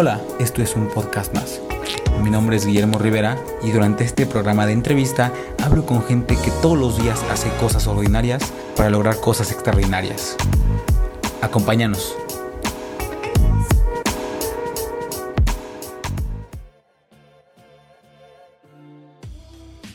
Hola, 0.00 0.20
esto 0.38 0.62
es 0.62 0.76
un 0.76 0.86
podcast 0.86 1.34
más. 1.34 1.60
Mi 2.22 2.30
nombre 2.30 2.54
es 2.54 2.64
Guillermo 2.64 3.00
Rivera 3.00 3.36
y 3.64 3.72
durante 3.72 4.04
este 4.04 4.26
programa 4.26 4.64
de 4.64 4.72
entrevista 4.72 5.32
hablo 5.60 5.84
con 5.86 6.04
gente 6.04 6.36
que 6.36 6.52
todos 6.62 6.78
los 6.78 7.02
días 7.02 7.20
hace 7.32 7.50
cosas 7.58 7.84
ordinarias 7.88 8.52
para 8.76 8.90
lograr 8.90 9.18
cosas 9.18 9.50
extraordinarias. 9.50 10.36
Acompáñanos. 11.42 12.14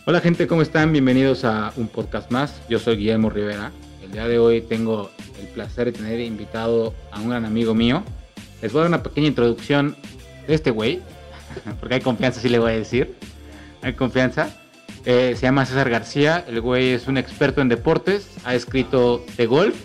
Hola 0.06 0.20
gente, 0.20 0.48
¿cómo 0.48 0.64
están? 0.64 0.92
Bienvenidos 0.92 1.46
a 1.46 1.72
un 1.78 1.88
podcast 1.88 2.30
más. 2.30 2.62
Yo 2.68 2.78
soy 2.78 2.98
Guillermo 2.98 3.30
Rivera. 3.30 3.72
El 4.04 4.12
día 4.12 4.28
de 4.28 4.38
hoy 4.38 4.60
tengo 4.64 5.12
el 5.40 5.48
placer 5.48 5.86
de 5.86 5.94
tener 5.94 6.20
invitado 6.20 6.94
a 7.10 7.22
un 7.22 7.30
gran 7.30 7.46
amigo 7.46 7.74
mío. 7.74 8.04
Les 8.64 8.72
voy 8.72 8.80
a 8.80 8.84
dar 8.84 8.92
una 8.92 9.04
pequeña 9.04 9.28
introducción 9.28 9.98
de 10.48 10.54
este 10.54 10.72
güey, 10.72 11.02
porque 11.82 11.96
hay 11.96 12.02
confianza, 12.02 12.40
sí 12.40 12.48
le 12.48 12.60
voy 12.60 12.72
a 12.72 12.76
decir. 12.76 13.14
Hay 13.82 13.94
confianza. 13.94 14.56
Eh, 15.06 15.34
se 15.36 15.42
llama 15.42 15.66
César 15.66 15.90
García. 15.90 16.46
El 16.48 16.62
güey 16.62 16.92
es 16.92 17.10
un 17.10 17.18
experto 17.18 17.60
en 17.60 17.68
deportes. 17.68 18.30
Ha 18.46 18.56
escrito 18.56 19.22
de 19.36 19.48
golf, 19.48 19.76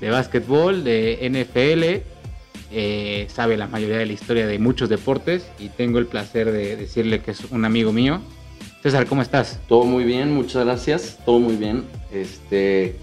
de 0.00 0.10
básquetbol, 0.10 0.82
de 0.82 1.20
NFL. 1.30 2.04
Eh, 2.72 3.28
sabe 3.32 3.56
la 3.56 3.68
mayoría 3.68 3.98
de 3.98 4.06
la 4.06 4.12
historia 4.12 4.48
de 4.48 4.58
muchos 4.58 4.88
deportes 4.88 5.46
y 5.60 5.68
tengo 5.68 6.00
el 6.00 6.06
placer 6.06 6.50
de 6.50 6.74
decirle 6.74 7.20
que 7.20 7.30
es 7.30 7.44
un 7.52 7.64
amigo 7.64 7.92
mío. 7.92 8.20
César, 8.82 9.06
¿cómo 9.06 9.22
estás? 9.22 9.60
Todo 9.68 9.84
muy 9.84 10.02
bien, 10.02 10.34
muchas 10.34 10.64
gracias. 10.64 11.16
Todo 11.24 11.38
muy 11.38 11.54
bien. 11.54 11.84
Este 12.12 12.96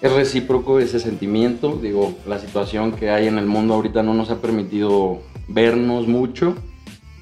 es 0.00 0.12
recíproco 0.12 0.80
ese 0.80 0.98
sentimiento. 0.98 1.78
Digo, 1.80 2.14
la 2.26 2.38
situación 2.38 2.92
que 2.92 3.10
hay 3.10 3.26
en 3.26 3.38
el 3.38 3.46
mundo 3.46 3.74
ahorita 3.74 4.02
no 4.02 4.14
nos 4.14 4.30
ha 4.30 4.40
permitido 4.40 5.20
vernos 5.48 6.06
mucho. 6.06 6.54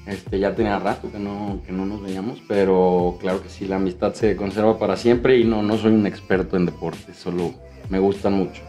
Este, 0.05 0.39
ya 0.39 0.55
tenía 0.55 0.79
rato 0.79 1.11
que 1.11 1.19
no, 1.19 1.61
que 1.65 1.71
no 1.71 1.85
nos 1.85 2.01
veíamos, 2.01 2.41
pero 2.47 3.17
claro 3.21 3.43
que 3.43 3.49
sí, 3.49 3.67
la 3.67 3.75
amistad 3.75 4.13
se 4.13 4.35
conserva 4.35 4.79
para 4.79 4.97
siempre 4.97 5.37
y 5.37 5.43
no, 5.43 5.61
no 5.61 5.77
soy 5.77 5.91
un 5.91 6.07
experto 6.07 6.57
en 6.57 6.65
deportes, 6.65 7.15
solo 7.15 7.53
me 7.89 7.99
gustan 7.99 8.33
mucho. 8.33 8.63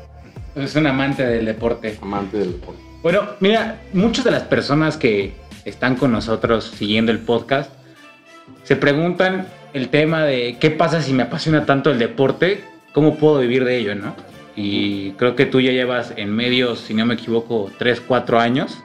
Es 0.55 0.77
un 0.77 0.87
amante 0.87 1.25
del 1.25 1.47
deporte. 1.47 1.97
Amante 2.03 2.37
del 2.37 2.53
deporte. 2.53 2.83
Bueno, 3.03 3.23
mira, 3.41 3.81
muchas 3.95 4.27
de 4.27 4.33
las 4.33 4.43
personas 4.43 4.99
que 4.99 5.33
están 5.65 5.97
con 5.97 6.13
nosotros 6.13 6.73
siguiendo 6.77 7.11
el 7.11 7.21
podcast 7.21 7.73
se 8.63 8.77
preguntan 8.77 9.47
el 9.73 9.89
tema 9.89 10.25
de 10.25 10.59
qué 10.61 10.71
pasa 10.71 11.01
si 11.01 11.15
me 11.15 11.23
apasiona 11.23 11.65
tanto 11.65 11.91
el 11.91 11.99
deporte, 11.99 12.65
cómo 12.93 13.17
puedo 13.17 13.39
vivir 13.39 13.65
de 13.65 13.79
ello, 13.79 13.95
¿no? 13.95 14.15
Y 14.57 15.13
creo 15.13 15.37
que 15.37 15.47
tú 15.47 15.61
ya 15.61 15.73
llevas 15.73 16.13
en 16.17 16.35
medios, 16.35 16.81
si 16.81 16.95
no 16.95 17.07
me 17.07 17.15
equivoco, 17.15 17.71
3, 17.79 18.01
4 18.07 18.41
años 18.41 18.79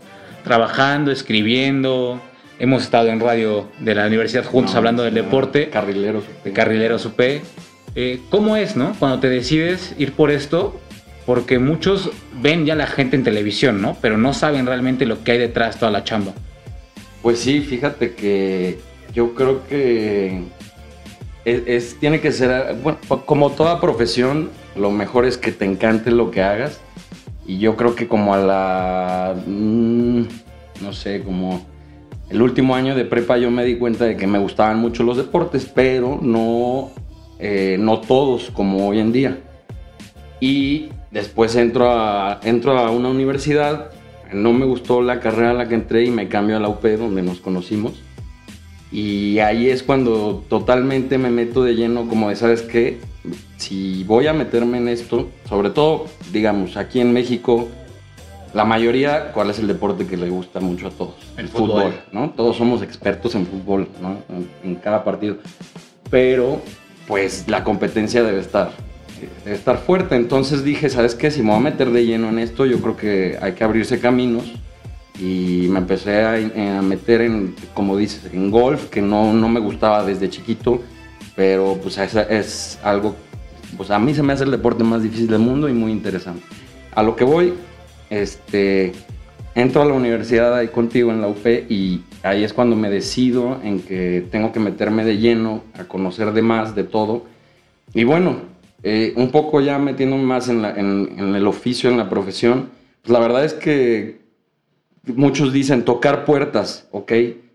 trabajando, 0.43 1.11
escribiendo. 1.11 2.21
Hemos 2.59 2.83
estado 2.83 3.09
en 3.09 3.19
radio 3.19 3.67
de 3.79 3.95
la 3.95 4.07
universidad 4.07 4.45
juntos 4.45 4.73
No, 4.73 4.77
hablando 4.77 5.03
del 5.03 5.13
deporte. 5.13 5.69
Carrilero. 5.69 6.23
de 6.43 6.53
Carrilero 6.53 6.97
Supé. 6.99 7.41
Eh, 7.95 8.21
¿Cómo 8.29 8.55
es, 8.55 8.75
no? 8.77 8.95
Cuando 8.99 9.19
te 9.19 9.27
decides 9.27 9.93
ir 9.97 10.13
por 10.13 10.31
esto, 10.31 10.79
porque 11.25 11.59
muchos 11.59 12.11
ven 12.41 12.65
ya 12.65 12.75
la 12.75 12.87
gente 12.87 13.15
en 13.15 13.23
televisión, 13.23 13.81
¿no? 13.81 13.97
Pero 14.01 14.17
no 14.17 14.33
saben 14.33 14.65
realmente 14.65 15.05
lo 15.05 15.23
que 15.23 15.33
hay 15.33 15.37
detrás 15.39 15.75
de 15.75 15.79
toda 15.79 15.91
la 15.91 16.03
chamba. 16.03 16.33
Pues 17.21 17.39
sí, 17.39 17.61
fíjate 17.61 18.13
que 18.13 18.77
yo 19.13 19.33
creo 19.33 19.67
que 19.67 20.43
es, 21.45 21.61
es- 21.67 21.95
tiene 21.99 22.19
que 22.19 22.31
ser, 22.31 22.75
bueno, 22.83 22.97
como 23.25 23.51
toda 23.51 23.79
profesión, 23.79 24.49
lo 24.75 24.91
mejor 24.91 25.25
es 25.25 25.37
que 25.37 25.51
te 25.51 25.65
encante 25.65 26.11
lo 26.11 26.31
que 26.31 26.41
hagas. 26.41 26.81
Y 27.47 27.59
yo 27.59 27.75
creo 27.77 27.95
que 27.95 28.07
como 28.07 28.33
a 28.33 28.37
la, 28.39 29.35
mm, 29.45 30.21
no 30.81 30.93
sé, 30.93 31.21
como 31.23 31.65
el 32.29 32.41
último 32.41 32.73
año 32.75 32.95
de 32.95 33.05
prepa 33.05 33.37
yo 33.37 33.51
me 33.51 33.63
di 33.63 33.77
cuenta 33.77 34.05
de 34.05 34.17
que 34.17 34.25
me 34.25 34.39
gustaban 34.39 34.79
mucho 34.79 35.03
los 35.03 35.15
deportes, 35.17 35.65
pero 35.65 36.17
no, 36.21 36.89
eh, 37.39 37.77
no 37.79 37.99
todos 38.01 38.49
como 38.51 38.87
hoy 38.87 38.99
en 38.99 39.11
día. 39.11 39.37
Y 40.39 40.89
después 41.11 41.55
entro 41.55 41.91
a, 41.91 42.39
entro 42.43 42.77
a 42.77 42.89
una 42.89 43.09
universidad, 43.09 43.91
no 44.33 44.51
me 44.53 44.65
gustó 44.65 45.01
la 45.03 45.19
carrera 45.19 45.51
a 45.51 45.53
la 45.53 45.67
que 45.67 45.75
entré 45.75 46.03
y 46.05 46.09
me 46.11 46.27
cambio 46.27 46.57
a 46.57 46.59
la 46.59 46.67
UP 46.67 46.83
donde 46.97 47.21
nos 47.21 47.39
conocimos. 47.39 47.93
Y 48.95 49.39
ahí 49.39 49.69
es 49.69 49.83
cuando 49.83 50.41
totalmente 50.47 51.17
me 51.17 51.29
meto 51.29 51.65
de 51.65 51.75
lleno 51.75 52.07
como 52.07 52.29
de, 52.29 52.37
¿sabes 52.37 52.61
qué? 52.61 52.99
Si 53.57 54.05
voy 54.05 54.27
a 54.27 54.31
meterme 54.31 54.77
en 54.77 54.87
esto, 54.87 55.27
sobre 55.49 55.69
todo, 55.69 56.05
digamos, 56.31 56.77
aquí 56.77 57.01
en 57.01 57.11
México, 57.11 57.67
la 58.53 58.63
mayoría, 58.63 59.33
¿cuál 59.33 59.49
es 59.49 59.59
el 59.59 59.67
deporte 59.67 60.07
que 60.07 60.15
le 60.15 60.29
gusta 60.29 60.61
mucho 60.61 60.87
a 60.87 60.91
todos? 60.91 61.15
El 61.35 61.49
fútbol. 61.49 61.93
¿no? 62.13 62.29
Todos 62.29 62.55
somos 62.55 62.81
expertos 62.81 63.35
en 63.35 63.45
fútbol, 63.45 63.89
¿no? 64.01 64.19
En, 64.29 64.49
en 64.63 64.75
cada 64.75 65.03
partido. 65.03 65.39
Pero, 66.09 66.61
pues, 67.05 67.49
la 67.49 67.65
competencia 67.65 68.23
debe 68.23 68.39
estar, 68.39 68.71
debe 69.43 69.57
estar 69.57 69.77
fuerte. 69.77 70.15
Entonces 70.15 70.63
dije, 70.63 70.89
¿sabes 70.89 71.15
qué? 71.15 71.31
Si 71.31 71.41
me 71.41 71.49
voy 71.49 71.57
a 71.57 71.63
meter 71.63 71.89
de 71.91 72.05
lleno 72.05 72.29
en 72.29 72.39
esto, 72.39 72.65
yo 72.65 72.79
creo 72.79 72.95
que 72.95 73.37
hay 73.41 73.55
que 73.55 73.65
abrirse 73.65 73.99
caminos 73.99 74.53
y 75.19 75.67
me 75.69 75.79
empecé 75.79 76.21
a, 76.21 76.33
a 76.79 76.81
meter 76.81 77.21
en, 77.21 77.55
como 77.73 77.95
dices, 77.97 78.29
en 78.33 78.51
golf, 78.51 78.89
que 78.89 79.01
no, 79.01 79.33
no 79.33 79.47
me 79.49 79.59
gustaba 79.59 80.03
desde 80.05 80.29
chiquito, 80.29 80.81
pero 81.35 81.77
pues 81.81 81.97
es, 81.97 82.15
es 82.15 82.79
algo, 82.83 83.15
pues 83.77 83.91
a 83.91 83.99
mí 83.99 84.13
se 84.13 84.23
me 84.23 84.33
hace 84.33 84.43
el 84.43 84.51
deporte 84.51 84.83
más 84.83 85.03
difícil 85.03 85.27
del 85.27 85.39
mundo 85.39 85.69
y 85.69 85.73
muy 85.73 85.91
interesante. 85.91 86.43
A 86.93 87.03
lo 87.03 87.15
que 87.15 87.23
voy, 87.23 87.53
este, 88.09 88.93
entro 89.55 89.81
a 89.81 89.85
la 89.85 89.93
universidad 89.93 90.55
ahí 90.55 90.67
contigo 90.67 91.11
en 91.11 91.21
la 91.21 91.27
UP 91.27 91.45
y 91.69 92.01
ahí 92.23 92.43
es 92.43 92.53
cuando 92.53 92.75
me 92.75 92.89
decido 92.89 93.59
en 93.63 93.79
que 93.81 94.25
tengo 94.31 94.51
que 94.51 94.59
meterme 94.59 95.03
de 95.05 95.17
lleno 95.17 95.63
a 95.79 95.85
conocer 95.85 96.31
de 96.33 96.41
más 96.41 96.75
de 96.75 96.83
todo. 96.83 97.25
Y 97.93 98.03
bueno, 98.03 98.37
eh, 98.83 99.13
un 99.15 99.31
poco 99.31 99.61
ya 99.61 99.79
metiéndome 99.79 100.23
más 100.23 100.49
en, 100.49 100.61
la- 100.61 100.71
en- 100.75 101.15
en 101.17 101.35
el 101.35 101.47
oficio, 101.47 101.89
en 101.89 101.97
la 101.97 102.09
profesión, 102.09 102.69
pues 103.01 103.11
la 103.13 103.19
verdad 103.19 103.45
es 103.45 103.53
que 103.53 104.24
muchos 105.07 105.53
dicen 105.53 105.83
tocar 105.83 106.25
puertas, 106.25 106.87
¿ok? 106.91 107.11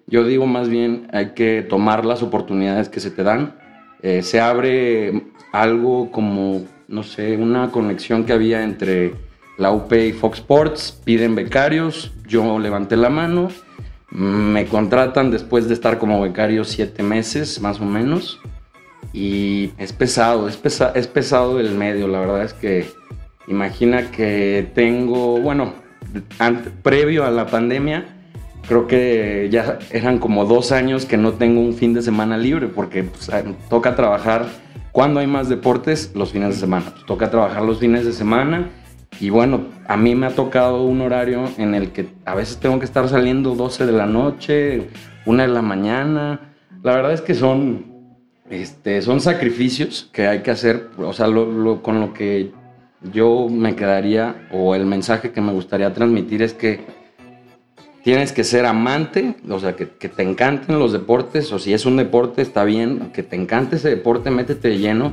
Yo 0.06 0.24
digo 0.24 0.46
más 0.46 0.68
bien 0.68 1.08
hay 1.12 1.30
que 1.34 1.62
tomar 1.62 2.04
las 2.04 2.22
oportunidades 2.22 2.88
que 2.88 3.00
se 3.00 3.10
te 3.10 3.22
dan. 3.22 3.54
Eh, 4.02 4.22
se 4.22 4.40
abre 4.40 5.24
algo 5.52 6.10
como, 6.10 6.62
no 6.88 7.02
sé, 7.02 7.36
una 7.36 7.70
conexión 7.70 8.24
que 8.24 8.32
había 8.32 8.62
entre 8.62 9.14
la 9.58 9.72
UP 9.72 9.92
y 9.92 10.12
Fox 10.12 10.38
Sports, 10.38 11.00
piden 11.04 11.34
becarios, 11.34 12.12
yo 12.26 12.58
levanté 12.58 12.96
la 12.96 13.10
mano, 13.10 13.50
me 14.10 14.64
contratan 14.66 15.30
después 15.30 15.68
de 15.68 15.74
estar 15.74 15.98
como 15.98 16.20
becario 16.20 16.64
siete 16.64 17.02
meses 17.02 17.60
más 17.60 17.80
o 17.80 17.84
menos. 17.84 18.40
Y 19.12 19.72
es 19.76 19.92
pesado, 19.92 20.48
es, 20.48 20.56
pesa- 20.56 20.92
es 20.94 21.06
pesado 21.08 21.58
el 21.60 21.74
medio, 21.74 22.06
la 22.08 22.20
verdad 22.20 22.44
es 22.44 22.54
que 22.54 22.86
imagina 23.48 24.10
que 24.10 24.70
tengo, 24.74 25.40
bueno, 25.40 25.74
previo 26.82 27.24
a 27.24 27.30
la 27.30 27.46
pandemia, 27.46 28.04
creo 28.66 28.86
que 28.86 29.48
ya 29.50 29.78
eran 29.90 30.18
como 30.18 30.44
dos 30.44 30.72
años 30.72 31.06
que 31.06 31.16
no 31.16 31.32
tengo 31.32 31.60
un 31.60 31.74
fin 31.74 31.94
de 31.94 32.02
semana 32.02 32.36
libre 32.36 32.68
porque 32.68 33.02
pues, 33.04 33.28
a- 33.30 33.42
toca 33.68 33.94
trabajar 33.96 34.46
cuando 34.92 35.20
hay 35.20 35.26
más 35.26 35.48
deportes 35.48 36.12
los 36.14 36.32
fines 36.32 36.54
de 36.54 36.60
semana. 36.60 36.92
Toca 37.06 37.30
trabajar 37.30 37.62
los 37.62 37.78
fines 37.78 38.04
de 38.04 38.12
semana 38.12 38.68
y 39.20 39.30
bueno, 39.30 39.62
a 39.86 39.96
mí 39.96 40.14
me 40.14 40.26
ha 40.26 40.30
tocado 40.30 40.84
un 40.84 41.00
horario 41.00 41.44
en 41.58 41.74
el 41.74 41.90
que 41.90 42.08
a 42.24 42.34
veces 42.34 42.58
tengo 42.58 42.78
que 42.78 42.84
estar 42.84 43.08
saliendo 43.08 43.54
12 43.54 43.86
de 43.86 43.92
la 43.92 44.06
noche, 44.06 44.88
1 45.26 45.42
de 45.42 45.48
la 45.48 45.62
mañana. 45.62 46.52
La 46.82 46.94
verdad 46.94 47.12
es 47.12 47.20
que 47.20 47.34
son, 47.34 47.86
este, 48.48 49.02
son 49.02 49.20
sacrificios 49.20 50.08
que 50.12 50.26
hay 50.26 50.40
que 50.40 50.50
hacer, 50.50 50.88
o 50.98 51.12
sea, 51.12 51.26
lo- 51.26 51.50
lo- 51.50 51.82
con 51.82 52.00
lo 52.00 52.12
que 52.14 52.50
yo 53.02 53.48
me 53.48 53.76
quedaría 53.76 54.48
o 54.50 54.74
el 54.74 54.86
mensaje 54.86 55.32
que 55.32 55.40
me 55.40 55.52
gustaría 55.52 55.92
transmitir 55.92 56.42
es 56.42 56.52
que 56.52 56.80
tienes 58.02 58.32
que 58.32 58.44
ser 58.44 58.66
amante, 58.66 59.36
o 59.48 59.58
sea, 59.58 59.76
que, 59.76 59.86
te 59.86 60.22
encanten 60.22 60.78
los 60.78 60.92
deportes, 60.92 61.52
o 61.52 61.58
si 61.58 61.72
es 61.72 61.86
un 61.86 61.96
deporte 61.96 62.42
está 62.42 62.64
bien, 62.64 63.10
que 63.12 63.22
te 63.22 63.36
encante 63.36 63.76
ese 63.76 63.90
deporte, 63.90 64.30
métete 64.30 64.68
de 64.68 64.78
lleno 64.78 65.12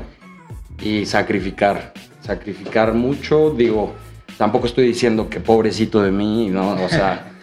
y 0.82 1.06
sacrificar, 1.06 1.94
sacrificar 2.22 2.94
mucho, 2.94 3.52
digo, 3.52 3.94
tampoco 4.38 4.68
estoy 4.68 4.88
diciendo 4.88 5.30
que 5.30 5.40
pobrecito 5.40 6.02
de 6.02 6.12
mí, 6.12 6.50
¿no? 6.50 6.74
O 6.84 6.90
sea, 6.90 7.37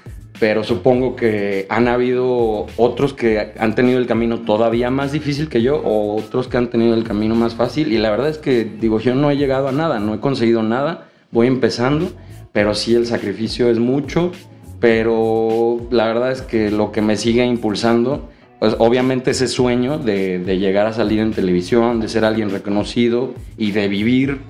pero 0.44 0.62
supongo 0.62 1.16
que 1.16 1.64
han 1.70 1.88
habido 1.88 2.66
otros 2.76 3.14
que 3.14 3.54
han 3.58 3.74
tenido 3.74 3.98
el 3.98 4.06
camino 4.06 4.40
todavía 4.40 4.90
más 4.90 5.10
difícil 5.10 5.48
que 5.48 5.62
yo, 5.62 5.80
o 5.82 6.16
otros 6.16 6.48
que 6.48 6.58
han 6.58 6.68
tenido 6.68 6.92
el 6.92 7.02
camino 7.02 7.34
más 7.34 7.54
fácil, 7.54 7.90
y 7.94 7.96
la 7.96 8.10
verdad 8.10 8.28
es 8.28 8.36
que, 8.36 8.66
digo, 8.66 9.00
yo 9.00 9.14
no 9.14 9.30
he 9.30 9.38
llegado 9.38 9.68
a 9.68 9.72
nada, 9.72 10.00
no 10.00 10.12
he 10.12 10.20
conseguido 10.20 10.62
nada, 10.62 11.08
voy 11.30 11.46
empezando, 11.46 12.10
pero 12.52 12.74
sí 12.74 12.94
el 12.94 13.06
sacrificio 13.06 13.70
es 13.70 13.78
mucho, 13.78 14.32
pero 14.80 15.78
la 15.90 16.04
verdad 16.08 16.30
es 16.30 16.42
que 16.42 16.70
lo 16.70 16.92
que 16.92 17.00
me 17.00 17.16
sigue 17.16 17.42
impulsando, 17.46 18.28
pues 18.60 18.76
obviamente 18.78 19.30
ese 19.30 19.48
sueño 19.48 19.96
de, 19.96 20.40
de 20.40 20.58
llegar 20.58 20.86
a 20.86 20.92
salir 20.92 21.20
en 21.20 21.32
televisión, 21.32 22.00
de 22.00 22.08
ser 22.10 22.22
alguien 22.22 22.50
reconocido 22.50 23.32
y 23.56 23.70
de 23.70 23.88
vivir 23.88 24.40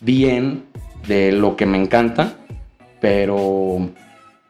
bien 0.00 0.62
de 1.08 1.32
lo 1.32 1.56
que 1.56 1.66
me 1.66 1.76
encanta, 1.76 2.34
pero 3.00 3.90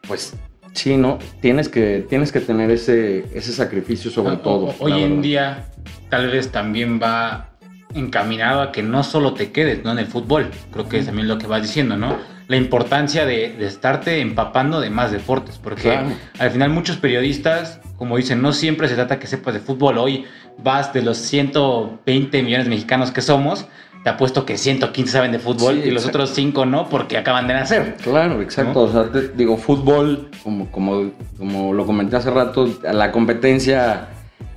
pues 0.07 0.37
Sí, 0.73 0.97
no, 0.97 1.19
tienes 1.41 1.69
que, 1.69 2.07
tienes 2.09 2.33
que 2.33 2.41
tener 2.41 2.71
ese, 2.71 3.27
ese 3.35 3.53
sacrificio 3.53 4.11
sobre 4.11 4.37
todo. 4.37 4.75
Hoy 4.79 5.03
en 5.03 5.21
día 5.21 5.67
tal 6.09 6.29
vez 6.29 6.51
también 6.51 7.01
va 7.03 7.51
encaminado 7.95 8.63
a 8.63 8.73
que 8.73 8.83
no 8.83 9.03
solo 9.03 9.35
te 9.35 9.51
quedes 9.51 9.85
¿no? 9.85 9.93
en 9.93 9.99
el 9.99 10.07
fútbol, 10.07 10.51
creo 10.73 10.89
que 10.89 10.99
es 10.99 11.07
también 11.07 11.29
lo 11.29 11.39
que 11.39 11.47
vas 11.47 11.63
diciendo, 11.63 11.97
¿no? 11.97 12.17
La 12.47 12.57
importancia 12.57 13.27
de, 13.27 13.53
de 13.53 13.67
estarte 13.67 14.21
empapando 14.21 14.81
de 14.81 14.91
más 14.91 15.13
deportes, 15.13 15.59
porque 15.59 15.99
al 16.39 16.51
final 16.51 16.71
muchos 16.71 16.97
periodistas, 16.97 17.81
como 17.97 18.17
dicen, 18.17 18.43
no 18.43 18.53
siempre 18.53 18.89
se 18.89 18.97
trata 18.97 19.21
que 19.21 19.29
sepas 19.29 19.55
de 19.55 19.61
fútbol, 19.61 19.99
hoy 19.99 20.25
vas 20.59 20.93
de 20.93 21.03
los 21.03 21.19
120 21.19 22.43
millones 22.43 22.67
de 22.67 22.71
mexicanos 22.71 23.13
que 23.13 23.23
somos, 23.23 23.67
te 24.03 24.09
apuesto 24.09 24.47
que 24.47 24.57
115 24.57 25.13
saben 25.13 25.33
de 25.33 25.39
fútbol 25.39 25.79
y 25.85 25.91
los 25.91 26.07
otros 26.07 26.31
5 26.31 26.65
no, 26.65 26.89
porque 26.89 27.19
acaban 27.19 27.47
de 27.47 27.55
nacer. 27.55 27.97
Claro, 28.03 28.41
exacto. 28.41 28.83
O 28.83 28.91
sea, 28.91 29.05
digo, 29.35 29.59
fútbol, 29.59 30.31
como, 30.43 30.71
como, 30.71 31.11
como 31.37 31.75
lo 31.75 31.85
comenté 31.85 32.17
hace 32.17 32.31
rato, 32.31 32.69
la 32.83 33.13
competencia 33.13 34.09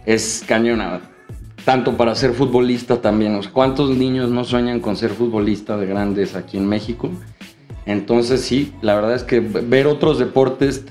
es 0.05 0.43
cañona. 0.47 1.01
Tanto 1.65 1.95
para 1.95 2.15
ser 2.15 2.33
futbolista 2.33 3.01
también. 3.01 3.39
¿Cuántos 3.51 3.89
niños 3.89 4.29
no 4.29 4.43
sueñan 4.43 4.79
con 4.79 4.95
ser 4.95 5.11
futbolista 5.11 5.77
de 5.77 5.87
grandes 5.87 6.35
aquí 6.35 6.57
en 6.57 6.67
México? 6.67 7.09
Entonces 7.85 8.41
sí, 8.41 8.73
la 8.81 8.95
verdad 8.95 9.13
es 9.13 9.23
que 9.23 9.41
ver 9.41 9.87
otros 9.87 10.19
deportes 10.19 10.85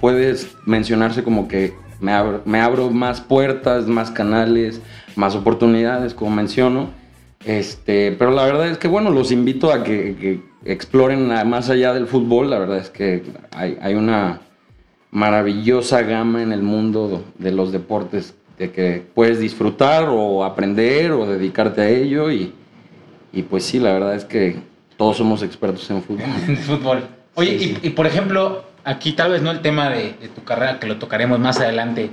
puedes 0.00 0.56
mencionarse 0.66 1.22
como 1.22 1.46
que 1.46 1.74
me 2.00 2.12
abro, 2.12 2.42
me 2.44 2.60
abro 2.60 2.90
más 2.90 3.20
puertas, 3.20 3.86
más 3.86 4.10
canales, 4.10 4.80
más 5.16 5.34
oportunidades, 5.34 6.14
como 6.14 6.30
menciono 6.32 6.90
este, 7.44 8.12
pero 8.12 8.30
la 8.30 8.44
verdad 8.44 8.68
es 8.68 8.78
que, 8.78 8.88
bueno, 8.88 9.10
los 9.10 9.30
invito 9.30 9.72
a 9.72 9.84
que, 9.84 10.40
exploren 10.64 11.28
más 11.48 11.70
allá 11.70 11.94
del 11.94 12.06
fútbol. 12.06 12.50
La 12.50 12.58
verdad 12.58 12.78
es 12.78 12.90
que 12.90 13.22
hay, 13.52 13.94
una 13.94 14.40
maravillosa 15.10 16.02
gama 16.02 16.42
en 16.42 16.52
el 16.52 16.62
mundo 16.62 17.24
de 17.38 17.52
los 17.52 17.72
deportes 17.72 18.34
de 18.58 18.72
que 18.72 19.02
puedes 19.14 19.38
disfrutar 19.38 20.08
o 20.08 20.44
aprender 20.44 21.12
o 21.12 21.26
dedicarte 21.26 21.80
a 21.80 21.88
ello. 21.88 22.30
Y, 22.30 22.52
pues 23.48 23.64
sí, 23.64 23.78
la 23.78 23.92
verdad 23.92 24.14
es 24.16 24.24
que 24.24 24.56
todos 24.96 25.16
somos 25.16 25.42
expertos 25.42 25.88
en 25.90 26.02
fútbol. 26.02 26.24
En 26.48 26.56
fútbol. 26.56 27.06
Oye, 27.34 27.78
Y, 27.82 27.90
por 27.90 28.06
ejemplo, 28.06 28.64
aquí 28.84 29.12
tal 29.12 29.30
vez 29.30 29.42
no 29.42 29.52
el 29.52 29.60
tema 29.60 29.90
de, 29.90 30.14
de 30.20 30.28
tu 30.28 30.42
carrera, 30.42 30.80
que 30.80 30.88
lo 30.88 30.98
tocaremos 30.98 31.38
más 31.38 31.60
adelante. 31.60 32.10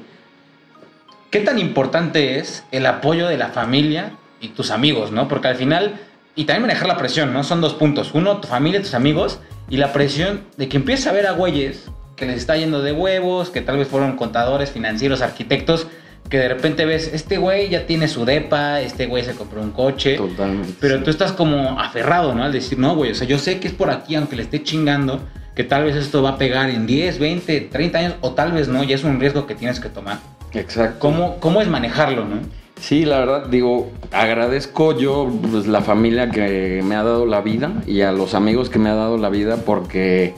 ¿Qué 1.32 1.40
tan 1.40 1.58
importante 1.58 2.38
es 2.38 2.64
el 2.72 2.86
apoyo 2.86 3.28
de 3.28 3.38
la 3.38 3.48
familia 3.48 4.14
y 4.46 4.50
tus 4.50 4.72
amigos, 4.72 5.12
¿no? 5.12 5.28
Porque 5.28 5.48
al 5.48 5.56
final, 5.56 6.00
y 6.36 6.46
también 6.46 6.64
manejar 6.64 6.88
la 6.88 6.98
presión, 6.98 7.34
¿no? 7.34 7.44
Son 7.44 7.62
dos 7.62 7.74
puntos. 7.74 8.12
Uno, 8.14 8.38
tu 8.38 8.48
familia, 8.48 8.82
tus 8.82 8.94
amigos, 8.94 9.40
y 9.70 9.78
la 9.78 9.94
presión 9.94 10.42
de 10.58 10.70
que 10.70 10.78
empieces 10.78 11.08
a 11.08 11.12
ver 11.12 11.28
a 11.28 11.32
güeyes 11.32 11.86
que 12.16 12.26
les 12.26 12.38
está 12.38 12.56
yendo 12.56 12.82
de 12.82 12.92
huevos, 12.92 13.50
que 13.50 13.62
tal 13.62 13.78
vez 13.78 13.88
fueron 13.88 14.16
contadores, 14.16 14.72
financieros, 14.72 15.22
arquitectos, 15.22 15.88
que 16.30 16.38
de 16.40 16.48
repente 16.48 16.86
ves, 16.86 17.12
este 17.14 17.38
güey 17.38 17.70
ya 17.70 17.86
tiene 17.86 18.08
su 18.08 18.26
depa, 18.26 18.82
este 18.82 19.06
güey 19.06 19.24
se 19.24 19.34
compró 19.34 19.62
un 19.62 19.72
coche. 19.72 20.18
Totalmente. 20.18 20.74
Pero 20.80 21.04
tú 21.04 21.10
estás 21.10 21.34
como 21.34 21.80
aferrado, 21.80 22.34
¿no? 22.34 22.44
Al 22.44 22.52
decir, 22.52 22.80
no, 22.80 22.96
güey, 22.96 23.12
o 23.12 23.16
sea, 23.16 23.28
yo 23.28 23.38
sé 23.38 23.60
que 23.60 23.68
es 23.68 23.74
por 23.74 23.90
aquí, 23.90 24.16
aunque 24.16 24.36
le 24.36 24.44
esté 24.44 24.64
chingando, 24.64 25.22
que 25.56 25.64
tal 25.64 25.84
vez 25.84 25.96
esto 25.96 26.24
va 26.24 26.32
a 26.32 26.38
pegar 26.38 26.70
en 26.70 26.88
10, 26.88 27.20
20, 27.20 27.62
30 27.62 27.98
años, 27.98 28.16
o 28.22 28.32
tal 28.32 28.54
vez 28.54 28.68
no, 28.68 28.84
y 28.84 28.94
es 28.94 29.04
un 29.04 29.20
riesgo 29.20 29.46
que 29.46 29.56
tienes 29.56 29.80
que 29.80 29.90
tomar. 29.90 30.20
Exacto. 30.54 31.00
¿Cómo, 31.00 31.38
cómo 31.40 31.62
es 31.62 31.68
manejarlo, 31.68 32.26
no? 32.26 32.38
Sí, 32.80 33.06
la 33.06 33.20
verdad, 33.20 33.48
digo, 33.48 33.92
agradezco 34.12 34.98
yo 34.98 35.32
pues, 35.50 35.66
la 35.66 35.82
familia 35.82 36.30
que 36.30 36.82
me 36.84 36.96
ha 36.96 37.04
dado 37.04 37.26
la 37.26 37.42
vida 37.42 37.82
y 37.88 38.02
a 38.02 38.12
los 38.12 38.36
amigos 38.36 38.70
que 38.70 38.80
me 38.80 38.90
ha 38.90 38.96
dado 38.96 39.18
la 39.18 39.30
vida 39.30 39.58
porque 39.66 40.34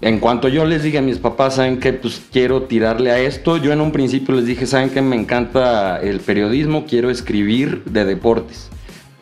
en 0.00 0.20
cuanto 0.20 0.48
yo 0.48 0.64
les 0.64 0.82
dije 0.82 0.98
a 0.98 1.02
mis 1.02 1.18
papás, 1.18 1.56
saben 1.56 1.80
que 1.80 1.92
pues 1.92 2.22
quiero 2.30 2.62
tirarle 2.62 3.10
a 3.10 3.18
esto, 3.18 3.56
yo 3.56 3.72
en 3.72 3.80
un 3.80 3.90
principio 3.90 4.34
les 4.34 4.46
dije, 4.46 4.66
saben 4.66 4.90
que 4.90 5.00
me 5.02 5.16
encanta 5.16 5.98
el 6.00 6.20
periodismo, 6.20 6.84
quiero 6.86 7.10
escribir 7.10 7.82
de 7.84 8.04
deportes. 8.04 8.70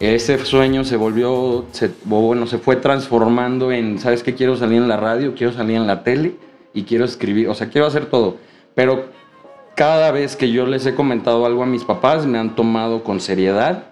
Ese 0.00 0.44
sueño 0.44 0.84
se 0.84 0.96
volvió, 0.96 1.66
bueno, 2.04 2.48
se 2.48 2.58
fue 2.58 2.74
transformando 2.74 3.70
en, 3.70 4.00
¿sabes 4.00 4.24
qué? 4.24 4.34
Quiero 4.34 4.56
salir 4.56 4.78
en 4.78 4.88
la 4.88 4.96
radio, 4.96 5.34
quiero 5.36 5.52
salir 5.52 5.76
en 5.76 5.86
la 5.86 6.02
tele 6.02 6.34
y 6.74 6.82
quiero 6.82 7.04
escribir, 7.04 7.48
o 7.48 7.54
sea, 7.54 7.68
quiero 7.68 7.86
hacer 7.86 8.06
todo. 8.06 8.36
Pero 8.74 9.06
cada 9.74 10.10
vez 10.10 10.36
que 10.36 10.50
yo 10.50 10.66
les 10.66 10.84
he 10.86 10.94
comentado 10.94 11.46
algo 11.46 11.62
a 11.62 11.66
mis 11.66 11.84
papás, 11.84 12.26
me 12.26 12.38
han 12.38 12.54
tomado 12.54 13.02
con 13.02 13.20
seriedad. 13.20 13.84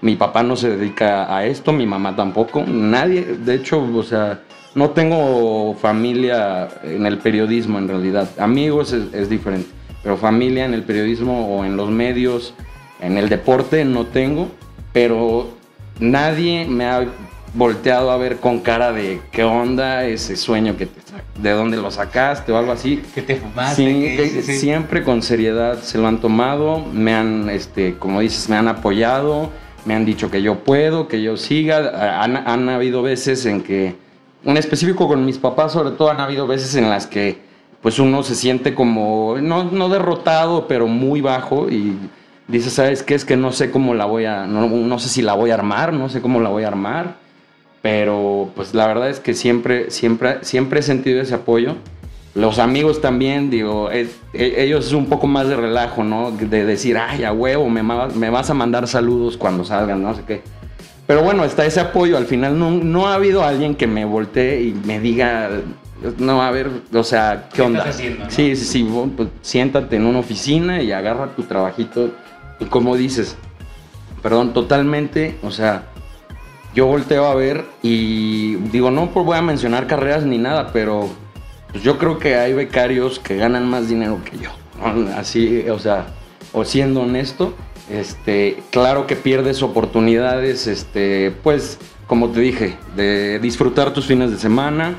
Mi 0.00 0.16
papá 0.16 0.42
no 0.42 0.56
se 0.56 0.76
dedica 0.76 1.34
a 1.34 1.46
esto, 1.46 1.72
mi 1.72 1.86
mamá 1.86 2.14
tampoco, 2.14 2.64
nadie. 2.66 3.22
De 3.22 3.54
hecho, 3.54 3.82
o 3.82 4.02
sea, 4.02 4.42
no 4.74 4.90
tengo 4.90 5.74
familia 5.74 6.68
en 6.82 7.06
el 7.06 7.18
periodismo 7.18 7.78
en 7.78 7.88
realidad. 7.88 8.28
Amigos 8.38 8.92
es, 8.92 9.30
diferente, 9.30 9.70
pero 10.02 10.16
familia 10.16 10.64
en 10.64 10.74
el 10.74 10.82
periodismo 10.82 11.56
o 11.56 11.64
en 11.64 11.76
los 11.76 11.90
medios, 11.90 12.54
en 13.00 13.16
el 13.16 13.28
deporte 13.28 13.84
no 13.84 14.06
tengo. 14.06 14.48
Pero 14.92 15.48
nadie 15.98 16.66
me 16.66 16.84
ha 16.84 17.06
volteado 17.54 18.10
a 18.10 18.16
ver 18.16 18.38
con 18.38 18.58
cara 18.58 18.92
de 18.92 19.20
qué 19.30 19.44
onda 19.44 20.04
ese 20.04 20.36
sueño 20.36 20.76
que 20.76 20.86
te, 20.86 21.00
de 21.40 21.50
dónde 21.50 21.76
lo 21.76 21.90
sacaste 21.90 22.52
o 22.52 22.58
algo 22.58 22.72
así. 22.72 23.02
Que 23.14 23.22
te 23.22 23.36
fumaste. 23.36 24.42
Siempre 24.42 25.02
con 25.02 25.22
seriedad 25.22 25.78
se 25.80 25.98
lo 25.98 26.06
han 26.08 26.20
tomado, 26.20 26.84
me 26.92 27.14
han, 27.14 27.48
este, 27.48 27.94
como 27.94 28.20
dices, 28.20 28.48
me 28.48 28.56
han 28.56 28.68
apoyado, 28.68 29.50
me 29.84 29.94
han 29.94 30.04
dicho 30.04 30.30
que 30.30 30.42
yo 30.42 30.60
puedo, 30.64 31.08
que 31.08 31.22
yo 31.22 31.36
siga. 31.36 32.22
Han, 32.22 32.36
han 32.36 32.68
habido 32.68 33.02
veces 33.02 33.46
en 33.46 33.62
que, 33.62 33.94
en 34.44 34.56
específico 34.56 35.06
con 35.08 35.24
mis 35.24 35.38
papás 35.38 35.72
sobre 35.72 35.92
todo, 35.92 36.10
han 36.10 36.20
habido 36.20 36.46
veces 36.46 36.74
en 36.74 36.90
las 36.90 37.06
que 37.06 37.38
pues 37.80 37.98
uno 37.98 38.22
se 38.22 38.34
siente 38.34 38.74
como, 38.74 39.36
no, 39.42 39.64
no 39.64 39.90
derrotado, 39.90 40.66
pero 40.66 40.86
muy 40.86 41.20
bajo 41.20 41.68
y 41.68 41.98
dice, 42.48 42.70
¿sabes 42.70 43.02
qué? 43.02 43.14
Es 43.14 43.26
que 43.26 43.36
no 43.36 43.52
sé 43.52 43.70
cómo 43.70 43.92
la 43.92 44.06
voy 44.06 44.24
a, 44.24 44.46
no, 44.46 44.66
no 44.66 44.98
sé 44.98 45.10
si 45.10 45.20
la 45.20 45.34
voy 45.34 45.50
a 45.50 45.54
armar, 45.54 45.92
no 45.92 46.08
sé 46.08 46.22
cómo 46.22 46.40
la 46.40 46.48
voy 46.48 46.64
a 46.64 46.68
armar 46.68 47.23
pero 47.84 48.50
pues 48.56 48.72
la 48.72 48.86
verdad 48.86 49.10
es 49.10 49.20
que 49.20 49.34
siempre, 49.34 49.90
siempre, 49.90 50.38
siempre 50.40 50.80
he 50.80 50.82
sentido 50.82 51.20
ese 51.20 51.34
apoyo. 51.34 51.76
Los 52.34 52.58
amigos 52.58 53.02
también, 53.02 53.50
digo, 53.50 53.90
e, 53.90 54.08
ellos 54.32 54.86
es 54.86 54.92
un 54.94 55.04
poco 55.04 55.26
más 55.26 55.48
de 55.48 55.56
relajo, 55.56 56.02
¿no? 56.02 56.30
De 56.30 56.64
decir, 56.64 56.96
ay, 56.96 57.24
a 57.24 57.32
huevo, 57.34 57.68
me, 57.68 57.82
me, 57.82 58.30
vas 58.30 58.48
a 58.48 58.54
mandar 58.54 58.88
saludos 58.88 59.36
cuando 59.36 59.66
salgan, 59.66 60.02
no 60.02 60.14
sé 60.14 60.22
qué. 60.26 60.40
Pero 61.06 61.22
bueno, 61.22 61.44
está 61.44 61.66
ese 61.66 61.78
apoyo. 61.78 62.16
Al 62.16 62.24
final 62.24 62.58
no, 62.58 62.70
no 62.70 63.06
ha 63.06 63.16
habido 63.16 63.44
alguien 63.44 63.74
que 63.74 63.86
me 63.86 64.06
voltee 64.06 64.62
y 64.62 64.72
me 64.86 64.98
diga, 64.98 65.50
no, 66.16 66.40
a 66.40 66.50
ver, 66.50 66.70
o 66.90 67.04
sea, 67.04 67.50
¿qué, 67.52 67.60
onda? 67.60 67.92
Sí, 67.92 68.16
sí, 68.28 68.56
sí, 68.56 68.88
pues, 69.14 69.28
siéntate 69.42 69.96
en 69.96 70.06
una 70.06 70.20
oficina 70.20 70.80
y 70.80 70.90
agarra 70.90 71.36
tu 71.36 71.42
trabajito. 71.42 72.12
Y 72.60 72.64
como 72.64 72.96
dices, 72.96 73.36
perdón, 74.22 74.54
totalmente, 74.54 75.36
o 75.42 75.50
sea, 75.50 75.82
yo 76.74 76.86
volteo 76.86 77.26
a 77.26 77.34
ver 77.34 77.64
y 77.82 78.56
digo, 78.56 78.90
no 78.90 79.10
pues 79.10 79.24
voy 79.24 79.38
a 79.38 79.42
mencionar 79.42 79.86
carreras 79.86 80.24
ni 80.24 80.38
nada, 80.38 80.70
pero 80.72 81.08
pues 81.70 81.82
yo 81.82 81.98
creo 81.98 82.18
que 82.18 82.36
hay 82.36 82.52
becarios 82.52 83.18
que 83.18 83.36
ganan 83.36 83.68
más 83.68 83.88
dinero 83.88 84.20
que 84.24 84.38
yo. 84.38 84.50
Así, 85.16 85.64
o 85.68 85.78
sea, 85.78 86.06
o 86.52 86.64
siendo 86.64 87.02
honesto, 87.02 87.54
este, 87.90 88.62
claro 88.70 89.06
que 89.06 89.16
pierdes 89.16 89.62
oportunidades, 89.62 90.66
este, 90.66 91.32
pues, 91.42 91.78
como 92.06 92.30
te 92.30 92.40
dije, 92.40 92.76
de 92.96 93.38
disfrutar 93.38 93.92
tus 93.92 94.06
fines 94.06 94.30
de 94.30 94.38
semana, 94.38 94.94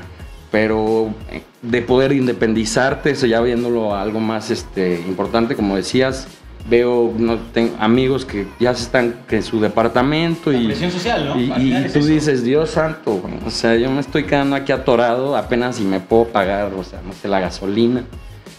pero 0.50 1.14
de 1.62 1.82
poder 1.82 2.12
independizarte, 2.12 3.14
ya 3.14 3.40
viéndolo 3.40 3.94
algo 3.94 4.20
más 4.20 4.50
este, 4.50 5.00
importante, 5.06 5.56
como 5.56 5.76
decías, 5.76 6.28
veo 6.68 7.14
no, 7.16 7.38
tengo 7.52 7.76
amigos 7.78 8.24
que 8.24 8.46
ya 8.58 8.72
están 8.72 9.16
en 9.30 9.42
su 9.42 9.60
departamento 9.60 10.52
y, 10.52 10.74
social, 10.74 11.26
¿no? 11.26 11.40
y, 11.40 11.88
tú 11.92 12.04
dices, 12.04 12.42
Dios 12.42 12.70
santo, 12.70 13.22
o 13.44 13.50
sea, 13.50 13.76
yo 13.76 13.90
me 13.90 14.00
estoy 14.00 14.24
quedando 14.24 14.56
aquí 14.56 14.72
atorado 14.72 15.36
apenas 15.36 15.76
si 15.76 15.84
me 15.84 16.00
puedo 16.00 16.24
pagar, 16.26 16.72
o 16.74 16.84
sea, 16.84 17.00
no 17.02 17.12
sé, 17.12 17.28
la 17.28 17.40
gasolina. 17.40 18.04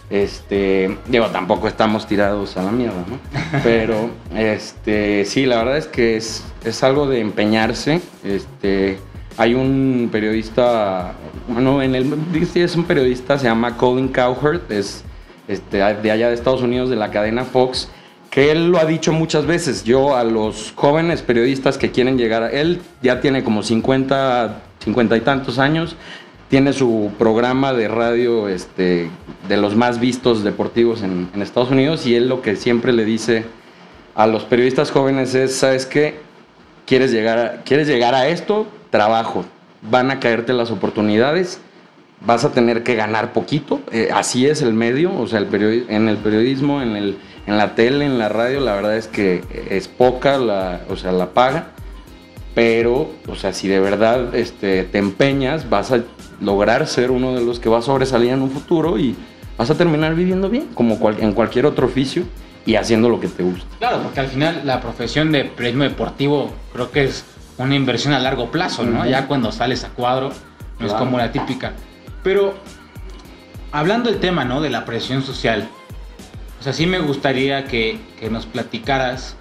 Este, 0.09 0.97
digo, 1.07 1.25
tampoco 1.27 1.67
estamos 1.67 2.07
tirados 2.07 2.55
a 2.55 2.63
la 2.63 2.71
mierda, 2.71 3.03
¿no? 3.09 3.19
Pero, 3.63 4.09
este, 4.33 5.25
sí, 5.25 5.45
la 5.45 5.57
verdad 5.57 5.77
es 5.77 5.87
que 5.87 6.15
es, 6.15 6.45
es 6.63 6.81
algo 6.83 7.07
de 7.07 7.19
empeñarse. 7.19 7.99
Este, 8.23 8.99
hay 9.37 9.53
un 9.53 10.07
periodista, 10.09 11.13
bueno, 11.49 11.81
en 11.81 11.93
el, 11.93 12.13
es 12.55 12.75
un 12.75 12.85
periodista, 12.85 13.37
se 13.37 13.45
llama 13.45 13.75
Colin 13.75 14.07
Cowherd, 14.07 14.71
es 14.71 15.03
este, 15.47 15.77
de 15.77 16.11
allá 16.11 16.29
de 16.29 16.33
Estados 16.33 16.61
Unidos, 16.61 16.89
de 16.89 16.95
la 16.95 17.11
cadena 17.11 17.43
Fox, 17.43 17.89
que 18.29 18.51
él 18.51 18.71
lo 18.71 18.79
ha 18.79 18.85
dicho 18.85 19.13
muchas 19.13 19.45
veces. 19.45 19.83
Yo 19.83 20.15
a 20.15 20.23
los 20.23 20.73
jóvenes 20.75 21.21
periodistas 21.21 21.77
que 21.77 21.91
quieren 21.91 22.17
llegar 22.17 22.43
a 22.43 22.51
él, 22.51 22.81
ya 23.01 23.21
tiene 23.21 23.43
como 23.43 23.63
50, 23.63 24.61
50 24.79 25.17
y 25.17 25.21
tantos 25.21 25.59
años, 25.59 25.95
tiene 26.49 26.73
su 26.73 27.11
programa 27.17 27.73
de 27.73 27.87
radio 27.87 28.47
este, 28.47 29.09
de 29.47 29.57
los 29.57 29.75
más 29.75 29.99
vistos 29.99 30.43
deportivos 30.43 31.01
en, 31.03 31.29
Estados 31.41 31.71
Unidos 31.71 32.05
y 32.05 32.15
él 32.15 32.29
lo 32.29 32.41
que 32.41 32.55
siempre 32.55 32.93
le 32.93 33.05
dice 33.05 33.45
a 34.15 34.27
los 34.27 34.43
periodistas 34.43 34.91
jóvenes 34.91 35.35
es, 35.35 35.55
¿sabes 35.55 35.85
qué? 35.85 36.19
¿Quieres 36.85 37.11
llegar 37.11 37.37
a, 37.37 37.63
¿quieres 37.63 37.87
llegar 37.87 38.15
a 38.15 38.27
esto? 38.29 38.65
Trabajo. 38.89 39.45
Van 39.81 40.09
a 40.09 40.19
caerte 40.19 40.53
las 40.53 40.71
oportunidades 40.71 41.59
vas 42.21 42.45
a 42.45 42.51
tener 42.51 42.83
que 42.83 42.95
ganar 42.95 43.33
poquito. 43.33 43.81
Eh, 43.91 44.09
así 44.13 44.47
es 44.47 44.61
el 44.61 44.73
medio, 44.73 45.17
o 45.17 45.27
sea, 45.27 45.39
el 45.39 45.85
en 45.89 46.09
el 46.09 46.17
periodismo, 46.17 46.81
en, 46.81 46.95
el, 46.95 47.17
en 47.45 47.57
la 47.57 47.75
tele, 47.75 48.05
en 48.05 48.17
la 48.17 48.29
radio, 48.29 48.59
la 48.59 48.75
verdad 48.75 48.97
es 48.97 49.07
que 49.07 49.43
es 49.69 49.87
poca, 49.87 50.37
la, 50.37 50.81
o 50.89 50.95
sea, 50.95 51.11
la 51.11 51.33
paga. 51.33 51.71
Pero, 52.55 53.11
o 53.27 53.35
sea, 53.35 53.53
si 53.53 53.67
de 53.67 53.79
verdad 53.79 54.33
este, 54.33 54.83
te 54.83 54.97
empeñas, 54.97 55.69
vas 55.69 55.91
a 55.91 56.01
lograr 56.41 56.87
ser 56.87 57.11
uno 57.11 57.35
de 57.35 57.43
los 57.43 57.59
que 57.59 57.69
va 57.69 57.79
a 57.79 57.81
sobresalir 57.83 58.31
en 58.31 58.41
un 58.41 58.49
futuro 58.49 58.97
y 58.97 59.15
vas 59.57 59.69
a 59.69 59.75
terminar 59.75 60.15
viviendo 60.15 60.49
bien, 60.49 60.67
como 60.73 60.97
en 61.19 61.33
cualquier 61.33 61.67
otro 61.67 61.85
oficio 61.85 62.23
y 62.65 62.75
haciendo 62.75 63.09
lo 63.09 63.19
que 63.19 63.27
te 63.27 63.43
gusta. 63.43 63.65
Claro, 63.79 64.01
porque 64.01 64.19
al 64.19 64.27
final 64.27 64.61
la 64.65 64.81
profesión 64.81 65.31
de 65.31 65.45
periodismo 65.45 65.83
deportivo 65.83 66.51
creo 66.73 66.91
que 66.91 67.05
es 67.05 67.25
una 67.57 67.75
inversión 67.75 68.13
a 68.13 68.19
largo 68.19 68.51
plazo, 68.51 68.83
¿no? 68.83 69.05
Ya 69.05 69.27
cuando 69.27 69.51
sales 69.51 69.83
a 69.83 69.89
cuadro, 69.89 70.31
no 70.79 70.87
es 70.87 70.93
como 70.93 71.17
la 71.17 71.31
típica. 71.31 71.73
Pero 72.27 72.55
hablando 73.71 74.09
del 74.09 74.19
tema, 74.19 74.43
¿no? 74.43 74.59
De 74.59 74.69
la 74.69 74.83
presión 74.83 75.23
social, 75.23 75.69
o 76.59 76.61
sea, 76.61 76.73
sí 76.73 76.85
me 76.85 76.99
gustaría 76.99 77.63
que, 77.63 78.01
que 78.19 78.29
nos 78.29 78.45
platicaras 78.45 79.37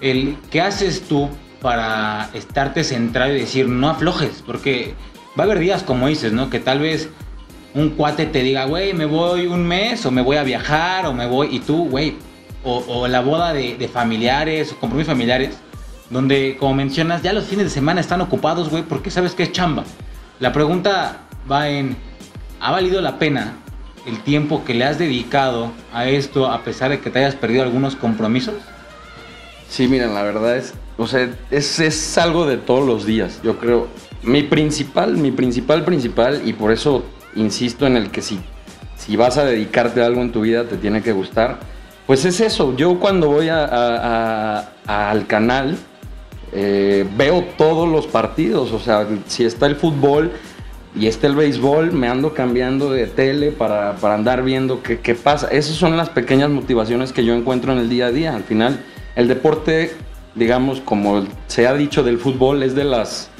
el 0.00 0.38
qué 0.50 0.62
haces 0.62 1.02
tú 1.06 1.28
para 1.60 2.30
estarte 2.32 2.82
centrado 2.82 3.34
y 3.34 3.40
decir 3.40 3.68
no 3.68 3.90
aflojes, 3.90 4.42
porque 4.46 4.94
va 5.38 5.42
a 5.42 5.46
haber 5.48 5.58
días 5.58 5.82
como 5.82 6.08
dices, 6.08 6.32
¿no? 6.32 6.48
Que 6.48 6.60
tal 6.60 6.78
vez 6.78 7.10
un 7.74 7.90
cuate 7.90 8.24
te 8.24 8.42
diga, 8.42 8.64
güey, 8.64 8.94
me 8.94 9.04
voy 9.04 9.46
un 9.46 9.66
mes 9.66 10.06
o 10.06 10.10
me 10.10 10.22
voy 10.22 10.38
a 10.38 10.42
viajar 10.42 11.04
o 11.04 11.12
me 11.12 11.26
voy 11.26 11.54
y 11.54 11.58
tú, 11.58 11.90
güey, 11.90 12.16
o, 12.64 13.06
la 13.06 13.20
boda 13.20 13.52
de, 13.52 13.76
de 13.76 13.86
familiares 13.86 14.72
o 14.72 14.76
compromisos 14.76 15.12
familiares 15.12 15.58
donde, 16.08 16.56
como 16.58 16.72
mencionas, 16.72 17.20
ya 17.20 17.34
los 17.34 17.44
fines 17.44 17.66
de 17.66 17.70
semana 17.70 18.00
están 18.00 18.22
ocupados, 18.22 18.70
güey, 18.70 18.82
porque 18.82 19.10
sabes 19.10 19.34
que 19.34 19.42
es 19.42 19.52
chamba. 19.52 19.84
La 20.38 20.54
pregunta 20.54 21.18
va 21.50 21.68
en, 21.68 21.96
¿ha 22.60 22.70
valido 22.70 23.00
la 23.00 23.18
pena 23.18 23.54
el 24.06 24.22
tiempo 24.22 24.64
que 24.64 24.74
le 24.74 24.84
has 24.84 24.98
dedicado 24.98 25.72
a 25.92 26.06
esto 26.08 26.46
a 26.46 26.62
pesar 26.62 26.90
de 26.90 27.00
que 27.00 27.10
te 27.10 27.18
hayas 27.18 27.34
perdido 27.34 27.62
algunos 27.62 27.96
compromisos? 27.96 28.54
Sí, 29.68 29.88
miren, 29.88 30.14
la 30.14 30.22
verdad 30.22 30.56
es, 30.56 30.74
o 30.98 31.06
sea, 31.06 31.28
es, 31.50 31.80
es 31.80 32.18
algo 32.18 32.46
de 32.46 32.56
todos 32.56 32.86
los 32.86 33.06
días, 33.06 33.40
yo 33.42 33.58
creo. 33.58 33.88
Mi 34.22 34.42
principal, 34.42 35.16
mi 35.16 35.30
principal, 35.30 35.84
principal, 35.84 36.42
y 36.44 36.52
por 36.52 36.72
eso 36.72 37.04
insisto 37.36 37.86
en 37.86 37.96
el 37.96 38.10
que 38.10 38.20
si, 38.20 38.40
si 38.96 39.16
vas 39.16 39.38
a 39.38 39.44
dedicarte 39.44 40.02
a 40.02 40.06
algo 40.06 40.20
en 40.20 40.32
tu 40.32 40.42
vida 40.42 40.64
te 40.64 40.76
tiene 40.76 41.02
que 41.02 41.12
gustar, 41.12 41.58
pues 42.06 42.24
es 42.24 42.40
eso. 42.40 42.76
Yo 42.76 42.98
cuando 42.98 43.28
voy 43.28 43.48
al 43.48 45.26
canal, 45.28 45.78
eh, 46.52 47.06
veo 47.16 47.44
todos 47.56 47.88
los 47.88 48.08
partidos, 48.08 48.72
o 48.72 48.80
sea, 48.80 49.06
si 49.28 49.44
está 49.44 49.66
el 49.66 49.76
fútbol 49.76 50.32
y 50.94 51.06
está 51.06 51.28
el 51.28 51.36
béisbol, 51.36 51.92
me 51.92 52.08
ando 52.08 52.34
cambiando 52.34 52.90
de 52.90 53.06
tele 53.06 53.52
para, 53.52 53.96
andar 54.02 54.42
viendo 54.42 54.82
qué, 54.82 54.98
qué, 54.98 55.14
pasa. 55.14 55.48
Esas 55.48 55.76
son 55.76 55.96
las 55.96 56.08
pequeñas 56.08 56.50
motivaciones 56.50 57.12
que 57.12 57.24
yo 57.24 57.34
encuentro 57.34 57.72
en 57.72 57.78
el 57.78 57.88
día 57.88 58.06
a 58.06 58.10
día. 58.10 58.34
Al 58.34 58.42
final, 58.42 58.80
el 59.14 59.28
deporte, 59.28 59.92
digamos, 60.34 60.80
como 60.80 61.24
se 61.46 61.66
ha 61.66 61.74
dicho 61.74 62.02
del 62.02 62.18
fútbol, 62.18 62.62
es 62.62 62.74
de 62.74 62.84
las... 62.84 63.30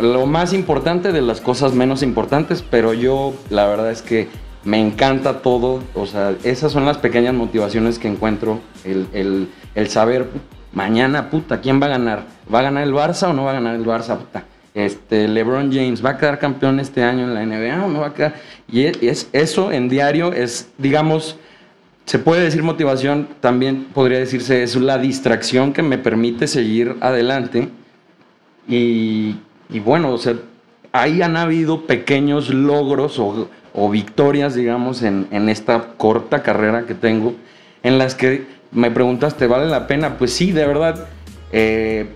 Lo 0.00 0.26
más 0.26 0.52
importante 0.52 1.12
de 1.12 1.22
las 1.22 1.40
cosas 1.40 1.72
menos 1.72 2.02
importantes, 2.02 2.62
pero 2.62 2.92
yo 2.92 3.34
la 3.50 3.66
verdad 3.66 3.90
es 3.90 4.02
que 4.02 4.28
me 4.64 4.80
encanta 4.80 5.42
todo, 5.42 5.80
o 5.94 6.06
sea, 6.06 6.34
esas 6.42 6.72
son 6.72 6.84
las 6.84 6.98
pequeñas 6.98 7.34
motivaciones 7.34 8.00
que 8.00 8.08
encuentro, 8.08 8.60
el, 8.84 9.06
el, 9.12 9.48
el 9.76 9.88
saber 9.88 10.28
mañana, 10.72 11.30
puta, 11.30 11.60
¿quién 11.60 11.80
va 11.80 11.86
a 11.86 11.90
ganar? 11.90 12.24
¿Va 12.52 12.58
a 12.58 12.62
ganar 12.62 12.82
el 12.82 12.92
Barça 12.92 13.30
o 13.30 13.32
no 13.32 13.44
va 13.44 13.52
a 13.52 13.54
ganar 13.54 13.76
el 13.76 13.84
Barça, 13.84 14.18
puta? 14.18 14.44
Este, 14.76 15.26
LeBron 15.26 15.72
James 15.72 16.04
va 16.04 16.10
a 16.10 16.18
quedar 16.18 16.38
campeón 16.38 16.80
este 16.80 17.02
año 17.02 17.24
en 17.24 17.32
la 17.32 17.46
NBA 17.46 17.86
o 17.86 17.88
no 17.88 18.00
va 18.00 18.08
a 18.08 18.14
quedar. 18.14 18.34
Y 18.70 18.84
es, 18.84 19.30
eso 19.32 19.72
en 19.72 19.88
diario 19.88 20.34
es, 20.34 20.68
digamos, 20.76 21.38
se 22.04 22.18
puede 22.18 22.42
decir 22.42 22.62
motivación, 22.62 23.26
también 23.40 23.86
podría 23.94 24.18
decirse 24.18 24.62
es 24.62 24.76
la 24.76 24.98
distracción 24.98 25.72
que 25.72 25.82
me 25.82 25.96
permite 25.96 26.46
seguir 26.46 26.94
adelante. 27.00 27.70
Y, 28.68 29.36
y 29.70 29.80
bueno, 29.80 30.12
o 30.12 30.18
sea, 30.18 30.34
ahí 30.92 31.22
han 31.22 31.38
habido 31.38 31.86
pequeños 31.86 32.50
logros 32.50 33.18
o, 33.18 33.48
o 33.72 33.88
victorias, 33.88 34.54
digamos, 34.54 35.02
en, 35.02 35.26
en 35.30 35.48
esta 35.48 35.94
corta 35.96 36.42
carrera 36.42 36.84
que 36.84 36.94
tengo, 36.94 37.34
en 37.82 37.96
las 37.96 38.14
que 38.14 38.44
me 38.72 38.90
preguntaste, 38.90 39.46
¿vale 39.46 39.64
la 39.70 39.86
pena? 39.86 40.18
Pues 40.18 40.34
sí, 40.34 40.52
de 40.52 40.66
verdad. 40.66 41.06
Eh, 41.50 42.08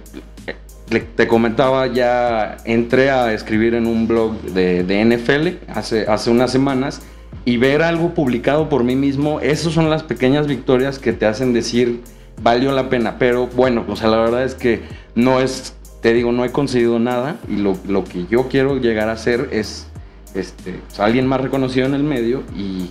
te 0.99 1.29
comentaba, 1.29 1.87
ya 1.87 2.57
entré 2.65 3.11
a 3.11 3.33
escribir 3.33 3.75
en 3.75 3.87
un 3.87 4.09
blog 4.09 4.41
de, 4.43 4.83
de, 4.83 5.05
NFL 5.05 5.71
hace, 5.73 6.07
hace 6.07 6.31
unas 6.31 6.51
semanas 6.51 7.03
y 7.45 7.57
ver 7.57 7.83
algo 7.83 8.13
publicado 8.13 8.69
por 8.69 8.85
mí 8.85 8.97
mismo, 8.97 9.41
esas 9.41 9.73
son 9.73 9.89
las 9.89 10.03
pequeñas 10.03 10.47
victorias 10.47 10.99
que 10.99 11.13
te 11.13 11.27
hacen 11.27 11.53
decir, 11.53 12.01
valió 12.43 12.73
la 12.73 12.89
pena. 12.89 13.19
Pero 13.19 13.47
bueno, 13.47 13.85
o 13.89 13.97
sea, 13.97 14.09
la 14.09 14.19
verdad 14.19 14.45
es 14.45 14.55
que 14.55 14.83
no 15.15 15.41
es, 15.41 15.75
te 16.03 16.13
digo, 16.13 16.33
no 16.33 16.45
he 16.45 16.51
conseguido 16.51 16.99
nada 16.99 17.37
y 17.49 17.57
lo, 17.57 17.77
lo 17.87 18.05
que 18.05 18.27
yo 18.29 18.49
quiero 18.49 18.79
llegar 18.79 19.09
a 19.09 19.13
hacer 19.13 19.49
es 19.53 19.87
este, 20.35 20.81
alguien 20.99 21.27
más 21.27 21.41
reconocido 21.41 21.87
en 21.87 21.95
el 21.95 22.03
medio 22.03 22.43
y 22.57 22.91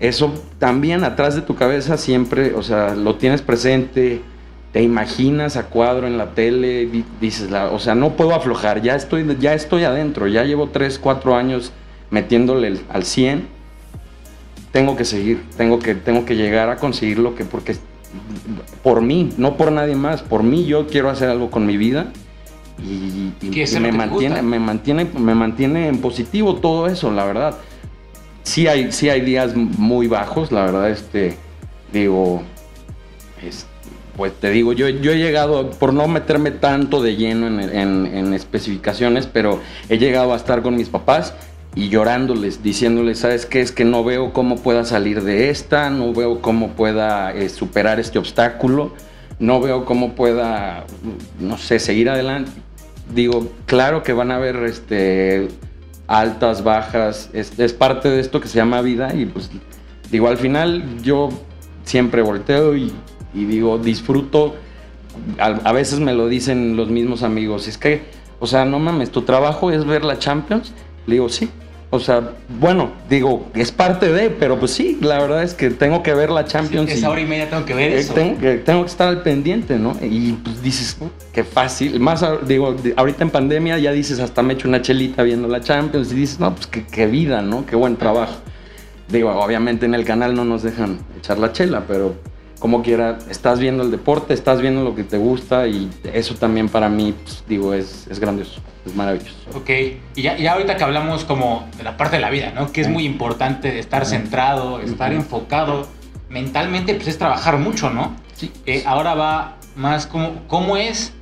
eso 0.00 0.32
también 0.58 1.04
atrás 1.04 1.34
de 1.34 1.42
tu 1.42 1.54
cabeza 1.54 1.96
siempre, 1.96 2.54
o 2.54 2.62
sea, 2.62 2.94
lo 2.94 3.16
tienes 3.16 3.42
presente, 3.42 4.22
te 4.72 4.82
imaginas 4.82 5.56
a 5.56 5.66
cuadro 5.66 6.06
en 6.06 6.16
la 6.16 6.34
tele, 6.34 6.88
dices, 7.20 7.50
o 7.52 7.78
sea, 7.78 7.94
no 7.94 8.10
puedo 8.10 8.34
aflojar, 8.34 8.82
ya 8.82 8.94
estoy, 8.94 9.36
ya 9.40 9.54
estoy 9.54 9.84
adentro, 9.84 10.28
ya 10.28 10.44
llevo 10.44 10.68
3, 10.68 10.98
4 10.98 11.34
años 11.34 11.72
metiéndole 12.10 12.80
al 12.88 13.04
100, 13.04 13.48
tengo 14.70 14.96
que 14.96 15.04
seguir, 15.04 15.42
tengo 15.56 15.80
que, 15.80 15.94
tengo 15.96 16.24
que 16.24 16.36
llegar 16.36 16.70
a 16.70 16.76
conseguir 16.76 17.18
lo 17.18 17.34
que, 17.34 17.44
porque 17.44 17.76
por 18.82 19.02
mí, 19.02 19.30
no 19.36 19.56
por 19.56 19.72
nadie 19.72 19.96
más, 19.96 20.22
por 20.22 20.44
mí 20.44 20.64
yo 20.66 20.86
quiero 20.86 21.10
hacer 21.10 21.28
algo 21.28 21.50
con 21.50 21.66
mi 21.66 21.76
vida 21.76 22.12
y, 22.78 23.32
me, 23.80 23.92
mantiene, 23.92 24.42
me, 24.42 24.58
mantiene, 24.58 25.04
me 25.04 25.34
mantiene 25.34 25.88
en 25.88 26.00
positivo 26.00 26.56
todo 26.56 26.86
eso, 26.86 27.10
la 27.10 27.24
verdad. 27.24 27.56
Sí 28.42 28.68
hay, 28.68 28.90
sí 28.92 29.10
hay 29.10 29.20
días 29.20 29.54
muy 29.54 30.06
bajos, 30.06 30.50
la 30.50 30.64
verdad, 30.64 30.90
este, 30.90 31.36
digo, 31.92 32.42
pues 34.16 34.32
te 34.32 34.50
digo, 34.50 34.72
yo, 34.72 34.88
yo 34.88 35.12
he 35.12 35.18
llegado, 35.18 35.70
por 35.70 35.92
no 35.92 36.08
meterme 36.08 36.50
tanto 36.50 37.02
de 37.02 37.16
lleno 37.16 37.46
en, 37.46 38.34
especificaciones, 38.34 39.26
pero 39.26 39.60
he 39.88 39.98
llegado 39.98 40.32
a 40.32 40.36
estar 40.36 40.62
con 40.62 40.76
mis 40.76 40.88
papás 40.88 41.34
y 41.74 41.88
llorándoles, 41.88 42.62
diciéndoles, 42.62 43.18
¿sabes 43.20 43.46
qué? 43.46 43.60
Es 43.60 43.72
que 43.72 43.84
no 43.84 44.02
veo 44.04 44.32
cómo 44.32 44.56
pueda 44.56 44.84
salir 44.84 45.22
de 45.22 45.50
esta, 45.50 45.90
no 45.90 46.12
veo 46.12 46.40
cómo 46.40 46.70
pueda 46.70 47.32
eh, 47.32 47.48
superar 47.48 48.00
este 48.00 48.18
obstáculo, 48.18 48.92
no 49.38 49.60
veo 49.60 49.84
cómo 49.84 50.14
pueda, 50.14 50.84
no 51.38 51.58
sé, 51.58 51.78
seguir 51.78 52.10
adelante. 52.10 52.50
Digo, 53.14 53.50
claro 53.66 54.02
que 54.02 54.12
van 54.12 54.30
a 54.30 54.36
haber 54.36 54.56
este, 54.64 55.48
altas, 56.10 56.64
bajas, 56.64 57.30
es, 57.32 57.72
parte 57.72 58.08
de 58.08 58.18
esto 58.18 58.40
que 58.40 58.48
se 58.48 58.56
llama 58.56 58.82
vida 58.82 59.14
y 59.14 59.26
pues 59.26 59.48
digo, 60.10 60.26
al 60.26 60.38
final 60.38 61.00
yo 61.02 61.28
siempre 61.84 62.20
volteo 62.20 62.76
y, 62.76 62.92
digo, 63.32 63.78
disfruto, 63.78 64.56
a, 65.38 65.72
veces 65.72 66.00
me 66.00 66.14
lo 66.14 66.28
dicen 66.28 66.76
los 66.76 66.88
mismos 66.88 67.22
amigos, 67.22 67.68
es 67.68 67.78
que, 67.78 68.02
o 68.38 68.46
sea, 68.46 68.64
no 68.64 68.78
mames, 68.78 69.10
tu 69.10 69.22
trabajo 69.22 69.70
es 69.70 69.84
ver 69.84 70.04
la 70.04 70.18
Champions, 70.18 70.72
le 71.06 71.14
digo, 71.14 71.28
sí, 71.28 71.50
o 71.92 71.98
sea, 71.98 72.34
bueno, 72.60 72.92
digo, 73.08 73.50
es 73.52 73.72
parte 73.72 74.12
de, 74.12 74.30
pero 74.30 74.60
pues 74.60 74.70
sí, 74.70 74.96
la 75.00 75.18
verdad 75.18 75.42
es 75.42 75.54
que 75.54 75.70
tengo 75.70 76.04
que 76.04 76.14
ver 76.14 76.30
la 76.30 76.44
Champions. 76.44 76.88
Sí, 76.88 76.98
esa 76.98 77.10
hora 77.10 77.20
y 77.20 77.26
media 77.26 77.50
tengo 77.50 77.64
que 77.64 77.74
ver 77.74 77.90
eh, 77.90 77.98
eso. 77.98 78.14
Tengo 78.14 78.38
que, 78.38 78.58
tengo 78.58 78.82
que 78.82 78.90
estar 78.90 79.08
al 79.08 79.22
pendiente, 79.22 79.76
¿no? 79.76 79.96
Y 80.00 80.34
pues 80.34 80.62
dices, 80.62 80.96
qué 81.32 81.42
fácil. 81.42 81.98
Más, 81.98 82.24
digo, 82.46 82.76
ahorita 82.94 83.24
en 83.24 83.30
pandemia 83.30 83.76
ya 83.78 83.90
dices, 83.90 84.20
hasta 84.20 84.40
me 84.40 84.52
echo 84.52 84.68
una 84.68 84.80
chelita 84.82 85.24
viendo 85.24 85.48
la 85.48 85.60
Champions 85.62 86.12
y 86.12 86.14
dices, 86.14 86.38
no, 86.38 86.54
pues 86.54 86.68
qué, 86.68 86.86
qué 86.86 87.08
vida, 87.08 87.42
¿no? 87.42 87.66
Qué 87.66 87.74
buen 87.74 87.96
trabajo. 87.96 88.36
Digo, 89.08 89.32
obviamente 89.32 89.86
en 89.86 89.94
el 89.94 90.04
canal 90.04 90.36
no 90.36 90.44
nos 90.44 90.62
dejan 90.62 91.00
echar 91.18 91.40
la 91.40 91.50
chela, 91.50 91.86
pero 91.88 92.14
como 92.60 92.82
quiera, 92.82 93.18
estás 93.30 93.58
viendo 93.58 93.82
el 93.82 93.90
deporte, 93.90 94.34
estás 94.34 94.60
viendo 94.60 94.84
lo 94.84 94.94
que 94.94 95.02
te 95.02 95.16
gusta 95.16 95.66
y 95.66 95.90
eso 96.12 96.34
también 96.34 96.68
para 96.68 96.90
mí, 96.90 97.14
pues, 97.24 97.42
digo, 97.48 97.72
es, 97.72 98.06
es, 98.08 98.20
grandioso, 98.20 98.60
es 98.84 98.94
maravilloso. 98.94 99.34
Ok, 99.54 99.70
y 100.14 100.22
ya, 100.22 100.36
ya, 100.36 100.52
ahorita 100.52 100.76
que 100.76 100.84
hablamos 100.84 101.24
como 101.24 101.66
de 101.78 101.82
la 101.82 101.96
parte 101.96 102.16
de 102.16 102.22
la 102.22 102.28
vida, 102.28 102.52
¿no? 102.54 102.70
Que 102.70 102.82
es 102.82 102.88
muy 102.88 103.06
importante 103.06 103.78
estar 103.78 104.04
centrado, 104.04 104.80
estar 104.80 105.12
enfocado 105.12 105.88
mentalmente, 106.28 106.94
pues 106.94 107.08
es 107.08 107.18
trabajar 107.18 107.56
mucho, 107.56 107.88
¿no? 107.88 108.14
Sí. 108.34 108.52
Eh, 108.66 108.84
ahora 108.86 109.14
va 109.14 109.56
más 109.74 110.06
como, 110.06 110.46
¿cómo 110.46 110.76
es 110.76 111.14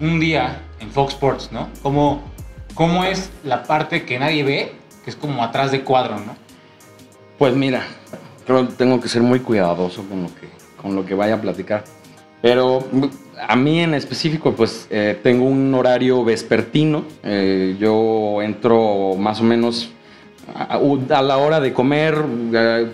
un 0.00 0.20
día 0.20 0.62
en 0.78 0.90
Fox 0.90 1.14
Sports, 1.14 1.50
¿no? 1.50 1.68
¿Cómo, 1.82 2.22
¿Cómo 2.74 3.04
es 3.04 3.30
la 3.42 3.64
parte 3.64 4.04
que 4.04 4.20
nadie 4.20 4.44
ve, 4.44 4.72
que 5.02 5.10
es 5.10 5.16
como 5.16 5.42
atrás 5.42 5.72
de 5.72 5.82
cuadro, 5.82 6.20
¿no? 6.20 6.36
Pues 7.36 7.56
mira, 7.56 7.84
creo 8.46 8.68
que 8.68 8.74
tengo 8.74 9.00
que 9.00 9.08
ser 9.08 9.22
muy 9.22 9.40
cuidadoso 9.40 10.04
con 10.08 10.22
lo 10.22 10.28
que 10.28 10.63
con 10.84 10.94
lo 10.94 11.04
que 11.04 11.14
vaya 11.14 11.34
a 11.34 11.40
platicar. 11.40 11.82
Pero 12.40 12.86
a 13.48 13.56
mí 13.56 13.80
en 13.80 13.94
específico, 13.94 14.52
pues 14.52 14.86
eh, 14.90 15.18
tengo 15.22 15.46
un 15.46 15.74
horario 15.74 16.22
vespertino. 16.24 17.04
Eh, 17.24 17.76
yo 17.80 18.42
entro 18.42 19.16
más 19.18 19.40
o 19.40 19.44
menos 19.44 19.90
a, 20.54 21.22
la 21.22 21.36
hora 21.38 21.60
de 21.60 21.72
comer, 21.72 22.16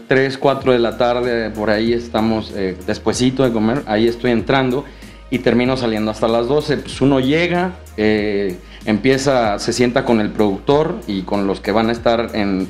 3, 0.06 0.38
4 0.38 0.72
de 0.72 0.78
la 0.78 0.96
tarde, 0.96 1.50
por 1.50 1.70
ahí 1.70 1.92
estamos, 1.92 2.52
eh, 2.54 2.76
despuesito 2.86 3.42
de 3.42 3.52
comer, 3.52 3.82
ahí 3.86 4.06
estoy 4.06 4.30
entrando 4.30 4.84
y 5.30 5.40
termino 5.40 5.76
saliendo 5.76 6.10
hasta 6.10 6.28
las 6.28 6.46
12. 6.46 6.78
Pues 6.78 7.00
uno 7.00 7.20
llega, 7.20 7.72
eh, 7.96 8.56
empieza, 8.84 9.58
se 9.58 9.72
sienta 9.72 10.04
con 10.04 10.20
el 10.20 10.30
productor 10.30 11.00
y 11.06 11.22
con 11.22 11.46
los 11.46 11.60
que 11.60 11.72
van 11.72 11.88
a 11.88 11.92
estar 11.92 12.30
en... 12.34 12.68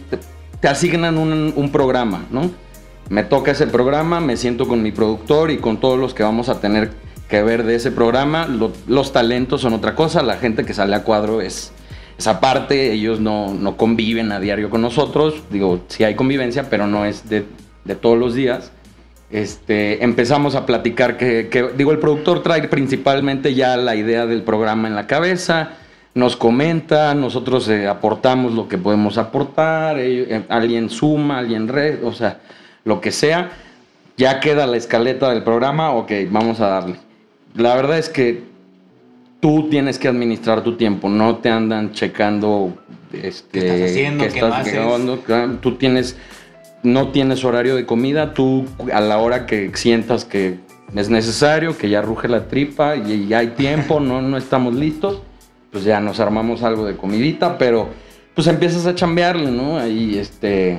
Te, 0.61 0.69
asignan 0.69 1.17
un, 1.17 1.55
un, 1.57 1.73
programa, 1.73 2.27
¿no? 2.31 2.51
Me 3.11 3.25
toca 3.25 3.51
ese 3.51 3.67
programa, 3.67 4.21
me 4.21 4.37
siento 4.37 4.69
con 4.69 4.83
mi 4.83 4.93
productor 4.93 5.51
y 5.51 5.59
con 5.59 5.81
todos 5.81 5.99
los 5.99 6.15
que 6.15 6.23
vamos 6.23 6.49
a 6.49 6.61
tener 6.61 6.93
que 7.29 7.43
ver 7.43 7.65
de 7.65 7.75
ese 7.75 7.91
programa. 7.91 8.49
los 8.87 9.13
talentos 9.13 9.63
son 9.63 9.73
otra 9.75 9.97
cosa, 9.97 10.23
la 10.23 10.37
gente 10.37 10.65
que 10.65 10.73
sale 10.73 10.95
a 10.95 11.03
cuadro 11.03 11.41
es 11.41 11.73
esa 12.17 12.39
parte, 12.39 12.93
ellos 12.93 13.19
no, 13.19 13.53
no, 13.53 13.77
conviven 13.77 14.31
a 14.31 14.39
diario 14.39 14.71
con 14.71 14.81
nosotros, 14.81 15.43
digo, 15.51 15.81
sí 15.89 16.05
hay 16.05 16.15
convivencia, 16.15 16.71
pero 16.71 16.87
no 16.87 17.05
es 17.05 17.29
de, 17.29 17.45
de 17.85 17.97
todos 17.97 18.17
los 18.17 18.35
días. 18.35 18.71
Este, 19.33 20.05
empezamos 20.05 20.55
a 20.55 20.65
platicar 20.65 21.17
que, 21.17 21.73
digo, 21.77 21.91
el 21.91 21.99
productor 21.99 22.45
trae 22.45 22.69
principalmente 22.69 23.55
ya 23.55 23.77
la 23.77 23.97
idea 23.97 24.27
del 24.27 24.43
programa 24.43 24.87
en 24.87 24.95
la 24.95 25.09
cabeza, 25.09 25.71
nos 26.15 26.37
comenta, 26.37 27.13
nosotros 27.15 27.69
eh, 27.69 27.89
aportamos 27.89 28.55
lo 28.55 28.69
que 28.69 28.79
podemos 28.79 29.19
aportar, 29.19 29.99
eh, 29.99 30.45
alguien 30.49 30.91
suma, 30.91 31.39
alguien 31.39 31.67
red, 31.67 32.05
o 32.05 32.13
sea, 32.13 32.39
lo 32.85 33.01
que 33.01 33.13
sea, 33.13 33.51
ya 34.17 34.41
queda 34.41 34.67
la 34.67 34.77
escaleta 34.77 35.31
del 35.31 35.43
programa, 35.43 35.93
ok, 35.93 36.13
vamos 36.31 36.61
a 36.61 36.67
darle. 36.69 36.97
La 37.55 37.75
verdad 37.75 37.99
es 37.99 38.09
que 38.09 38.43
tú 39.41 39.69
tienes 39.71 39.99
que 39.99 40.09
administrar 40.09 40.63
tu 40.63 40.77
tiempo, 40.77 41.09
no 41.09 41.37
te 41.37 41.49
andan 41.49 41.93
checando 41.93 42.75
este, 43.13 43.61
¿Qué 43.61 43.67
estás 43.67 43.91
haciendo? 43.91 45.25
¿Qué, 45.25 45.35
estás 45.35 45.61
Tú 45.61 45.77
tienes, 45.77 46.17
no 46.83 47.09
tienes 47.09 47.45
horario 47.45 47.75
de 47.75 47.87
comida, 47.87 48.35
tú 48.35 48.67
a 48.93 49.01
la 49.01 49.19
hora 49.19 49.47
que 49.47 49.71
sientas 49.75 50.25
que 50.25 50.59
es 50.95 51.09
necesario, 51.09 51.77
que 51.77 51.89
ya 51.89 52.03
ruge 52.03 52.29
la 52.29 52.49
tripa 52.49 52.97
y 52.97 53.29
ya 53.29 53.39
hay 53.39 53.49
tiempo, 53.49 54.01
no, 54.01 54.23
no 54.23 54.37
estamos 54.37 54.75
listos, 54.75 55.23
pues 55.71 55.85
ya 55.85 56.01
nos 56.01 56.21
armamos 56.21 56.63
algo 56.63 56.85
de 56.85 56.97
comidita, 56.97 57.59
pero 57.59 57.89
pues 58.35 58.47
empiezas 58.47 58.87
a 58.87 58.95
chambearle, 58.95 59.51
¿no? 59.51 59.79
Ahí, 59.79 60.19
este, 60.19 60.79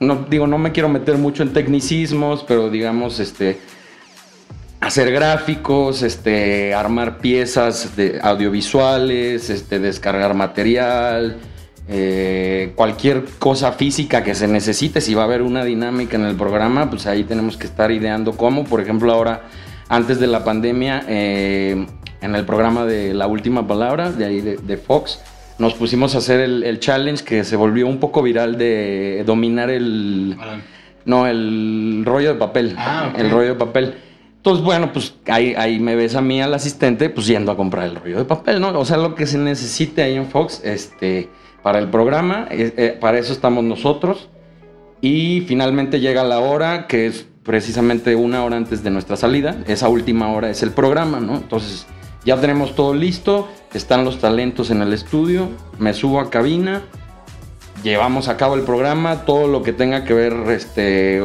no 0.00 0.26
digo, 0.28 0.46
no 0.46 0.58
me 0.58 0.72
quiero 0.72 0.88
meter 0.88 1.16
mucho 1.16 1.42
en 1.42 1.52
tecnicismos, 1.52 2.44
pero 2.46 2.70
digamos, 2.70 3.20
este, 3.20 3.58
hacer 4.80 5.10
gráficos, 5.12 6.02
este, 6.02 6.74
armar 6.74 7.18
piezas 7.18 7.96
de 7.96 8.20
audiovisuales, 8.22 9.50
este, 9.50 9.78
descargar 9.78 10.34
material, 10.34 11.38
eh, 11.86 12.72
cualquier 12.76 13.24
cosa 13.38 13.72
física 13.72 14.24
que 14.24 14.34
se 14.34 14.48
necesite, 14.48 15.00
si 15.00 15.14
va 15.14 15.22
a 15.22 15.24
haber 15.26 15.42
una 15.42 15.64
dinámica 15.64 16.16
en 16.16 16.24
el 16.24 16.34
programa, 16.34 16.88
pues 16.88 17.06
ahí 17.06 17.24
tenemos 17.24 17.56
que 17.56 17.66
estar 17.66 17.90
ideando 17.90 18.36
cómo. 18.36 18.64
Por 18.64 18.80
ejemplo, 18.80 19.12
ahora, 19.12 19.44
antes 19.88 20.18
de 20.18 20.26
la 20.26 20.44
pandemia, 20.44 21.04
eh, 21.08 21.86
en 22.24 22.34
el 22.34 22.46
programa 22.46 22.86
de 22.86 23.12
La 23.12 23.26
Última 23.26 23.66
Palabra, 23.66 24.10
de 24.10 24.24
ahí 24.24 24.40
de, 24.40 24.76
Fox, 24.78 25.20
nos 25.58 25.74
pusimos 25.74 26.14
a 26.14 26.18
hacer 26.18 26.40
el, 26.40 26.80
challenge 26.80 27.24
que 27.24 27.44
se 27.44 27.56
volvió 27.56 27.86
un 27.86 27.98
poco 27.98 28.22
viral 28.22 28.58
de 28.58 29.22
dominar 29.26 29.70
el... 29.70 30.36
No, 31.04 31.26
el 31.26 32.02
rollo 32.04 32.32
de 32.32 32.38
papel. 32.38 32.74
Ah, 32.78 33.12
el 33.16 33.30
rollo 33.30 33.48
de 33.48 33.54
papel. 33.54 33.94
Entonces, 34.36 34.64
bueno, 34.64 34.92
pues 34.92 35.14
ahí, 35.26 35.54
ahí 35.56 35.78
me 35.78 35.96
ves 35.96 36.16
a 36.16 36.20
mí, 36.20 36.40
al 36.40 36.54
asistente, 36.54 37.08
pues 37.10 37.26
yendo 37.26 37.52
a 37.52 37.56
comprar 37.56 37.86
el 37.86 37.96
rollo 37.96 38.18
de 38.18 38.24
papel, 38.24 38.60
¿no? 38.60 38.78
O 38.78 38.84
sea, 38.84 38.96
lo 38.96 39.14
que 39.14 39.26
se 39.26 39.38
necesite 39.38 40.02
ahí 40.02 40.16
en 40.16 40.26
Fox, 40.26 40.62
este, 40.64 41.28
para 41.62 41.78
el 41.78 41.88
programa, 41.88 42.46
eh, 42.50 42.72
eh, 42.76 42.98
para 43.00 43.18
eso 43.18 43.32
estamos 43.32 43.64
nosotros. 43.64 44.28
Y 45.00 45.42
finalmente 45.42 46.00
llega 46.00 46.24
la 46.24 46.40
hora, 46.40 46.86
que 46.86 47.06
es 47.06 47.26
precisamente 47.42 48.16
una 48.16 48.44
hora 48.44 48.56
antes 48.56 48.82
de 48.82 48.90
nuestra 48.90 49.16
salida. 49.16 49.56
Esa 49.66 49.88
última 49.88 50.32
hora 50.32 50.50
es 50.50 50.62
el 50.62 50.72
programa, 50.72 51.20
¿no? 51.20 51.36
Entonces, 51.36 51.86
ya 52.24 52.40
tenemos 52.40 52.74
todo 52.74 52.94
listo, 52.94 53.48
están 53.72 54.04
los 54.04 54.18
talentos 54.18 54.70
en 54.70 54.82
el 54.82 54.92
estudio, 54.92 55.48
me 55.78 55.92
subo 55.92 56.20
a 56.20 56.30
cabina, 56.30 56.82
llevamos 57.82 58.28
a 58.28 58.36
cabo 58.36 58.54
el 58.54 58.62
programa, 58.62 59.24
todo 59.24 59.46
lo 59.48 59.62
que 59.62 59.72
tenga 59.72 60.04
que 60.04 60.14
ver, 60.14 60.32
este, 60.48 61.22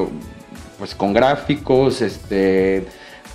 pues 0.78 0.96
con 0.96 1.14
gráficos, 1.14 2.02
este 2.02 2.88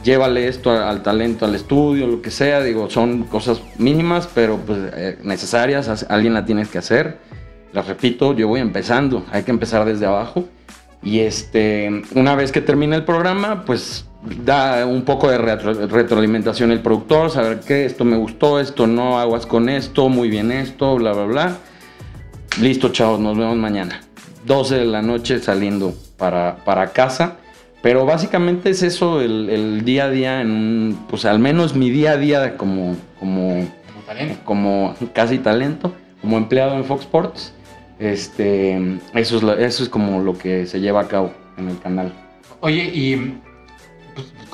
llévale 0.05 0.46
esto 0.46 0.70
al 0.70 1.03
talento, 1.03 1.46
al 1.46 1.55
estudio, 1.55 2.07
lo 2.07 2.22
que 2.22 2.31
sea, 2.31 2.62
digo, 2.62 2.90
son 2.90 3.24
cosas 3.24 3.61
mínimas, 3.79 4.29
pero 4.33 4.59
pues 4.59 4.79
eh, 4.94 5.18
necesarias, 5.22 6.07
alguien 6.09 6.35
la 6.35 6.44
tienes 6.44 6.68
que 6.68 6.79
hacer. 6.79 7.18
Las 7.72 7.88
repito, 7.88 8.35
yo 8.35 8.46
voy 8.46 8.61
empezando, 8.61 9.24
hay 9.33 9.42
que 9.42 9.50
empezar 9.50 9.85
desde 9.85 10.07
abajo. 10.07 10.44
Y 11.03 11.20
este, 11.20 12.03
una 12.14 12.35
vez 12.35 12.53
que 12.53 12.61
termine 12.61 12.96
el 12.96 13.05
programa, 13.05 13.64
pues 13.64 14.07
da 14.45 14.87
un 14.87 15.03
poco 15.03 15.31
de 15.31 15.39
retroalimentación 15.39 16.71
el 16.71 16.81
productor, 16.81 17.31
saber 17.31 17.61
qué, 17.61 17.85
esto 17.85 18.05
me 18.05 18.17
gustó, 18.17 18.61
esto 18.61 18.87
no, 18.87 19.19
aguas 19.19 19.47
con 19.47 19.69
esto, 19.69 20.09
muy 20.09 20.29
bien 20.29 20.53
esto, 20.53 20.97
bla, 20.97 21.13
bla, 21.13 21.25
bla. 21.25 21.57
Listo, 22.61 22.91
chavos, 22.91 23.21
nos 23.21 23.37
vemos 23.37 23.57
mañana. 23.57 24.01
12 24.47 24.77
de 24.77 24.85
la 24.85 25.03
noche 25.03 25.39
saliendo 25.41 25.95
para, 26.17 26.57
para 26.65 26.93
casa 26.93 27.39
pero 27.85 28.07
básicamente 28.07 28.71
es 28.71 28.83
eso 28.83 29.21
el, 29.21 29.85
día 29.85 30.05
a 30.07 30.09
día, 30.09 30.41
en 30.41 30.97
pues 31.11 31.27
al 31.27 31.39
menos 31.39 31.77
mi 31.77 31.91
día 31.91 32.13
a 32.13 32.17
día 32.17 32.57
como, 32.57 32.97
como, 33.21 33.69
como, 34.47 34.95
casi 35.13 35.37
talento, 35.37 35.93
como 36.23 36.39
empleado 36.39 36.77
en 36.77 36.87
Fox 36.87 37.03
Sports. 37.03 37.53
Este, 37.99 38.99
eso, 39.13 39.37
es 39.37 39.59
eso 39.61 39.83
es 39.83 39.91
como 39.91 40.23
lo 40.23 40.33
que 40.33 40.65
se 40.65 40.81
lleva 40.81 41.03
a 41.03 41.09
cabo 41.09 41.35
en 41.59 41.69
el 41.69 41.79
canal. 41.79 42.11
Oye, 42.61 42.85
y 42.85 43.35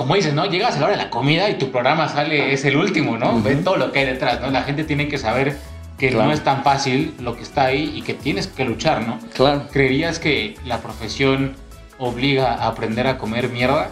como 0.01 0.15
dices, 0.15 0.33
¿no? 0.33 0.47
Llegas 0.47 0.77
a 0.77 0.81
la 0.81 0.87
hora 0.87 0.97
de 0.97 1.03
la 1.03 1.11
comida 1.11 1.51
y 1.51 1.59
tu 1.59 1.71
programa 1.71 2.09
sale, 2.09 2.55
es 2.55 2.65
el 2.65 2.79
último, 2.79 3.19
¿no? 3.19 3.39
Ven 3.43 3.63
todo 3.65 3.77
lo 3.77 3.93
que 3.93 3.99
hay 3.99 4.07
detrás, 4.07 4.41
¿no? 4.41 4.51
La 4.51 4.63
gente 4.63 4.83
tiene 4.83 5.09
que 5.09 5.19
saber 5.19 5.59
que 5.99 6.11
no 6.11 6.33
es 6.33 6.43
tan 6.43 6.65
fácil 6.65 7.13
lo 7.21 7.37
que 7.37 7.43
está 7.43 7.67
ahí 7.67 7.93
y 7.95 8.01
que 8.01 8.15
tienes 8.15 8.47
que 8.47 8.65
luchar, 8.65 9.07
¿no? 9.07 9.19
Claro. 9.35 9.69
¿Creerías 9.71 10.19
que 10.19 10.57
la 10.65 10.81
profesión 10.81 11.55
obliga 11.99 12.55
a 12.55 12.69
aprender 12.69 13.09
a 13.09 13.19
comer 13.19 13.51
mierda? 13.51 13.91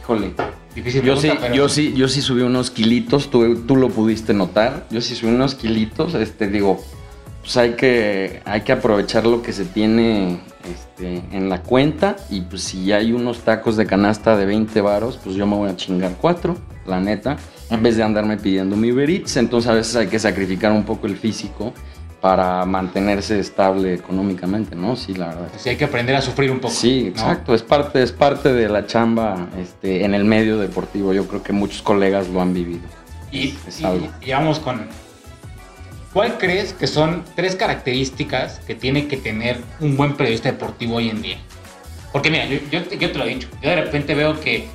Híjole. 0.00 0.30
Difícil 0.76 1.02
yo, 1.02 1.16
sí, 1.16 1.32
yo, 1.54 1.68
sí, 1.68 1.92
yo 1.96 2.06
sí 2.06 2.22
subí 2.22 2.42
unos 2.42 2.70
kilitos, 2.70 3.32
tú, 3.32 3.64
tú, 3.66 3.74
lo 3.74 3.88
pudiste 3.88 4.32
notar. 4.32 4.86
Yo 4.90 5.00
sí 5.00 5.16
subí 5.16 5.32
unos 5.32 5.56
kilitos, 5.56 6.14
este, 6.14 6.46
digo, 6.46 6.80
pues 7.40 7.56
hay 7.56 7.72
que, 7.72 8.42
hay 8.44 8.60
que 8.60 8.70
aprovechar 8.70 9.26
lo 9.26 9.42
que 9.42 9.52
se 9.52 9.64
tiene 9.64 10.38
este, 10.64 11.22
en 11.32 11.48
la 11.48 11.62
cuenta. 11.62 12.16
Y 12.28 12.42
pues 12.42 12.62
si 12.62 12.92
hay 12.92 13.12
unos 13.12 13.40
tacos 13.40 13.76
de 13.76 13.86
canasta 13.86 14.36
de 14.36 14.46
20 14.46 14.80
varos, 14.80 15.18
pues 15.22 15.36
yo 15.36 15.46
me 15.46 15.56
voy 15.56 15.70
a 15.70 15.76
chingar 15.76 16.12
cuatro, 16.20 16.56
la 16.86 17.00
neta. 17.00 17.36
En 17.70 17.82
vez 17.82 17.96
de 17.96 18.02
andarme 18.02 18.36
pidiendo 18.36 18.76
mi 18.76 18.90
Uber 18.90 19.08
entonces 19.10 19.70
a 19.70 19.74
veces 19.74 19.96
hay 19.96 20.08
que 20.08 20.18
sacrificar 20.18 20.72
un 20.72 20.84
poco 20.84 21.06
el 21.06 21.16
físico 21.16 21.72
para 22.20 22.64
mantenerse 22.66 23.38
estable 23.40 23.94
económicamente, 23.94 24.76
¿no? 24.76 24.94
Sí, 24.94 25.14
la 25.14 25.28
verdad. 25.28 25.48
Sí, 25.56 25.70
hay 25.70 25.76
que 25.76 25.84
aprender 25.84 26.14
a 26.16 26.20
sufrir 26.20 26.50
un 26.50 26.60
poco. 26.60 26.74
Sí, 26.74 27.06
exacto, 27.06 27.54
es, 27.54 27.62
parte, 27.62 28.02
es 28.02 28.12
parte 28.12 28.52
de 28.52 28.68
la 28.68 28.86
chamba 28.86 29.48
este, 29.58 30.04
en 30.04 30.14
el 30.14 30.24
medio 30.24 30.58
deportivo. 30.58 31.14
Yo 31.14 31.26
creo 31.26 31.42
que 31.42 31.52
muchos 31.52 31.80
colegas 31.82 32.28
lo 32.28 32.42
han 32.42 32.52
vivido. 32.52 32.82
Y, 33.32 33.54
y, 34.20 34.30
vamos 34.32 34.58
con... 34.58 34.86
¿Cuál 36.12 36.38
crees 36.38 36.72
que 36.72 36.88
son 36.88 37.24
tres 37.36 37.54
características 37.54 38.58
que 38.66 38.74
tiene 38.74 39.06
que 39.06 39.16
tener 39.16 39.60
un 39.78 39.96
buen 39.96 40.16
periodista 40.16 40.50
deportivo 40.50 40.96
hoy 40.96 41.08
en 41.08 41.22
día? 41.22 41.36
Porque 42.12 42.30
mira, 42.30 42.46
yo, 42.46 42.58
yo, 42.70 42.82
te 42.82 43.18
lo 43.18 43.24
he 43.24 43.28
dicho, 43.28 43.48
yo 43.62 43.70
de 43.70 43.76
repente 43.76 44.16
veo 44.16 44.40
que, 44.40 44.66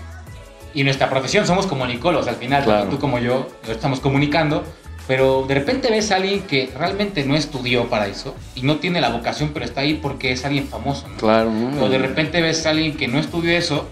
y 0.74 0.84
nuestra 0.86 1.10
profesión 1.10 1.46
somos 1.46 1.68
comunicólogos 1.68 2.28
al 2.30 2.36
final, 2.36 2.64
claro. 2.64 2.90
tú 2.90 3.00
como 3.00 3.20
yo, 3.20 3.50
estamos 3.68 4.00
comunicando, 4.00 4.64
pero 5.08 5.44
de 5.46 5.56
repente 5.56 5.90
ves 5.92 6.12
a 6.12 6.16
alguien 6.16 6.42
que 6.44 6.72
realmente 6.78 7.26
no 7.26 7.36
estudió 7.36 7.90
para 7.90 8.08
eso 8.08 8.34
y 8.56 8.62
no 8.62 8.78
tiene 8.78 9.02
la 9.02 9.10
vocación, 9.10 9.52
pero 9.54 9.66
está 9.66 9.82
ahí 9.82 9.96
porque 9.96 10.32
es 10.32 10.46
alguien 10.46 10.68
famoso. 10.68 11.10
¿no? 11.10 11.18
Claro. 11.18 11.52
O 11.82 11.90
de 11.90 11.98
repente 11.98 12.42
ves 12.42 12.66
a 12.66 12.70
alguien 12.70 12.96
que 12.96 13.10
no 13.10 13.20
estudió 13.20 13.52
eso, 13.52 13.90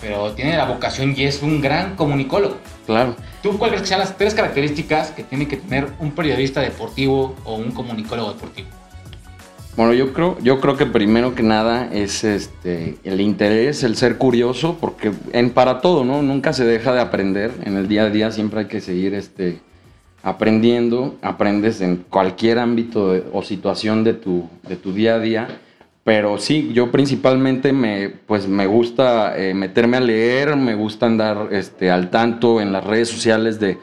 pero 0.00 0.32
tiene 0.32 0.56
la 0.56 0.66
vocación 0.66 1.14
y 1.16 1.24
es 1.24 1.42
un 1.42 1.60
gran 1.60 1.96
comunicólogo. 1.96 2.56
Claro. 2.86 3.16
¿Tú 3.42 3.58
cuáles 3.58 3.86
sean 3.88 4.00
las 4.00 4.16
tres 4.16 4.34
características 4.34 5.10
que 5.10 5.24
tiene 5.24 5.46
que 5.46 5.56
tener 5.56 5.88
un 5.98 6.12
periodista 6.12 6.60
deportivo 6.60 7.36
o 7.44 7.56
un 7.56 7.70
comunicólogo 7.70 8.32
deportivo? 8.32 8.68
Bueno, 9.76 9.92
yo 9.92 10.12
creo, 10.12 10.36
yo 10.42 10.60
creo 10.60 10.76
que 10.76 10.86
primero 10.86 11.36
que 11.36 11.44
nada 11.44 11.88
es 11.92 12.24
este 12.24 12.96
el 13.04 13.20
interés, 13.20 13.84
el 13.84 13.94
ser 13.94 14.18
curioso, 14.18 14.76
porque 14.80 15.12
en 15.32 15.50
para 15.50 15.80
todo, 15.80 16.04
¿no? 16.04 16.20
Nunca 16.20 16.52
se 16.52 16.64
deja 16.64 16.92
de 16.92 17.00
aprender. 17.00 17.52
En 17.64 17.76
el 17.76 17.86
día 17.86 18.02
a 18.02 18.10
día 18.10 18.32
siempre 18.32 18.60
hay 18.60 18.66
que 18.66 18.80
seguir 18.80 19.14
este 19.14 19.60
aprendiendo, 20.24 21.16
aprendes 21.22 21.80
en 21.80 22.04
cualquier 22.10 22.58
ámbito 22.58 23.22
o 23.32 23.42
situación 23.42 24.02
de 24.02 24.14
tu, 24.14 24.48
de 24.68 24.74
tu 24.74 24.92
día 24.92 25.14
a 25.14 25.18
día. 25.20 25.48
Pero 26.08 26.38
sí, 26.38 26.70
yo 26.72 26.90
principalmente 26.90 27.70
me, 27.74 28.08
pues 28.08 28.48
me 28.48 28.64
gusta 28.64 29.36
eh, 29.36 29.52
meterme 29.52 29.98
a 29.98 30.00
leer, 30.00 30.56
me 30.56 30.74
gusta 30.74 31.04
andar 31.04 31.48
este, 31.50 31.90
al 31.90 32.08
tanto 32.08 32.62
en 32.62 32.72
las 32.72 32.82
redes 32.82 33.10
sociales 33.10 33.60
de, 33.60 33.76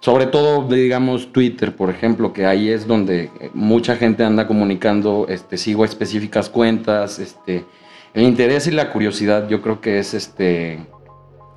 sobre 0.00 0.26
todo, 0.26 0.66
digamos, 0.66 1.32
Twitter, 1.32 1.76
por 1.76 1.88
ejemplo, 1.88 2.32
que 2.32 2.46
ahí 2.46 2.68
es 2.68 2.88
donde 2.88 3.30
mucha 3.54 3.94
gente 3.94 4.24
anda 4.24 4.48
comunicando, 4.48 5.26
este, 5.28 5.56
sigo 5.56 5.84
específicas 5.84 6.50
cuentas, 6.50 7.20
este, 7.20 7.64
el 8.12 8.24
interés 8.24 8.66
y 8.66 8.72
la 8.72 8.90
curiosidad 8.90 9.48
yo 9.48 9.62
creo 9.62 9.80
que 9.80 10.00
es 10.00 10.14
este, 10.14 10.80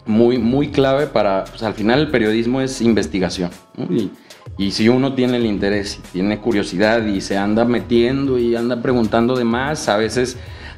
muy, 0.06 0.38
muy 0.38 0.68
clave 0.68 1.08
para, 1.08 1.46
pues 1.46 1.64
al 1.64 1.74
final 1.74 2.00
el 2.00 2.12
periodismo 2.12 2.62
es 2.62 2.80
investigación, 2.80 3.50
y, 3.90 4.12
y, 4.58 4.72
si 4.72 4.90
uno 4.90 5.14
tiene 5.14 5.38
el 5.38 5.46
interés 5.46 6.00
tiene 6.12 6.40
curiosidad 6.40 7.06
y 7.06 7.22
se 7.22 7.38
anda 7.38 7.66
metiendo 7.66 8.38
y 8.38 8.56
anda 8.56 8.82
preguntando 8.82 9.36
de 9.36 9.44
más, 9.44 9.90
a 9.90 9.98
veces 9.98 10.38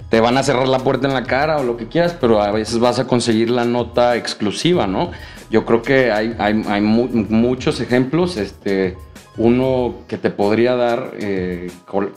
te 0.09 0.19
van 0.19 0.37
a 0.37 0.43
cerrar 0.43 0.67
la 0.67 0.79
puerta 0.79 1.07
en 1.07 1.13
la 1.13 1.23
cara 1.23 1.57
o 1.57 1.63
lo 1.63 1.75
que 1.75 1.87
quieras, 1.87 2.15
pero 2.19 2.41
a 2.41 2.51
veces 2.51 2.79
vas 2.79 2.99
a 2.99 3.07
conseguir 3.07 3.49
la 3.49 3.65
nota 3.65 4.15
exclusiva, 4.15 4.85
¿no? 4.85 5.11
Yo 5.49 5.65
creo 5.65 5.81
que 5.81 6.11
hay, 6.11 6.35
hay, 6.39 6.81
muchos 6.81 7.79
ejemplos. 7.79 8.37
Este, 8.37 8.95
uno 9.37 9.95
que 10.07 10.17
te 10.17 10.29
podría 10.29 10.75
dar, 10.75 11.13
eh, 11.19 11.71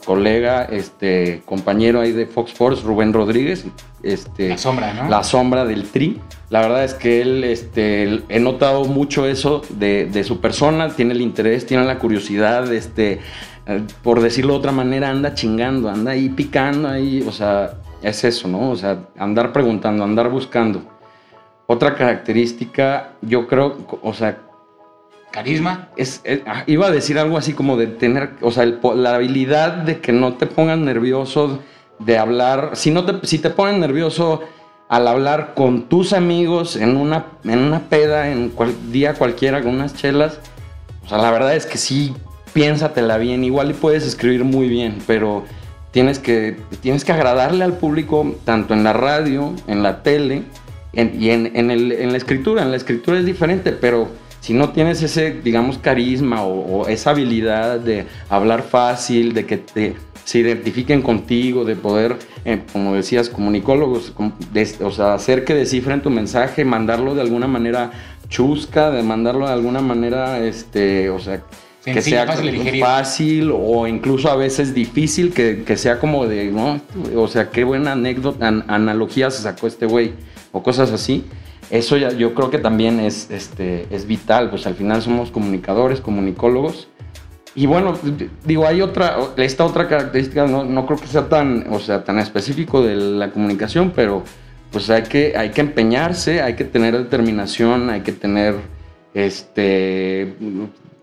colega, 0.05 0.63
este, 0.65 1.41
compañero 1.45 2.01
ahí 2.01 2.11
de 2.11 2.27
Fox 2.27 2.53
Force, 2.53 2.83
Rubén 2.83 3.13
Rodríguez. 3.13 3.65
Este, 4.03 4.49
la 4.49 4.57
sombra, 4.57 4.93
¿no? 4.93 5.09
La 5.09 5.23
sombra 5.23 5.65
del 5.65 5.83
Tri. 5.89 6.19
La 6.49 6.61
verdad 6.61 6.85
es 6.85 6.93
que 6.93 7.21
él, 7.21 7.43
este, 7.43 8.21
he 8.29 8.39
notado 8.39 8.85
mucho 8.85 9.25
eso 9.25 9.61
de, 9.69 10.05
de, 10.05 10.23
su 10.23 10.39
persona, 10.39 10.89
tiene 10.89 11.13
el 11.13 11.21
interés, 11.21 11.65
tiene 11.65 11.83
la 11.83 11.99
curiosidad, 11.99 12.71
este, 12.71 13.19
eh, 13.65 13.81
por 14.01 14.21
decirlo 14.21 14.53
de 14.53 14.59
otra 14.59 14.71
manera, 14.71 15.09
anda 15.09 15.33
chingando, 15.33 15.89
anda 15.89 16.11
ahí 16.11 16.29
picando, 16.29 16.87
ahí, 16.87 17.21
o 17.27 17.33
sea, 17.33 17.73
es 18.01 18.23
eso, 18.23 18.47
¿no? 18.47 18.71
O 18.71 18.75
sea, 18.77 19.07
andar 19.17 19.51
preguntando, 19.51 20.05
andar 20.05 20.29
buscando. 20.29 20.83
Otra 21.65 21.95
característica, 21.95 23.13
yo 23.21 23.45
creo, 23.47 23.77
o 24.01 24.13
sea... 24.13 24.41
Carisma. 25.31 25.89
Es, 25.97 26.23
ah, 26.45 26.63
iba 26.65 26.87
a 26.87 26.91
decir 26.91 27.19
algo 27.19 27.37
así 27.37 27.51
como 27.51 27.75
de 27.75 27.87
tener, 27.87 28.31
o 28.39 28.51
sea, 28.51 28.65
la 28.65 29.15
habilidad 29.15 29.73
de 29.83 29.99
que 29.99 30.13
no 30.13 30.35
te 30.35 30.45
pongan 30.45 30.85
nervioso 30.85 31.59
de 31.99 32.17
hablar. 32.17 32.71
Si, 32.75 32.91
no 32.91 33.03
te, 33.03 33.27
si 33.27 33.39
te 33.39 33.49
ponen 33.49 33.81
nervioso 33.81 34.41
al 34.89 35.07
hablar 35.07 35.53
con 35.55 35.89
tus 35.89 36.13
amigos 36.13 36.75
en 36.75 36.97
una, 36.97 37.25
en 37.43 37.59
una 37.59 37.89
peda, 37.89 38.31
en 38.31 38.49
cual, 38.49 38.73
día 38.91 39.13
cualquiera, 39.13 39.61
con 39.61 39.75
unas 39.75 39.95
chelas, 39.95 40.39
o 41.05 41.09
sea, 41.09 41.17
la 41.17 41.31
verdad 41.31 41.55
es 41.55 41.65
que 41.65 41.77
sí, 41.77 42.13
piénsatela 42.53 43.17
bien. 43.17 43.43
Igual 43.43 43.71
y 43.71 43.73
puedes 43.73 44.05
escribir 44.05 44.43
muy 44.43 44.67
bien, 44.67 44.97
pero 45.07 45.45
tienes 45.91 46.19
que, 46.19 46.57
tienes 46.81 47.05
que 47.05 47.11
agradarle 47.11 47.63
al 47.63 47.73
público 47.73 48.35
tanto 48.45 48.73
en 48.73 48.83
la 48.83 48.93
radio, 48.93 49.53
en 49.67 49.83
la 49.83 50.03
tele 50.03 50.43
y 50.93 51.29
en, 51.29 52.11
la 52.11 52.17
escritura, 52.17 52.63
en 52.63 52.71
la 52.71 52.77
escritura 52.77 53.19
es 53.19 53.25
diferente, 53.25 53.71
pero 53.71 54.09
si 54.47 54.53
no 54.53 54.69
tienes 54.69 55.03
ese, 55.03 55.33
digamos, 55.43 55.77
carisma 55.77 56.41
o, 56.45 56.87
esa 56.87 57.09
habilidad 57.09 57.81
de 57.81 58.05
hablar 58.29 58.61
fácil, 58.63 59.33
de 59.33 59.45
que 59.45 59.57
te, 59.57 59.95
se 60.23 60.39
identifiquen 60.39 61.01
contigo, 61.01 61.65
de 61.65 61.75
poder, 61.75 62.15
eh, 62.45 62.61
como 62.71 62.93
decías, 62.93 63.27
comunicólogos, 63.27 64.13
o 64.81 64.91
sea, 64.91 65.15
hacer 65.15 65.43
que 65.43 65.53
descifren 65.53 66.01
tu 66.01 66.09
mensaje, 66.09 66.63
mandarlo 66.63 67.13
de 67.13 67.23
alguna 67.23 67.47
manera 67.47 67.91
chusca, 68.29 68.89
de 68.89 69.03
mandarlo 69.03 69.47
de 69.47 69.51
alguna 69.51 69.81
manera, 69.81 70.39
este, 70.39 71.09
o 71.09 71.19
sea, 71.19 71.43
que 71.83 72.01
sea 72.01 72.25
fácil, 72.25 72.79
fácil, 72.79 73.51
o 73.53 73.85
incluso 73.85 74.31
a 74.31 74.37
veces 74.37 74.73
difícil, 74.73 75.33
que, 75.33 75.65
que, 75.65 75.75
sea 75.75 75.99
como 75.99 76.25
de, 76.25 76.45
¿no? 76.51 76.79
O 77.17 77.27
sea, 77.27 77.49
qué 77.49 77.65
buena 77.65 77.91
anécdota, 77.91 78.47
analogía 78.47 79.29
se 79.29 79.41
sacó 79.41 79.67
este 79.67 79.87
güey 79.87 80.13
o 80.53 80.63
cosas 80.63 80.93
así. 80.93 81.25
Eso 81.69 81.97
ya, 81.97 82.11
yo 82.11 82.33
creo 82.33 82.49
que 82.49 82.59
también 82.59 82.99
es, 82.99 83.29
este, 83.29 83.87
es 83.89 84.07
vital, 84.07 84.49
pues 84.49 84.65
al 84.67 84.75
final 84.75 85.01
somos 85.01 85.31
comunicadores, 85.31 85.99
comunicólogos. 85.99 86.87
Y 87.55 87.65
bueno, 87.65 87.97
digo, 88.45 88.67
hay 88.67 88.81
otra, 88.81 89.17
esta 89.37 89.65
otra 89.65 89.87
característica, 89.87 90.45
no, 90.45 90.63
no, 90.63 90.85
creo 90.85 90.99
que 90.99 91.07
sea 91.07 91.27
tan, 91.27 91.65
o 91.71 91.79
sea, 91.79 92.03
tan 92.03 92.19
específico 92.19 92.83
de 92.83 92.95
la 92.95 93.31
comunicación, 93.31 93.91
pero 93.95 94.23
pues 94.71 94.89
hay 94.89 95.03
que, 95.03 95.33
hay 95.35 95.49
que 95.49 95.61
empeñarse, 95.61 96.41
hay 96.41 96.55
que 96.55 96.65
tener 96.65 96.95
determinación, 96.95 97.89
hay 97.89 98.01
que 98.01 98.11
tener, 98.11 98.55
este, 99.13 100.35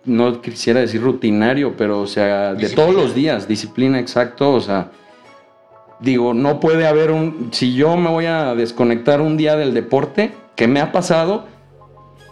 no 0.04 0.40
quisiera 0.40 0.80
decir 0.80 1.02
rutinario, 1.02 1.74
pero 1.76 2.00
o 2.00 2.06
sea, 2.06 2.54
de 2.54 2.68
todos 2.70 2.94
los 2.94 3.14
días, 3.14 3.48
disciplina 3.48 3.98
exacto, 3.98 4.52
o 4.52 4.60
sea, 4.60 4.92
digo, 6.00 6.34
no 6.34 6.60
puede 6.60 6.86
haber 6.86 7.10
un, 7.10 7.48
si 7.52 7.74
yo 7.74 7.96
me 7.96 8.10
voy 8.10 8.26
a 8.26 8.54
desconectar 8.54 9.20
un 9.20 9.36
día 9.36 9.56
del 9.56 9.74
deporte, 9.74 10.32
¿qué 10.56 10.68
me 10.68 10.80
ha 10.80 10.92
pasado? 10.92 11.46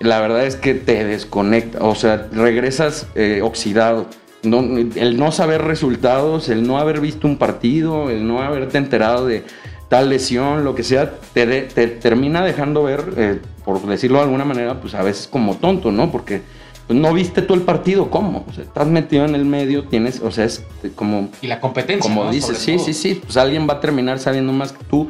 La 0.00 0.20
verdad 0.20 0.46
es 0.46 0.56
que 0.56 0.74
te 0.74 1.04
desconecta, 1.04 1.84
o 1.84 1.94
sea, 1.94 2.28
regresas 2.32 3.06
eh, 3.14 3.40
oxidado. 3.42 4.06
No, 4.42 4.58
el 4.60 5.16
no 5.16 5.30
saber 5.30 5.62
resultados, 5.62 6.48
el 6.48 6.66
no 6.66 6.78
haber 6.78 7.00
visto 7.00 7.28
un 7.28 7.38
partido, 7.38 8.10
el 8.10 8.26
no 8.26 8.42
haberte 8.42 8.78
enterado 8.78 9.26
de 9.26 9.44
tal 9.88 10.08
lesión, 10.08 10.64
lo 10.64 10.74
que 10.74 10.82
sea, 10.82 11.12
te, 11.34 11.44
termina 11.66 12.42
dejando 12.42 12.82
ver, 12.82 13.04
eh, 13.16 13.38
por 13.64 13.80
decirlo 13.86 14.18
de 14.18 14.24
alguna 14.24 14.44
manera, 14.44 14.80
pues 14.80 14.94
a 14.94 15.02
veces 15.02 15.28
como 15.28 15.56
tonto, 15.58 15.92
¿no? 15.92 16.10
Porque 16.10 16.40
pues, 16.86 16.98
no 16.98 17.12
viste 17.12 17.42
tú 17.42 17.54
el 17.54 17.62
partido, 17.62 18.10
¿cómo? 18.10 18.44
O 18.48 18.52
sea, 18.52 18.64
estás 18.64 18.86
metido 18.88 19.24
en 19.24 19.34
el 19.34 19.44
medio, 19.44 19.84
tienes, 19.84 20.20
o 20.20 20.30
sea, 20.30 20.46
es 20.46 20.64
como... 20.94 21.28
Y 21.40 21.46
la 21.46 21.60
competencia. 21.60 22.02
Como 22.02 22.30
dices, 22.30 22.58
sí, 22.58 22.78
sí, 22.78 22.92
sí, 22.92 23.20
pues 23.22 23.36
alguien 23.36 23.68
va 23.68 23.74
a 23.74 23.80
terminar 23.80 24.18
sabiendo 24.18 24.52
más 24.52 24.72
que 24.72 24.84
tú. 24.84 25.08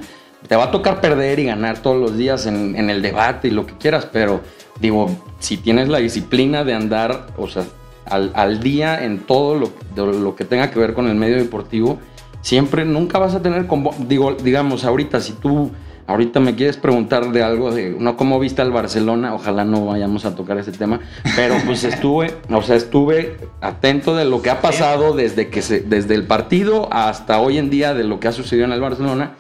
Te 0.49 0.57
va 0.57 0.65
a 0.65 0.71
tocar 0.71 1.01
perder 1.01 1.39
y 1.39 1.45
ganar 1.45 1.79
todos 1.79 2.01
los 2.01 2.17
días 2.17 2.47
en, 2.47 2.91
el 2.91 3.03
debate 3.03 3.49
y 3.49 3.51
lo 3.51 3.67
que 3.67 3.75
quieras, 3.75 4.07
pero 4.13 4.41
digo, 4.81 5.11
si 5.39 5.57
tienes 5.57 5.89
la 5.89 5.99
disciplina 5.99 6.65
de 6.65 6.75
andar, 6.75 7.29
o 7.37 7.49
sea, 7.49 7.65
al, 8.07 8.61
día 8.61 9.05
en 9.05 9.21
todo 9.21 9.55
lo, 9.55 10.13
lo, 10.13 10.37
que 10.37 10.45
tenga 10.45 10.71
que 10.71 10.79
ver 10.79 10.95
con 10.95 11.09
el 11.09 11.15
medio 11.15 11.37
deportivo, 11.37 11.99
siempre, 12.43 12.85
nunca 12.85 13.19
vas 13.19 13.35
a 13.35 13.43
tener, 13.43 13.67
digo, 14.09 14.35
digamos, 14.35 14.85
ahorita, 14.85 15.21
si 15.21 15.33
tú 15.33 15.71
Ahorita 16.07 16.41
me 16.41 16.57
quieres 16.57 16.77
preguntar 16.77 17.31
de 17.31 17.43
algo 17.43 17.71
de, 17.71 17.97
no, 17.99 18.17
¿cómo 18.17 18.41
viste 18.41 18.61
al 18.61 18.73
Barcelona? 18.73 19.35
Ojalá 19.35 19.65
no 19.65 19.87
vayamos 19.87 20.25
a 20.25 20.35
tocar 20.35 20.59
ese 20.59 20.73
tema, 20.73 21.01
pero 21.37 21.55
pues 21.65 21.85
estuve, 21.85 22.35
o 22.51 22.61
sea, 22.63 22.77
estuve 22.77 23.37
atento 23.61 24.17
de 24.17 24.25
lo 24.25 24.43
que 24.43 24.51
ha 24.51 24.61
pasado 24.61 25.15
desde 25.15 25.49
que 25.49 25.63
se, 25.63 25.81
desde 25.81 26.15
el 26.15 26.27
partido 26.27 26.89
hasta 26.93 27.41
hoy 27.41 27.59
en 27.59 27.71
día 27.71 27.95
de 27.95 28.03
lo 28.05 28.19
que 28.19 28.29
ha 28.29 28.33
sucedido 28.33 28.67
en 28.67 28.73
el 28.73 28.81
Barcelona. 28.81 29.37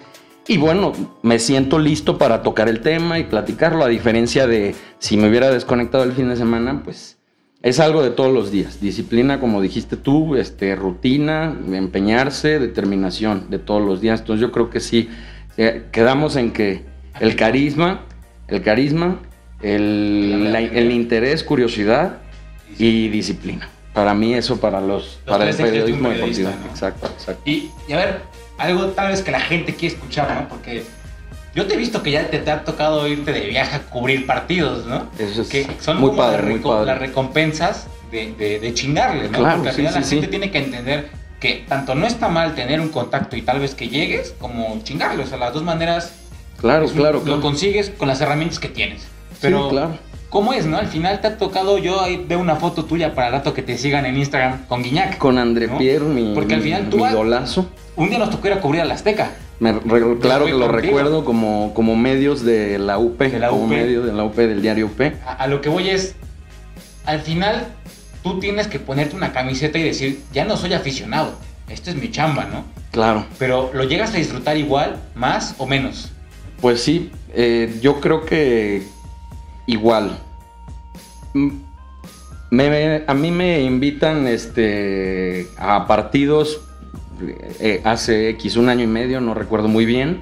Y 0.49 0.57
bueno, 0.57 0.93
me 1.23 1.39
siento 1.39 1.79
listo 1.79 2.19
para 2.19 2.43
tocar 2.43 2.69
el 2.69 2.81
tema 2.81 3.19
y 3.19 3.25
platicarlo, 3.25 3.85
a 3.85 3.89
diferencia 3.89 4.47
de 4.47 4.75
si 4.99 5.17
me 5.17 5.29
hubiera 5.29 5.51
desconectado 5.51 6.03
el 6.05 6.13
fin 6.13 6.29
de 6.29 6.37
semana, 6.37 6.83
pues 6.85 7.19
es 7.63 7.79
algo 7.79 8.03
de 8.03 8.11
todos 8.11 8.35
los 8.35 8.51
días. 8.51 8.81
Disciplina, 8.81 9.39
como 9.39 9.61
dijiste 9.61 9.97
tú, 9.97 10.35
este, 10.35 10.75
rutina, 10.75 11.57
empeñarse, 11.73 12.59
determinación 12.59 13.51
de 13.51 13.61
todos 13.61 13.83
los 13.83 14.01
días. 14.01 14.21
Entonces 14.21 14.41
yo 14.41 14.51
creo 14.51 14.69
que 14.69 14.81
sí, 14.81 15.09
eh, 15.57 15.85
quedamos 15.93 16.35
en 16.35 16.51
que 16.51 16.83
el 17.21 17.37
carisma, 17.37 18.01
el 18.49 18.63
carisma, 18.63 19.21
el, 19.63 20.91
interés, 20.91 21.45
curiosidad 21.45 22.19
y 22.79 23.09
disciplina. 23.09 23.69
Para 23.95 24.15
mí 24.15 24.35
eso 24.35 24.59
para 24.59 24.81
los, 24.81 25.21
para 25.25 25.49
el 25.49 25.55
periodismo 25.55 26.11
deportivo. 26.11 26.51
Exacto, 26.69 27.07
exacto. 27.07 27.43
Y, 27.49 27.71
a 27.93 27.97
ver, 27.97 28.23
algo 28.59 28.87
tal 28.89 29.09
vez 29.09 29.23
que 29.23 29.31
la 29.31 29.41
gente 29.41 29.75
quiere 29.75 29.95
escuchar, 29.95 30.35
¿no? 30.35 30.49
Porque 30.49 30.85
yo 31.55 31.67
te 31.67 31.75
he 31.75 31.77
visto 31.77 32.03
que 32.03 32.11
ya 32.11 32.29
te, 32.29 32.51
ha 32.51 32.65
tocado 32.65 33.07
irte 33.07 33.33
de 33.33 33.47
viaje 33.47 33.77
a 33.77 33.83
cubrir 33.83 34.27
partidos, 34.27 34.87
¿no? 34.87 35.09
Eso 35.19 35.43
es 35.43 35.49
que 35.49 35.67
son 35.81 36.01
muy 36.01 36.17
padre, 36.17 36.61
las, 36.85 36.99
recompensas 36.99 37.87
de, 38.11 38.33
de, 38.61 38.75
chingarle, 38.75 39.29
¿no? 39.29 39.39
Claro, 39.39 39.57
Porque 39.57 39.69
al 39.71 39.75
final 39.75 39.95
la 39.95 40.03
gente 40.03 40.29
tiene 40.29 40.51
que 40.51 40.59
entender 40.59 41.11
que 41.41 41.65
tanto 41.69 41.95
no 41.95 42.07
está 42.07 42.29
mal 42.29 42.55
tener 42.55 42.81
un 42.81 42.89
contacto 42.89 43.37
y 43.37 43.43
tal 43.43 43.59
vez 43.59 43.75
que 43.75 43.89
llegues, 43.89 44.35
como 44.39 44.81
chingarlo. 44.85 45.25
O 45.25 45.27
sea, 45.27 45.39
las 45.39 45.53
dos 45.53 45.65
maneras. 45.65 46.15
Claro, 46.59 46.87
claro, 46.89 47.23
Lo 47.27 47.41
consigues 47.41 47.91
con 47.91 48.07
las 48.07 48.21
herramientas 48.21 48.61
que 48.61 48.69
tienes. 48.69 49.09
Pero, 49.41 49.69
claro. 49.69 49.99
¿Cómo 50.33 50.53
es, 50.53 50.67
no? 50.67 50.79
Al 50.79 50.89
final 50.89 51.21
te 51.21 51.29
ha 51.29 51.37
tocado, 51.39 51.79
yo 51.79 52.01
ahí 52.01 52.25
veo 52.27 52.41
una 52.41 52.57
foto 52.57 52.85
tuya 52.85 53.15
para 53.15 53.29
el 53.29 53.35
rato 53.35 53.55
que 53.55 53.63
te 53.63 53.79
sigan 53.79 54.05
en 54.07 54.17
Instagram 54.17 54.67
con 54.67 54.83
Guiñac. 54.83 55.19
Con 55.19 55.39
André 55.39 55.69
Pierre, 55.69 56.07
mi, 56.07 56.35
Porque 56.35 56.55
al 56.55 56.63
final 56.63 56.89
tú 56.91 57.05
mi 57.05 57.13
golazo. 57.13 57.71
Un 57.95 58.09
día 58.09 58.19
nos 58.19 58.31
tocó 58.31 58.49
ir 58.49 58.55
a 58.55 58.61
cubrir 58.61 58.81
a 58.81 58.85
la 58.85 58.95
Azteca. 58.95 59.31
claro 60.21 60.47
que 60.47 60.53
lo 60.53 60.67
recuerdo 60.67 61.25
como, 61.25 61.73
como 61.75 61.95
medios 61.95 62.45
de 62.45 62.81
la 62.81 62.99
UP. 62.99 63.19
De 63.19 63.39
la 63.39 63.51
como 63.51 63.69
medio 63.69 64.03
de 64.03 64.13
la 64.13 64.25
UP, 64.25 64.35
del 64.35 64.63
diario 64.63 64.87
UP. 64.87 65.01
a 65.25 65.47
lo 65.47 65.61
que 65.61 65.69
voy 65.69 65.91
es, 65.91 66.17
al 67.05 67.21
final 67.21 67.67
tú 68.25 68.41
tienes 68.41 68.67
que 68.67 68.81
ponerte 68.81 69.15
una 69.15 69.33
camiseta 69.33 69.79
y 69.79 69.83
decir, 69.85 70.21
ya 70.33 70.45
no 70.45 70.57
soy 70.57 70.73
aficionado 70.73 71.37
esto 71.73 71.91
es 71.91 71.97
mi 71.97 72.11
chamba, 72.11 72.45
¿no? 72.45 72.65
Claro. 72.91 73.27
Pero 73.39 73.71
¿lo 73.73 73.85
llegas 73.85 74.15
a 74.15 74.19
disfrutar 74.19 74.57
igual, 74.57 75.01
más 75.15 75.55
o 75.59 75.67
menos? 75.67 76.11
Pues 76.61 76.83
sí, 76.83 77.11
eh, 77.35 77.79
yo 77.81 78.01
creo 78.01 78.25
que 78.25 78.83
igual. 79.67 80.19
a 83.07 83.15
mí 83.15 83.31
me 83.31 83.63
invitan 83.63 84.27
este, 84.27 85.49
a 85.57 85.87
partidos 85.87 86.61
eh, 87.61 87.81
hace 87.85 88.31
X 88.31 88.57
un 88.57 88.69
año 88.69 88.85
y 88.85 88.89
medio, 88.89 89.21
no 89.21 89.35
recuerdo 89.35 89.69
muy 89.69 89.85
bien. 89.85 90.21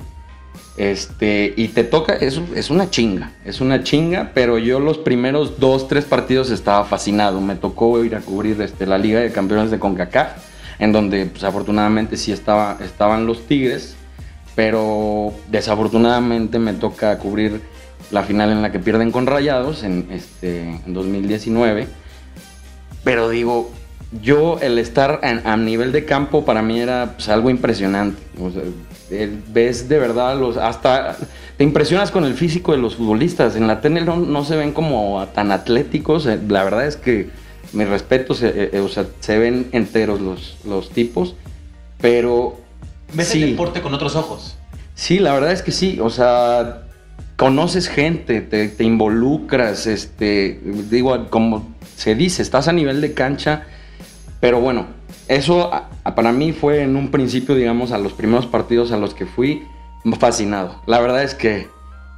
Este, 0.76 1.52
y 1.56 1.68
te 1.68 1.84
toca, 1.84 2.14
es, 2.14 2.40
es 2.54 2.70
una 2.70 2.88
chinga, 2.88 3.32
es 3.44 3.60
una 3.60 3.82
chinga, 3.82 4.30
pero 4.32 4.56
yo 4.56 4.80
los 4.80 4.96
primeros 4.96 5.60
dos, 5.60 5.88
tres 5.88 6.04
partidos 6.04 6.50
estaba 6.50 6.84
fascinado. 6.84 7.40
Me 7.40 7.56
tocó 7.56 8.02
ir 8.02 8.14
a 8.16 8.20
cubrir 8.20 8.60
este, 8.62 8.86
la 8.86 8.96
Liga 8.96 9.20
de 9.20 9.30
Campeones 9.30 9.70
de 9.70 9.78
CONCACAF, 9.78 10.38
en 10.78 10.92
donde 10.92 11.26
pues, 11.26 11.44
afortunadamente 11.44 12.16
sí 12.16 12.32
estaba, 12.32 12.78
estaban 12.82 13.26
los 13.26 13.46
Tigres, 13.46 13.94
pero 14.54 15.34
desafortunadamente 15.48 16.58
me 16.58 16.72
toca 16.72 17.18
cubrir 17.18 17.60
la 18.10 18.22
final 18.22 18.50
en 18.50 18.62
la 18.62 18.72
que 18.72 18.78
pierden 18.78 19.12
con 19.12 19.26
Rayados 19.26 19.82
en, 19.82 20.08
este, 20.10 20.80
en 20.86 20.94
2019. 20.94 21.86
Pero 23.04 23.28
digo, 23.28 23.70
yo 24.22 24.58
el 24.60 24.78
estar 24.78 25.20
a, 25.22 25.56
nivel 25.56 25.92
de 25.92 26.04
campo 26.04 26.44
para 26.44 26.62
mí 26.62 26.80
era 26.80 27.12
pues, 27.16 27.28
algo 27.28 27.50
impresionante. 27.50 28.20
ves 29.52 29.88
de 29.88 29.98
verdad 29.98 30.38
los 30.38 30.56
hasta 30.56 31.16
te 31.56 31.64
impresionas 31.64 32.10
con 32.10 32.24
el 32.24 32.34
físico 32.34 32.72
de 32.72 32.78
los 32.78 32.96
futbolistas. 32.96 33.54
En 33.54 33.66
la 33.66 33.80
tele 33.80 34.00
no, 34.00 34.44
se 34.44 34.56
ven 34.56 34.72
como 34.72 35.24
tan 35.34 35.52
atléticos. 35.52 36.26
Eh, 36.26 36.40
la 36.48 36.64
verdad 36.64 36.86
es 36.86 36.96
que 36.96 37.30
mi 37.72 37.84
respeto, 37.84 38.34
eh, 38.42 38.70
eh, 38.72 38.80
o 38.80 38.88
sea, 38.88 39.06
se 39.20 39.38
ven 39.38 39.68
enteros 39.72 40.20
los, 40.20 40.56
los 40.64 40.90
tipos, 40.90 41.36
pero 42.00 42.58
ves 43.12 43.34
el 43.34 43.50
deporte 43.50 43.80
con 43.80 43.94
otros 43.94 44.16
ojos. 44.16 44.56
Sí, 44.94 45.18
la 45.18 45.32
verdad 45.32 45.52
es 45.52 45.62
que 45.62 45.70
sí. 45.70 46.00
O 46.00 46.10
sea, 46.10 46.82
conoces 47.40 47.88
gente, 47.88 48.42
te, 48.42 48.84
involucras, 48.84 49.86
este, 49.86 50.60
digo, 50.90 51.30
como 51.30 51.74
se 51.96 52.14
dice, 52.14 52.42
estás 52.42 52.68
a 52.68 52.72
nivel 52.74 53.00
de 53.00 53.14
cancha 53.14 53.64
pero 54.40 54.60
bueno, 54.60 54.86
eso 55.28 55.70
para 56.16 56.32
mí 56.32 56.52
fue 56.52 56.82
en 56.82 56.96
un 56.96 57.10
principio, 57.10 57.54
digamos, 57.54 57.92
a 57.92 57.98
los 57.98 58.12
primeros 58.14 58.46
partidos 58.46 58.92
a 58.92 58.96
los 58.96 59.14
que 59.14 59.26
fui 59.26 59.62
fascinado. 60.18 60.80
La 60.86 60.98
verdad 61.00 61.22
es 61.22 61.34
que 61.34 61.68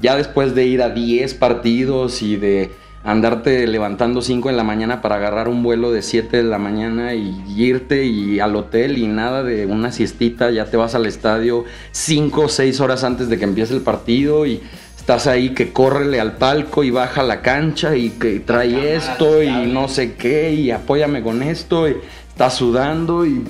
ya 0.00 0.16
después 0.16 0.54
de 0.54 0.66
ir 0.66 0.82
a 0.82 0.90
10 0.90 1.34
partidos 1.34 2.22
y 2.22 2.36
de 2.36 2.70
andarte 3.04 3.66
levantando 3.66 4.22
5 4.22 4.50
en 4.50 4.56
la 4.56 4.62
mañana 4.62 5.02
para 5.02 5.16
agarrar 5.16 5.48
un 5.48 5.64
vuelo 5.64 5.90
de 5.90 6.02
7 6.02 6.36
de 6.36 6.42
la 6.44 6.58
mañana 6.58 7.14
y 7.14 7.42
irte 7.56 8.04
y 8.04 8.38
al 8.38 8.54
hotel 8.54 8.98
y 8.98 9.08
nada 9.08 9.42
de 9.42 9.66
una 9.66 9.90
siestita, 9.90 10.52
ya 10.52 10.66
te 10.66 10.76
vas 10.76 10.94
al 10.94 11.06
estadio 11.06 11.64
5 11.90 12.40
o 12.42 12.48
6 12.48 12.80
horas 12.80 13.02
antes 13.02 13.28
de 13.28 13.38
que 13.38 13.44
empiece 13.44 13.74
el 13.74 13.80
partido 13.80 14.46
y 14.46 14.62
estás 15.02 15.26
ahí 15.26 15.48
que 15.48 15.72
córrele 15.72 16.20
al 16.20 16.36
palco 16.36 16.84
y 16.84 16.92
baja 16.92 17.24
la 17.24 17.42
cancha 17.42 17.96
y 17.96 18.10
que 18.10 18.38
trae 18.38 18.94
esto 18.94 19.42
y 19.42 19.50
no 19.50 19.88
sé 19.88 20.14
qué 20.14 20.52
y 20.52 20.70
apóyame 20.70 21.22
con 21.22 21.42
esto 21.42 21.88
y 21.88 21.96
estás 22.28 22.54
sudando 22.54 23.26
y 23.26 23.42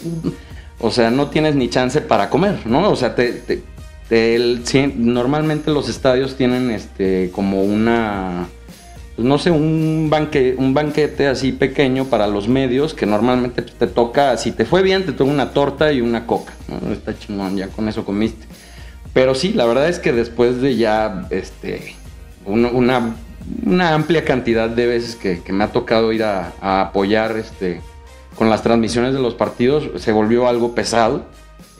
o 0.81 0.91
sea 0.91 1.11
no 1.11 1.27
tienes 1.29 1.55
ni 1.55 1.69
chance 1.69 2.01
para 2.01 2.31
comer 2.31 2.61
no 2.65 2.91
o 2.91 2.97
sea 2.97 3.15
te, 3.15 3.62
normalmente 4.97 5.71
los 5.71 5.91
estadios 5.91 6.38
tienen 6.38 6.71
este 6.71 7.31
como 7.35 7.62
una 7.62 8.47
pues, 9.15 9.29
no 9.29 9.37
sé 9.37 9.51
un 9.51 10.09
banque, 10.09 10.55
un 10.57 10.73
banquete 10.73 11.27
así 11.27 11.53
pequeño 11.53 12.07
para 12.07 12.27
los 12.29 12.49
medios 12.49 12.95
que 12.95 13.05
normalmente 13.05 13.61
te 13.61 13.87
toca 13.88 14.38
si 14.38 14.53
te 14.53 14.65
fue 14.65 14.81
bien 14.81 15.05
te 15.05 15.12
toca 15.12 15.31
una 15.31 15.51
torta 15.51 15.93
y 15.93 16.01
una 16.01 16.27
coca 16.27 16.55
¿no? 16.69 16.95
está 16.95 17.15
chingón 17.15 17.59
ya 17.59 17.69
con 17.69 17.91
eso 17.91 18.07
comiste 18.07 18.47
pero 19.12 19.35
sí, 19.35 19.53
la 19.53 19.66
verdad 19.66 19.88
es 19.88 19.98
que 19.98 20.12
después 20.12 20.61
de 20.61 20.77
ya 20.77 21.27
este, 21.31 21.96
una, 22.46 23.14
amplia 23.94 24.25
cantidad 24.25 24.70
de 24.70 24.87
veces 24.87 25.16
que, 25.16 25.40
me 25.53 25.64
ha 25.64 25.72
tocado 25.72 26.12
ir 26.12 26.25
a, 26.25 26.53
apoyar 26.61 27.37
este, 27.37 27.81
con 28.37 28.48
las 28.48 28.62
transmisiones 28.62 29.12
de 29.12 29.20
los 29.20 29.35
partidos, 29.35 29.90
se 29.96 30.12
volvió 30.12 30.48
algo 30.48 30.75
pesado. 30.75 31.27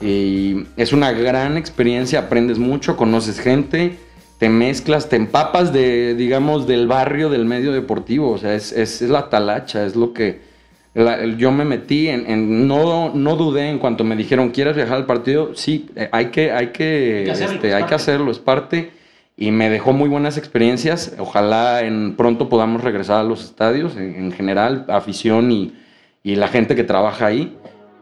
Y 0.01 0.65
es 0.75 0.91
una 0.91 1.11
gran 1.11 1.55
experiencia, 1.55 2.19
aprendes 2.19 2.59
mucho, 2.59 2.97
conoces 2.97 3.39
gente, 3.39 3.97
te 4.37 4.49
mezclas, 4.49 5.07
te 5.07 5.15
empapas 5.15 5.71
de, 5.71 6.13
digamos, 6.13 6.67
del 6.67 6.87
barrio, 6.87 7.29
del 7.29 7.45
medio 7.45 7.71
deportivo. 7.71 8.31
O 8.31 8.37
sea, 8.37 8.53
es, 8.53 8.73
es 8.73 9.01
la 9.01 9.29
talacha, 9.29 9.85
es 9.85 9.95
lo 9.95 10.13
que 10.13 10.52
yo 10.95 11.51
me 11.51 11.65
metí 11.65 12.07
en, 12.07 12.67
no, 12.67 13.11
no 13.13 13.35
dudé 13.35 13.69
en 13.69 13.79
cuanto 13.79 14.03
me 14.03 14.15
dijeron, 14.15 14.51
¿quieres 14.51 14.75
viajar 14.75 14.97
al 14.97 15.05
partido? 15.05 15.55
Sí, 15.55 15.89
eh, 15.95 16.07
hay 16.11 16.27
que, 16.27 16.51
hay 16.51 16.67
que, 16.67 17.31
este, 17.31 17.73
hay 17.73 17.85
que 17.85 17.95
hacerlo, 17.95 18.31
es 18.31 18.39
parte. 18.39 18.91
Y 19.35 19.49
me 19.49 19.69
dejó 19.69 19.93
muy 19.93 20.07
buenas 20.07 20.37
experiencias. 20.37 21.15
Ojalá 21.17 21.81
en 21.81 22.15
pronto 22.15 22.47
podamos 22.49 22.83
regresar 22.83 23.19
a 23.19 23.23
los 23.23 23.43
estadios, 23.43 23.97
en, 23.97 24.31
general, 24.31 24.85
afición 24.89 25.51
y, 25.51 25.73
y, 26.21 26.35
la 26.35 26.47
gente 26.47 26.75
que 26.75 26.83
trabaja 26.83 27.25
ahí. 27.25 27.57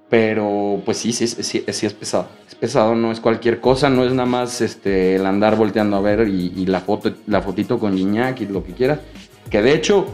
Pero 0.10 0.82
pues 0.84 0.98
sí, 0.98 1.14
sí, 1.14 1.28
sí, 1.28 1.44
sí, 1.44 1.64
es 1.86 1.94
pesado. 1.94 2.28
Es 2.46 2.56
pesado, 2.56 2.96
no 2.96 3.14
es 3.14 3.22
cualquier 3.22 3.62
cosa, 3.62 3.90
no 3.90 4.04
es 4.04 4.12
nada 4.12 4.26
más 4.26 4.60
este, 4.60 5.16
el 5.16 5.26
andar 5.26 5.56
volteando 5.56 5.96
a 5.96 6.02
ver 6.02 6.28
y, 6.28 6.52
y 6.54 6.66
la, 6.66 6.82
foto, 6.82 7.14
la 7.28 7.42
fotito 7.42 7.80
con 7.80 7.96
Gignac 7.96 8.42
y 8.42 8.48
lo 8.48 8.62
que 8.62 8.74
quieras. 8.74 9.00
Que 9.50 9.62
de 9.62 9.74
hecho, 9.74 10.08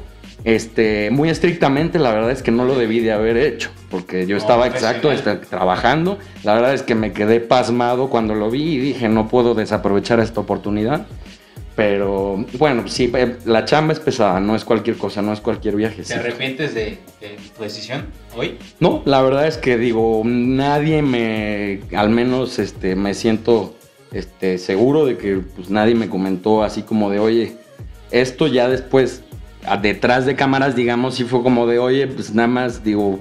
este, 0.43 1.09
muy 1.11 1.29
estrictamente, 1.29 1.99
la 1.99 2.11
verdad 2.11 2.31
es 2.31 2.41
que 2.41 2.51
no 2.51 2.65
lo 2.65 2.75
debí 2.75 2.99
de 2.99 3.11
haber 3.11 3.37
hecho, 3.37 3.69
porque 3.89 4.25
yo 4.27 4.37
estaba 4.37 4.67
exacto 4.67 5.11
este, 5.11 5.35
trabajando. 5.35 6.19
La 6.43 6.53
verdad 6.53 6.73
es 6.73 6.83
que 6.83 6.95
me 6.95 7.11
quedé 7.11 7.39
pasmado 7.39 8.09
cuando 8.09 8.35
lo 8.35 8.49
vi 8.49 8.75
y 8.75 8.77
dije, 8.77 9.09
no 9.09 9.27
puedo 9.27 9.55
desaprovechar 9.55 10.19
esta 10.19 10.39
oportunidad. 10.39 11.05
Pero 11.77 12.43
bueno, 12.57 12.87
sí, 12.87 13.11
eh, 13.13 13.35
la 13.45 13.63
chamba 13.63 13.93
es 13.93 13.99
pesada, 13.99 14.39
no 14.39 14.55
es 14.55 14.65
cualquier 14.65 14.97
cosa, 14.97 15.21
no 15.21 15.31
es 15.31 15.41
cualquier 15.41 15.75
viaje. 15.75 16.01
¿Te 16.01 16.15
arrepientes 16.15 16.73
de, 16.73 16.97
tu 17.55 17.61
decisión 17.61 18.07
hoy? 18.35 18.57
No, 18.79 19.03
la 19.05 19.21
verdad 19.21 19.45
es 19.45 19.57
que 19.57 19.77
digo, 19.77 20.23
nadie 20.25 21.03
me, 21.03 21.81
al 21.95 22.09
menos 22.09 22.57
este, 22.57 22.95
me 22.95 23.13
siento 23.13 23.75
este, 24.11 24.57
seguro 24.57 25.05
de 25.05 25.17
que 25.17 25.35
pues, 25.55 25.69
nadie 25.69 25.93
me 25.93 26.09
comentó 26.09 26.63
así 26.63 26.81
como 26.81 27.11
de, 27.11 27.19
oye, 27.19 27.57
esto 28.09 28.47
ya 28.47 28.67
después 28.67 29.21
detrás 29.75 30.25
de 30.25 30.35
cámaras, 30.35 30.75
digamos, 30.75 31.15
sí 31.15 31.25
fue 31.25 31.43
como 31.43 31.67
de, 31.67 31.79
oye, 31.79 32.07
pues 32.07 32.33
nada 32.33 32.47
más, 32.47 32.83
digo, 32.83 33.19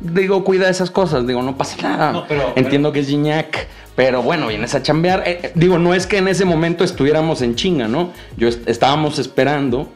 digo, 0.00 0.44
cuida 0.44 0.68
esas 0.68 0.90
cosas, 0.90 1.26
digo, 1.26 1.42
no 1.42 1.56
pasa 1.56 1.76
nada. 1.82 2.26
Entiendo 2.56 2.92
que 2.92 3.00
es 3.00 3.08
Gignac, 3.08 3.66
pero 3.96 4.22
bueno, 4.22 4.48
vienes 4.48 4.74
a 4.74 4.82
chambear. 4.82 5.22
Eh, 5.26 5.40
eh, 5.42 5.52
digo, 5.54 5.78
no 5.78 5.94
es 5.94 6.06
que 6.06 6.18
en 6.18 6.28
ese 6.28 6.44
momento 6.44 6.84
estuviéramos 6.84 7.42
en 7.42 7.54
chinga, 7.54 7.88
¿no? 7.88 8.10
Yo 8.36 8.48
estábamos 8.48 9.18
esperando 9.18 9.88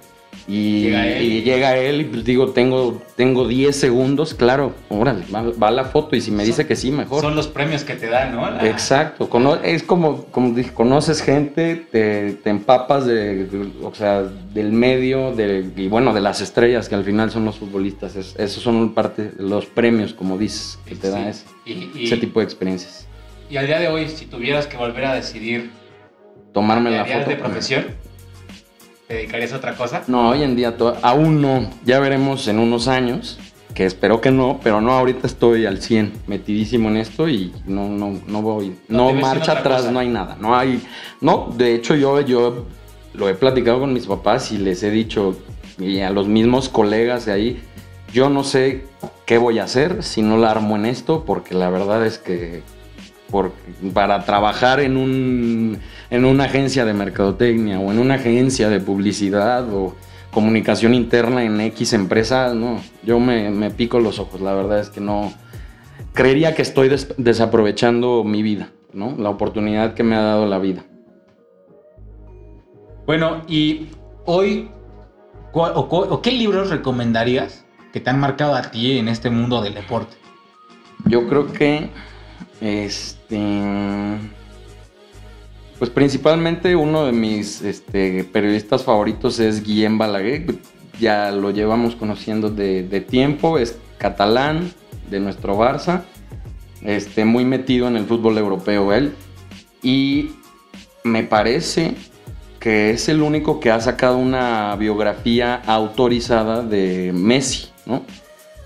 y 0.48 1.42
llega 1.42 1.76
él 1.76 2.00
y, 2.00 2.04
pues 2.04 2.24
digo, 2.24 2.52
tengo, 2.52 3.02
tengo 3.16 3.46
10 3.46 3.76
segundos, 3.76 4.32
claro, 4.32 4.72
órale, 4.88 5.24
va, 5.30 5.70
la 5.70 5.84
foto 5.84 6.16
y 6.16 6.22
si 6.22 6.30
me 6.30 6.42
dice 6.44 6.66
que 6.66 6.74
sí, 6.74 6.90
mejor. 6.90 7.20
Son 7.20 7.36
los 7.36 7.48
premios 7.48 7.84
que 7.84 7.94
te 7.94 8.08
dan, 8.08 8.34
¿no? 8.34 8.60
Exacto, 8.64 9.28
es 9.62 9.82
como, 9.82 10.24
como 10.24 10.54
dije, 10.54 10.72
conoces 10.72 11.20
gente, 11.20 11.76
te, 11.76 12.38
empapas 12.48 13.04
de, 13.04 13.46
o 13.82 13.94
sea, 13.94 14.22
del 14.22 14.72
medio 14.72 15.34
de, 15.34 15.70
y 15.76 15.88
bueno, 15.88 16.14
de 16.14 16.22
las 16.22 16.40
estrellas 16.40 16.88
que 16.88 16.94
al 16.94 17.04
final 17.04 17.30
son 17.30 17.44
los 17.44 17.58
futbolistas. 17.58 18.16
esos 18.16 18.62
son 18.62 18.94
parte 18.94 19.32
los 19.38 19.66
premios, 19.66 20.14
como 20.14 20.38
dices, 20.38 20.78
que 20.86 20.94
te 20.94 21.10
dan 21.10 21.28
ese, 21.28 21.44
ese 21.94 22.16
tipo 22.16 22.40
de 22.40 22.44
experiencias. 22.44 23.06
Y 23.50 23.58
al 23.58 23.66
día 23.66 23.78
de 23.78 23.88
hoy, 23.88 24.08
si 24.08 24.24
tuvieras 24.24 24.66
que 24.66 24.78
volver 24.78 25.04
a 25.04 25.14
decidir 25.14 25.70
tomarme 26.52 26.90
la 26.90 27.04
foto. 27.04 27.30
de 27.30 27.36
profesión? 27.36 28.07
¿Te 29.08 29.14
dedicarías 29.14 29.54
a 29.54 29.56
otra 29.56 29.74
cosa? 29.74 30.04
No, 30.06 30.28
hoy 30.28 30.42
en 30.42 30.54
día 30.54 30.76
aún 31.00 31.40
no. 31.40 31.70
Ya 31.86 31.98
veremos 31.98 32.46
en 32.46 32.58
unos 32.58 32.88
años, 32.88 33.38
que 33.74 33.86
espero 33.86 34.20
que 34.20 34.30
no, 34.30 34.60
pero 34.62 34.82
no, 34.82 34.92
ahorita 34.92 35.26
estoy 35.26 35.64
al 35.64 35.80
100, 35.80 36.24
metidísimo 36.26 36.90
en 36.90 36.98
esto 36.98 37.26
y 37.26 37.54
no, 37.64 37.88
no, 37.88 38.20
no 38.26 38.42
voy. 38.42 38.76
No, 38.86 39.14
marcha 39.14 39.52
atrás, 39.52 39.90
no 39.90 39.98
hay 39.98 40.08
nada. 40.08 40.36
No 40.38 40.54
hay. 40.54 40.86
No, 41.22 41.50
de 41.56 41.74
hecho, 41.74 41.94
yo, 41.94 42.20
yo 42.20 42.66
lo 43.14 43.30
he 43.30 43.34
platicado 43.34 43.80
con 43.80 43.94
mis 43.94 44.06
papás 44.06 44.52
y 44.52 44.58
les 44.58 44.82
he 44.82 44.90
dicho, 44.90 45.38
y 45.78 46.00
a 46.00 46.10
los 46.10 46.28
mismos 46.28 46.68
colegas 46.68 47.24
de 47.24 47.32
ahí, 47.32 47.62
yo 48.12 48.28
no 48.28 48.44
sé 48.44 48.84
qué 49.24 49.38
voy 49.38 49.58
a 49.58 49.64
hacer 49.64 50.02
si 50.02 50.20
no 50.20 50.36
la 50.36 50.50
armo 50.50 50.76
en 50.76 50.84
esto, 50.84 51.24
porque 51.24 51.54
la 51.54 51.70
verdad 51.70 52.04
es 52.04 52.18
que 52.18 52.62
para 53.92 54.24
trabajar 54.24 54.80
en, 54.80 54.96
un, 54.96 55.78
en 56.10 56.24
una 56.24 56.44
agencia 56.44 56.84
de 56.84 56.94
mercadotecnia 56.94 57.78
o 57.78 57.92
en 57.92 57.98
una 57.98 58.14
agencia 58.14 58.68
de 58.68 58.80
publicidad 58.80 59.72
o 59.72 59.94
comunicación 60.32 60.94
interna 60.94 61.42
en 61.44 61.60
X 61.60 61.92
empresa, 61.92 62.54
no, 62.54 62.80
yo 63.02 63.18
me, 63.20 63.70
pico 63.70 64.00
los 64.00 64.18
ojos, 64.18 64.40
la 64.40 64.54
verdad 64.54 64.80
es 64.80 64.90
que 64.90 65.00
no, 65.00 65.32
creería 66.12 66.54
que 66.54 66.62
estoy 66.62 66.90
desaprovechando 67.16 68.24
mi 68.24 68.42
vida, 68.42 68.70
¿no? 68.92 69.16
La 69.18 69.30
oportunidad 69.30 69.94
que 69.94 70.02
me 70.02 70.16
ha 70.16 70.22
dado 70.22 70.46
la 70.46 70.58
vida. 70.58 70.84
Bueno, 73.06 73.42
y 73.48 73.88
hoy, 74.26 74.70
o 75.54 76.20
qué 76.22 76.30
libros 76.32 76.70
recomendarías 76.70 77.64
que 77.92 78.00
te 78.00 78.10
han 78.10 78.20
marcado 78.20 78.54
a 78.54 78.62
ti 78.62 78.98
en 78.98 79.08
este 79.08 79.30
mundo 79.30 79.62
del 79.62 79.74
deporte? 79.74 80.16
Yo 81.06 81.26
creo 81.28 81.52
que 81.52 81.90
este. 82.60 83.38
Pues 85.78 85.90
principalmente 85.90 86.74
uno 86.74 87.04
de 87.04 87.12
mis 87.12 87.62
este, 87.62 88.24
periodistas 88.24 88.82
favoritos 88.82 89.38
es 89.38 89.62
Guillem 89.62 89.96
Balaguer. 89.96 90.56
Ya 90.98 91.30
lo 91.30 91.50
llevamos 91.50 91.94
conociendo 91.94 92.50
de, 92.50 93.06
tiempo. 93.08 93.58
Es 93.58 93.78
catalán 93.98 94.72
de 95.08 95.20
nuestro 95.20 95.56
Barça. 95.56 96.02
Este, 96.82 97.24
muy 97.24 97.44
metido 97.44 97.86
en 97.86 97.96
el 97.96 98.06
fútbol 98.06 98.38
europeo 98.38 98.92
él. 98.92 99.14
Y 99.82 100.32
me 101.04 101.22
parece 101.22 101.94
que 102.58 102.90
es 102.90 103.08
el 103.08 103.22
único 103.22 103.60
que 103.60 103.70
ha 103.70 103.80
sacado 103.80 104.18
una 104.18 104.74
biografía 104.76 105.62
autorizada 105.64 106.62
de 106.62 107.12
Messi, 107.14 107.68
¿no? 107.86 108.02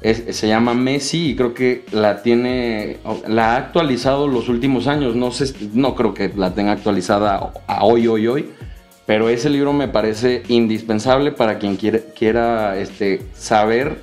Se 0.02 0.48
llama 0.48 0.74
Messi 0.74 1.30
y 1.30 1.36
creo 1.36 1.54
que 1.54 1.84
la 1.92 2.22
tiene, 2.22 2.98
la 3.28 3.52
ha 3.52 3.56
actualizado 3.56 4.26
los 4.26 4.48
últimos 4.48 4.86
años. 4.86 5.14
No 5.14 5.30
sé, 5.30 5.54
no 5.74 5.94
creo 5.94 6.14
que 6.14 6.32
la 6.36 6.54
tenga 6.54 6.72
actualizada 6.72 7.52
a 7.66 7.84
hoy, 7.84 8.06
hoy, 8.08 8.26
hoy. 8.26 8.50
Pero 9.06 9.28
ese 9.28 9.50
libro 9.50 9.72
me 9.72 9.88
parece 9.88 10.42
indispensable 10.48 11.32
para 11.32 11.58
quien 11.58 11.76
quiera 11.76 12.78
este, 12.78 13.22
saber 13.34 14.00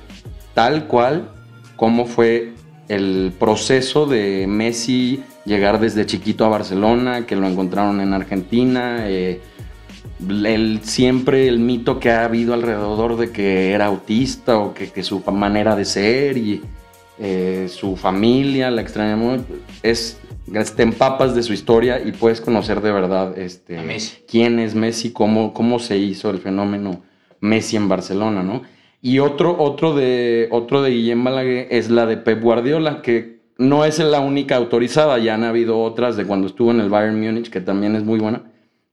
tal 0.54 0.86
cual 0.86 1.30
cómo 1.76 2.06
fue 2.06 2.52
el 2.88 3.32
proceso 3.38 4.06
de 4.06 4.46
Messi 4.46 5.22
llegar 5.44 5.80
desde 5.80 6.06
chiquito 6.06 6.44
a 6.44 6.48
Barcelona, 6.48 7.26
que 7.26 7.36
lo 7.36 7.46
encontraron 7.46 8.00
en 8.00 8.12
Argentina, 8.12 9.08
eh, 9.08 9.40
el, 10.28 10.80
siempre 10.82 11.48
el 11.48 11.58
mito 11.58 11.98
que 11.98 12.10
ha 12.10 12.24
habido 12.24 12.54
alrededor 12.54 13.16
de 13.16 13.30
que 13.30 13.72
era 13.72 13.86
autista 13.86 14.58
o 14.58 14.74
que, 14.74 15.02
su 15.02 15.20
manera 15.32 15.76
de 15.76 15.84
ser 15.84 16.36
y 16.36 16.62
eh, 17.18 17.68
su 17.68 17.96
familia 17.96 18.70
la 18.70 18.82
extrañamos, 18.82 19.40
es 19.82 20.20
te 20.74 20.82
empapas 20.82 21.34
de 21.34 21.42
su 21.42 21.52
historia 21.52 22.02
y 22.04 22.12
puedes 22.12 22.40
conocer 22.40 22.80
de 22.80 22.90
verdad 22.90 23.38
este, 23.38 23.78
quién 24.28 24.58
es 24.58 24.74
Messi, 24.74 25.12
cómo, 25.12 25.54
cómo 25.54 25.78
se 25.78 25.96
hizo 25.98 26.30
el 26.30 26.38
fenómeno 26.38 27.02
Messi 27.40 27.76
en 27.76 27.88
Barcelona, 27.88 28.42
¿no? 28.42 28.62
Y 29.02 29.20
otro, 29.20 29.56
otro, 29.58 29.94
de, 29.94 30.48
otro 30.50 30.82
de 30.82 30.90
Guillem 30.90 31.24
Balaguer 31.24 31.68
es 31.70 31.88
la 31.88 32.04
de 32.04 32.16
Pep 32.18 32.42
Guardiola, 32.42 33.00
que 33.00 33.40
no 33.56 33.84
es 33.84 33.98
la 33.98 34.20
única 34.20 34.56
autorizada, 34.56 35.18
ya 35.18 35.34
han 35.34 35.44
habido 35.44 35.80
otras 35.80 36.16
de 36.16 36.26
cuando 36.26 36.48
estuvo 36.48 36.70
en 36.70 36.80
el 36.80 36.90
Bayern 36.90 37.18
Múnich, 37.18 37.48
que 37.48 37.60
también 37.60 37.94
es 37.94 38.04
muy 38.04 38.18
buena. 38.18 38.49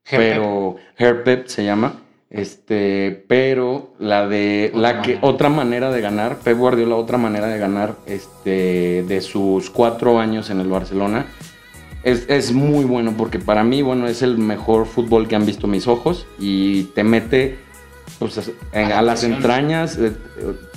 Pero 0.10 0.76
Herpep 0.98 1.48
se 1.48 1.64
llama. 1.64 2.02
Este, 2.30 3.24
pero 3.30 3.94
la 4.00 4.28
de 4.28 4.72
la 4.76 5.02
que 5.02 5.18
otra 5.22 5.48
manera 5.48 5.92
de 5.92 6.02
ganar, 6.02 6.40
Pep 6.40 6.58
Guardiola, 6.58 6.96
otra 6.96 7.18
manera 7.18 7.48
de 7.48 7.58
ganar 7.58 7.96
este, 8.06 9.06
de 9.08 9.22
sus 9.22 9.70
cuatro 9.70 10.20
años 10.20 10.50
en 10.50 10.60
el 10.60 10.68
Barcelona, 10.68 11.26
es, 12.04 12.26
es, 12.28 12.52
muy 12.52 12.84
bueno 12.84 13.14
porque 13.18 13.40
para 13.40 13.64
mí, 13.64 13.82
bueno, 13.82 14.08
es 14.08 14.22
el 14.22 14.38
mejor 14.38 14.88
fútbol 14.88 15.28
que 15.28 15.36
han 15.36 15.46
visto 15.46 15.68
mis 15.68 15.88
ojos 15.88 16.28
y 16.38 16.84
te 16.96 17.04
mete 17.06 17.60
pues, 18.20 18.52
a 18.74 19.02
las 19.02 19.24
entrañas, 19.24 19.98
eh, 19.98 20.12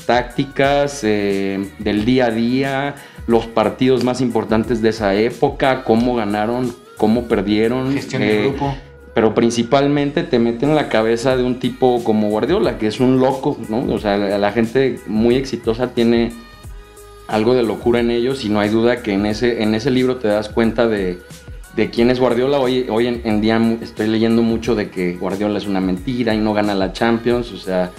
tácticas 0.06 1.00
eh, 1.02 1.70
del 1.78 2.04
día 2.04 2.26
a 2.26 2.30
día, 2.30 2.94
los 3.26 3.46
partidos 3.46 4.04
más 4.04 4.20
importantes 4.20 4.82
de 4.82 4.90
esa 4.90 5.14
época, 5.14 5.84
cómo 5.84 6.14
ganaron, 6.16 6.74
cómo 6.96 7.28
perdieron. 7.28 7.92
Gestión 7.92 8.22
de 8.22 8.38
eh, 8.38 8.42
grupo. 8.48 8.74
Pero 9.14 9.34
principalmente 9.34 10.22
te 10.22 10.38
mete 10.38 10.64
en 10.66 10.74
la 10.74 10.88
cabeza 10.88 11.36
de 11.36 11.42
un 11.42 11.58
tipo 11.58 12.02
como 12.04 12.28
Guardiola, 12.28 12.78
que 12.78 12.86
es 12.86 13.00
un 13.00 13.18
loco, 13.18 13.58
¿no? 13.68 13.92
O 13.92 13.98
sea, 13.98 14.16
la, 14.16 14.52
gente 14.52 15.00
muy 15.06 15.34
exitosa 15.34 15.94
tiene 15.94 16.32
algo 17.26 17.54
de 17.54 17.62
locura 17.62 18.00
en 18.00 18.10
ellos 18.10 18.44
y 18.44 18.48
no 18.48 18.60
hay 18.60 18.68
duda 18.68 19.02
que 19.02 19.12
en 19.12 19.26
ese, 19.26 19.62
en 19.62 19.74
ese 19.74 19.90
libro 19.90 20.16
te 20.16 20.28
das 20.28 20.48
cuenta 20.48 20.86
de, 20.86 21.18
de 21.74 21.90
quién 21.90 22.10
es 22.10 22.20
Guardiola. 22.20 22.60
Hoy, 22.60 22.86
hoy 22.88 23.08
en, 23.08 23.20
en, 23.24 23.40
día 23.40 23.60
estoy 23.80 24.06
leyendo 24.06 24.42
mucho 24.42 24.74
de 24.76 24.90
que 24.90 25.16
Guardiola 25.16 25.58
es 25.58 25.66
una 25.66 25.80
mentira 25.80 26.34
y 26.34 26.38
no 26.38 26.54
gana 26.54 26.74
la 26.74 26.92
Champions. 26.92 27.52
O 27.52 27.58
sea, 27.58 27.90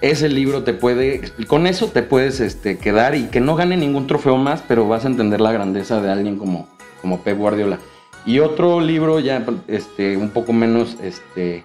ese 0.00 0.28
libro 0.28 0.62
te 0.62 0.72
puede, 0.72 1.22
con 1.46 1.66
eso 1.66 1.88
te 1.88 2.02
puedes 2.02 2.40
este, 2.40 2.78
quedar 2.78 3.14
y 3.14 3.24
que 3.24 3.40
no 3.40 3.56
gane 3.56 3.76
ningún 3.76 4.06
trofeo 4.06 4.36
más, 4.36 4.62
pero 4.66 4.88
vas 4.88 5.04
a 5.04 5.08
entender 5.08 5.40
la 5.40 5.52
grandeza 5.52 6.00
de 6.00 6.10
alguien 6.10 6.36
como, 6.36 6.68
como 7.00 7.22
Pep 7.22 7.38
Guardiola. 7.38 7.78
Y 8.26 8.40
otro 8.40 8.80
libro 8.80 9.20
ya 9.20 9.44
este, 9.68 10.16
un 10.16 10.30
poco 10.30 10.52
menos, 10.52 10.96
este, 11.00 11.64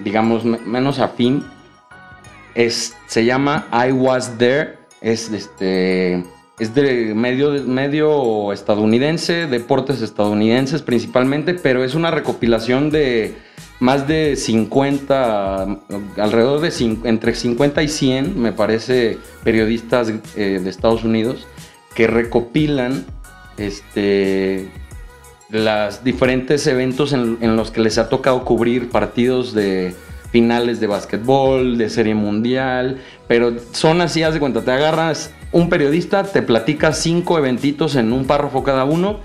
digamos, 0.00 0.44
menos 0.44 0.98
afín, 0.98 1.44
es, 2.54 2.94
se 3.06 3.24
llama 3.24 3.66
I 3.72 3.90
Was 3.92 4.36
There, 4.38 4.78
es, 5.00 5.30
este, 5.30 6.22
es 6.58 6.74
de 6.74 7.14
medio, 7.14 7.52
medio 7.64 8.52
estadounidense, 8.52 9.46
deportes 9.46 10.02
estadounidenses 10.02 10.82
principalmente, 10.82 11.54
pero 11.54 11.82
es 11.82 11.94
una 11.94 12.10
recopilación 12.10 12.90
de 12.90 13.34
más 13.80 14.06
de 14.06 14.36
50, 14.36 15.62
alrededor 16.18 16.60
de 16.60 16.98
entre 17.04 17.34
50 17.34 17.82
y 17.82 17.88
100, 17.88 18.40
me 18.40 18.52
parece, 18.52 19.18
periodistas 19.42 20.12
eh, 20.36 20.60
de 20.62 20.70
Estados 20.70 21.02
Unidos 21.02 21.46
que 21.94 22.06
recopilan 22.06 23.04
este, 23.56 24.68
los 25.54 26.02
diferentes 26.02 26.66
eventos 26.66 27.12
en, 27.12 27.56
los 27.56 27.70
que 27.70 27.80
les 27.80 27.98
ha 27.98 28.08
tocado 28.08 28.44
cubrir 28.44 28.90
partidos 28.90 29.54
de 29.54 29.94
finales 30.30 30.80
de 30.80 30.88
básquetbol, 30.88 31.78
de 31.78 31.88
serie 31.88 32.14
mundial, 32.14 32.98
pero 33.28 33.54
son 33.72 34.00
así, 34.00 34.22
haz 34.22 34.34
de 34.34 34.40
cuenta, 34.40 34.62
te 34.62 34.72
agarras 34.72 35.32
un 35.52 35.68
periodista, 35.68 36.24
te 36.24 36.42
platica 36.42 36.92
cinco 36.92 37.38
eventitos 37.38 37.94
en 37.94 38.12
un 38.12 38.26
párrafo 38.26 38.64
cada 38.64 38.84
uno 38.84 39.20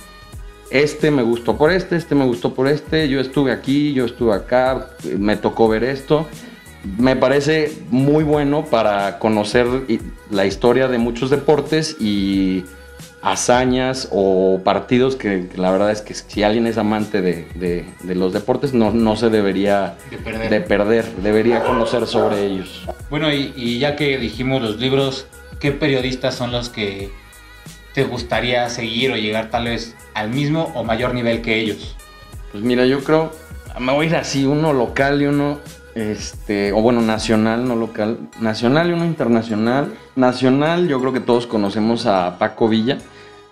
este 0.71 1.09
me 1.09 1.23
gustó 1.23 1.57
por 1.57 1.71
este, 1.71 1.95
este 1.95 2.13
me 2.13 2.25
gustó 2.25 2.53
por 2.53 2.67
este, 2.67 3.09
yo 3.09 3.19
estuve 3.19 3.51
aquí, 3.51 3.93
yo 3.93 4.05
estuve 4.05 4.35
acá, 4.35 4.89
me 5.17 5.35
tocó 5.35 5.67
ver 5.67 5.83
esto. 5.83 6.27
Me 6.97 7.15
parece 7.15 7.73
muy 7.89 8.23
bueno 8.23 8.65
para 8.65 9.19
conocer 9.19 9.65
la 10.29 10.45
historia 10.45 10.87
de 10.87 10.97
muchos 10.97 11.29
deportes 11.29 11.97
y 11.99 12.63
hazañas 13.21 14.07
o 14.11 14.61
partidos 14.63 15.15
que, 15.15 15.49
la 15.55 15.71
verdad 15.71 15.91
es 15.91 16.01
que 16.01 16.13
si 16.13 16.43
alguien 16.43 16.67
es 16.67 16.77
amante 16.77 17.21
de, 17.21 17.85
los 18.03 18.33
deportes 18.33 18.73
no, 18.73 18.91
no 18.91 19.15
se 19.15 19.29
debería 19.29 19.97
de 20.49 20.61
perder. 20.61 21.05
debería 21.17 21.63
conocer 21.63 22.07
sobre 22.07 22.45
ellos. 22.45 22.85
Bueno, 23.09 23.31
y 23.31 23.79
ya 23.79 23.95
que 23.95 24.17
dijimos 24.17 24.61
los 24.61 24.77
libros, 24.77 25.27
¿qué 25.59 25.71
periodistas 25.71 26.35
son 26.35 26.51
los 26.51 26.69
que 26.69 27.11
te 27.93 28.03
gustaría 28.03 28.69
seguir 28.69 29.11
o 29.11 29.15
llegar 29.15 29.49
tal 29.49 29.65
vez 29.65 29.95
al 30.13 30.29
mismo 30.29 30.71
o 30.75 30.83
mayor 30.83 31.13
nivel 31.13 31.41
que 31.41 31.59
ellos? 31.59 31.95
Pues 32.51 32.63
mira, 32.63 32.85
yo 32.85 33.03
creo, 33.03 33.31
me 33.79 33.93
voy 33.93 34.07
a 34.07 34.09
ir 34.09 34.15
así, 34.15 34.45
uno 34.45 34.73
local 34.73 35.21
y 35.21 35.25
uno, 35.25 35.59
este, 35.99 36.71
o 36.71 36.81
bueno, 36.81 37.01
nacional, 37.01 37.67
no 37.67 37.75
local, 37.75 38.17
nacional 38.39 38.89
y 38.89 38.93
uno 38.93 39.05
internacional. 39.05 39.93
Nacional, 40.15 40.87
yo 40.87 40.99
creo 40.99 41.13
que 41.13 41.19
todos 41.19 41.47
conocemos 41.47 42.05
a 42.05 42.37
Paco 42.37 42.69
Villa. 42.69 42.97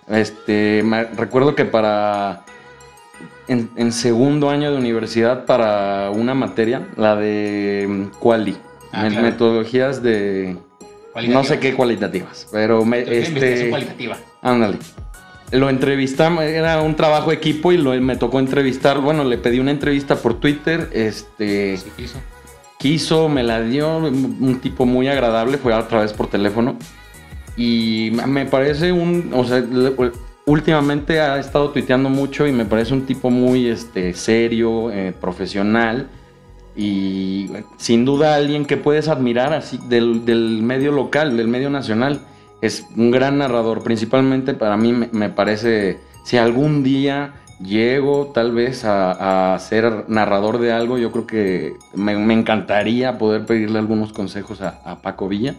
Este, 0.08 0.84
recuerdo 1.18 1.56
que 1.56 1.66
para, 1.66 2.46
en, 3.48 3.92
segundo 3.92 4.50
año 4.50 4.72
de 4.72 4.78
universidad, 4.78 5.46
para 5.46 6.10
una 6.12 6.34
materia, 6.34 6.88
la 6.96 7.16
de 7.16 7.86
mm, 7.88 8.20
Quali, 8.20 8.58
ah, 8.94 9.10
metodologías 9.10 10.02
de 10.02 10.58
no 11.28 11.44
sé 11.44 11.60
qué 11.60 11.74
cualitativas, 11.74 12.48
pero 12.52 12.86
me, 12.86 13.00
este, 13.00 13.70
cualitativa. 13.70 14.18
Ándale. 14.42 14.78
Lo 15.52 15.70
entrevistamos, 15.70 16.44
era 16.44 16.82
un 16.82 16.96
trabajo 16.96 17.32
equipo 17.32 17.72
y 17.72 17.78
lo, 17.78 17.94
me 18.02 18.18
tocó 18.18 18.40
entrevistar. 18.40 19.00
Bueno, 19.00 19.24
le 19.24 19.38
pedí 19.38 19.60
una 19.60 19.72
entrevista 19.72 20.18
por 20.18 20.40
Twitter. 20.40 20.90
Este. 20.92 21.80
quiso. 21.96 22.20
Quiso, 22.80 23.30
me 23.30 23.44
la 23.44 23.62
dio. 23.62 23.98
Un 23.98 24.60
tipo 24.62 24.86
muy 24.86 25.08
agradable, 25.08 25.58
fue 25.58 25.74
otra 25.74 26.02
vez 26.02 26.14
por 26.14 26.28
teléfono. 26.28 26.78
Y 27.56 28.12
me 28.28 28.46
parece 28.46 28.92
un. 28.92 29.32
O 29.34 29.44
sea, 29.44 29.64
últimamente 30.46 31.20
ha 31.20 31.40
estado 31.40 31.70
tuiteando 31.72 32.10
mucho 32.10 32.48
y 32.48 32.52
me 32.52 32.66
parece 32.66 32.94
un 32.94 33.06
tipo 33.06 33.30
muy 33.30 33.68
este, 33.68 34.14
serio, 34.14 34.92
eh, 34.92 35.14
profesional 35.20 36.08
y 36.78 37.50
sin 37.78 38.06
duda 38.06 38.36
alguien 38.36 38.66
que 38.66 38.78
puedes 38.78 39.08
admirar 39.08 39.52
así 39.52 39.80
del, 39.90 40.22
medio 40.62 40.92
local, 40.92 41.36
del 41.36 41.48
medio 41.48 41.72
nacional. 41.72 42.22
Es 42.62 42.86
un 42.96 43.12
gran 43.12 43.40
narrador, 43.40 43.84
principalmente 43.84 44.54
para 44.54 44.78
mí 44.78 44.94
me, 44.94 45.30
parece, 45.30 46.00
si 46.24 46.38
algún 46.38 46.84
día 46.84 47.34
llego 47.60 48.32
tal 48.34 48.52
vez 48.52 48.84
a, 48.86 49.58
ser 49.60 50.06
narrador 50.08 50.60
de 50.60 50.72
algo, 50.72 50.98
yo 50.98 51.12
creo 51.12 51.28
que 51.28 51.74
me, 51.94 52.14
encantaría 52.34 53.18
poder 53.18 53.46
pedirle 53.46 53.80
algunos 53.80 54.14
consejos 54.14 54.62
a, 54.62 55.02
Paco 55.02 55.28
Villa. 55.28 55.56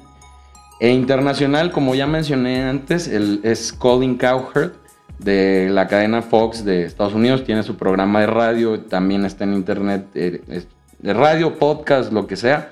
E 0.81 0.91
internacional, 0.91 1.73
como 1.73 1.95
ya 1.95 2.07
mencioné 2.07 2.63
antes, 2.63 3.09
es 3.09 3.73
Colin 3.73 4.17
Cowherd 4.17 4.73
de 5.19 5.69
la 5.71 5.89
cadena 5.89 6.23
Fox 6.23 6.65
de 6.65 6.85
Estados 6.85 7.15
Unidos, 7.15 7.45
tiene 7.45 7.63
su 7.63 7.77
programa 7.77 8.21
de 8.21 8.27
radio, 8.29 8.81
también 8.81 9.25
está 9.25 9.45
en 9.45 9.55
internet, 9.55 10.07
eh, 10.15 10.65
de 10.99 11.15
radio, 11.15 11.59
podcast, 11.59 12.13
lo 12.13 12.27
que 12.27 12.37
sea, 12.37 12.71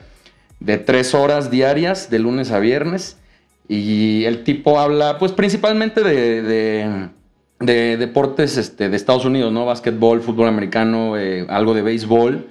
de 0.60 0.78
tres 0.78 1.14
horas 1.14 1.50
diarias, 1.50 2.10
de 2.10 2.18
lunes 2.18 2.50
a 2.50 2.58
viernes. 2.58 3.18
Y 3.68 4.24
el 4.24 4.44
tipo 4.44 4.78
habla, 4.78 5.18
pues 5.18 5.32
principalmente 5.32 6.02
de, 6.02 7.08
deportes 7.58 8.56
este, 8.56 8.88
de 8.88 8.96
Estados 8.96 9.24
Unidos, 9.24 9.52
¿no? 9.52 9.66
Básquetbol, 9.66 10.20
fútbol 10.20 10.48
americano, 10.48 11.16
eh, 11.16 11.46
algo 11.48 11.74
de 11.74 11.82
béisbol. 11.82 12.46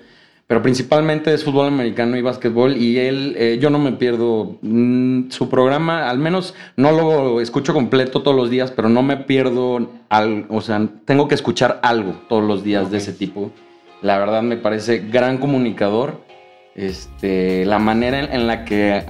Pero 0.47 0.61
principalmente 0.61 1.33
es 1.33 1.43
fútbol 1.43 1.67
americano 1.67 2.17
y 2.17 2.21
básquetbol. 2.21 2.77
Y 2.77 2.99
él, 2.99 3.35
eh, 3.37 3.57
yo 3.59 3.71
no 3.71 3.79
me 3.79 3.93
pierdo 3.93 4.59
mm, 4.61 5.31
su 5.31 5.49
programa, 5.49 6.07
al 6.07 6.19
menos 6.19 6.53
no 6.75 6.91
lo 6.91 7.41
escucho 7.41 7.73
completo 7.73 8.21
todos 8.21 8.37
los 8.37 8.51
días, 8.51 8.71
pero 8.71 8.87
no 8.87 9.01
me 9.01 9.17
pierdo, 9.17 9.89
al, 10.09 10.45
o 10.49 10.61
sea, 10.61 10.87
tengo 11.05 11.27
que 11.27 11.33
escuchar 11.33 11.79
algo 11.81 12.13
todos 12.29 12.43
los 12.43 12.63
días 12.63 12.91
de 12.91 12.97
ese 12.97 13.11
tipo 13.11 13.51
La 14.03 14.19
verdad 14.19 14.43
me 14.43 14.57
parece 14.57 14.99
gran 14.99 15.39
comunicador. 15.39 16.23
Este, 16.75 17.65
la 17.65 17.79
manera 17.79 18.19
en, 18.19 18.47
la 18.47 18.65
que 18.65 19.01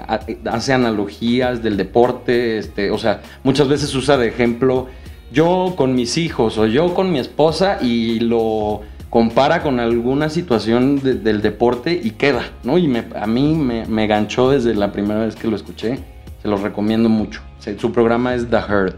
hace 0.46 0.72
analogías 0.72 1.64
del 1.64 1.78
deporte, 1.78 2.60
este, 2.60 2.91
o 2.91 2.98
sea, 3.00 3.22
muchas 3.43 3.68
veces 3.68 3.93
usa 3.96 4.18
de 4.18 4.28
ejemplo 4.28 4.88
yo 5.36 5.74
con 5.76 5.96
mis 5.96 6.18
hijos 6.18 6.58
o 6.58 6.66
yo 6.66 6.94
con 6.94 7.12
mi 7.12 7.20
esposa 7.20 7.78
y 7.82 8.22
lo 8.22 8.84
compara 9.10 9.62
con 9.62 9.82
alguna 9.82 10.30
situación 10.30 11.02
del 11.02 11.42
deporte 11.42 12.00
y 12.02 12.12
queda, 12.12 12.44
¿no? 12.64 12.78
Y 12.78 12.86
a 13.16 13.28
mí 13.28 13.54
me, 13.54 13.86
me, 13.86 14.08
ganchó 14.08 14.50
desde 14.50 14.74
la 14.74 14.94
primera 14.94 15.26
vez 15.26 15.36
que 15.36 15.50
lo 15.50 15.58
escuché. 15.58 16.00
Se 16.42 16.48
lo 16.48 16.56
recomiendo 16.56 17.10
mucho. 17.10 17.42
Su 17.78 17.92
programa 17.92 18.34
es 18.34 18.50
The 18.50 18.58
Herd. 18.58 18.96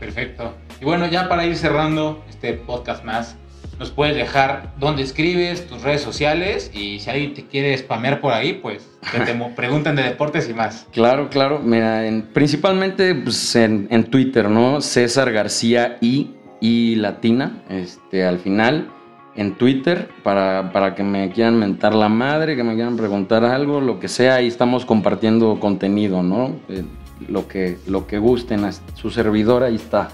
Perfecto. 0.00 0.54
Y 0.80 0.84
bueno, 0.86 1.06
ya 1.06 1.28
para 1.28 1.44
ir 1.44 1.56
cerrando 1.56 2.24
este 2.30 2.54
podcast 2.54 3.04
más, 3.04 3.36
nos 3.78 3.90
puedes 3.90 4.16
dejar 4.16 4.72
dónde 4.78 5.02
escribes, 5.02 5.66
tus 5.66 5.82
redes 5.82 6.00
sociales 6.00 6.70
y 6.74 7.00
si 7.00 7.10
alguien 7.10 7.34
te 7.34 7.44
quiere 7.44 7.76
spamear 7.76 8.20
por 8.20 8.32
ahí, 8.32 8.54
pues 8.54 8.88
que 9.10 9.20
te 9.20 9.34
pregunten 9.56 9.96
de 9.96 10.02
deportes 10.02 10.48
y 10.48 10.54
más. 10.54 10.86
Claro, 10.92 11.28
claro. 11.28 11.60
Mira, 11.60 12.02
principalmente 12.32 13.14
pues, 13.14 13.56
en, 13.56 13.86
en, 13.90 14.04
Twitter, 14.04 14.48
¿no? 14.48 14.80
César 14.80 15.32
García 15.32 15.98
y, 16.00 16.30
y 16.60 16.96
Latina, 16.96 17.62
este, 17.68 18.24
al 18.24 18.38
final. 18.38 18.90
En 19.36 19.56
Twitter, 19.56 20.08
para, 20.22 20.70
para 20.72 20.94
que 20.94 21.02
me 21.02 21.28
quieran 21.30 21.58
mentar 21.58 21.92
la 21.92 22.08
madre, 22.08 22.54
que 22.54 22.62
me 22.62 22.74
quieran 22.74 22.96
preguntar 22.96 23.44
algo, 23.44 23.80
lo 23.80 23.98
que 23.98 24.06
sea, 24.06 24.36
ahí 24.36 24.46
estamos 24.46 24.84
compartiendo 24.84 25.58
contenido, 25.58 26.22
¿no? 26.22 26.54
Eh, 26.68 26.84
lo, 27.28 27.48
que, 27.48 27.78
lo 27.88 28.06
que 28.06 28.18
gusten, 28.18 28.64
su 28.94 29.10
servidor 29.10 29.64
ahí 29.64 29.74
está. 29.74 30.10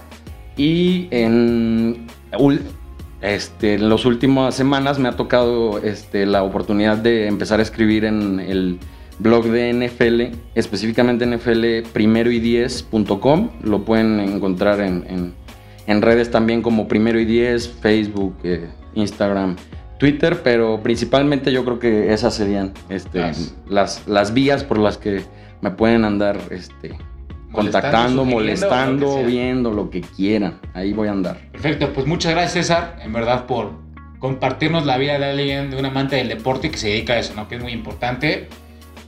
Y 0.57 1.07
en 1.11 2.07
este, 3.21 3.75
en 3.75 3.89
las 3.89 4.05
últimas 4.05 4.55
semanas 4.55 4.97
me 4.97 5.07
ha 5.07 5.15
tocado 5.15 5.77
este, 5.79 6.25
la 6.25 6.43
oportunidad 6.43 6.97
de 6.97 7.27
empezar 7.27 7.59
a 7.59 7.63
escribir 7.63 8.05
en 8.05 8.39
el 8.39 8.79
blog 9.19 9.45
de 9.45 9.71
NFL, 9.73 10.37
específicamente 10.55 11.25
NFL 11.25 11.91
primero 11.93 12.31
y 12.31 12.39
10.com. 12.39 13.49
Lo 13.63 13.85
pueden 13.85 14.19
encontrar 14.19 14.81
en, 14.81 15.33
redes 15.87 16.31
también 16.31 16.61
como 16.61 16.87
primero 16.87 17.19
y 17.19 17.25
10, 17.25 17.67
Facebook, 17.81 18.35
eh, 18.43 18.69
Instagram, 18.95 19.55
Twitter, 19.99 20.41
pero 20.43 20.81
principalmente 20.81 21.51
yo 21.51 21.63
creo 21.63 21.79
que 21.79 22.13
esas 22.13 22.33
serían 22.33 22.73
este, 22.89 23.21
las, 23.67 24.07
las 24.07 24.33
vías 24.33 24.63
por 24.63 24.79
las 24.79 24.97
que 24.97 25.21
me 25.61 25.69
pueden 25.69 26.05
andar 26.05 26.39
este, 26.49 26.97
contactando, 27.51 28.25
molestando, 28.25 29.23
viendo 29.23 29.71
lo 29.71 29.89
que 29.89 30.01
quieran. 30.01 30.59
Ahí 30.73 30.93
voy 30.93 31.07
a 31.07 31.11
andar. 31.11 31.37
Perfecto, 31.51 31.91
pues 31.93 32.07
muchas 32.07 32.31
gracias 32.33 32.67
César, 32.67 32.97
en 33.03 33.13
verdad, 33.13 33.45
por 33.45 33.73
compartirnos 34.19 34.85
la 34.85 34.97
vida 34.97 35.17
de 35.17 35.25
alguien, 35.25 35.71
de 35.71 35.77
un 35.77 35.85
amante 35.85 36.15
del 36.15 36.29
deporte 36.29 36.69
que 36.69 36.77
se 36.77 36.89
dedica 36.89 37.13
a 37.13 37.19
eso, 37.19 37.33
¿no? 37.35 37.47
Que 37.47 37.55
es 37.55 37.61
muy 37.61 37.73
importante. 37.73 38.47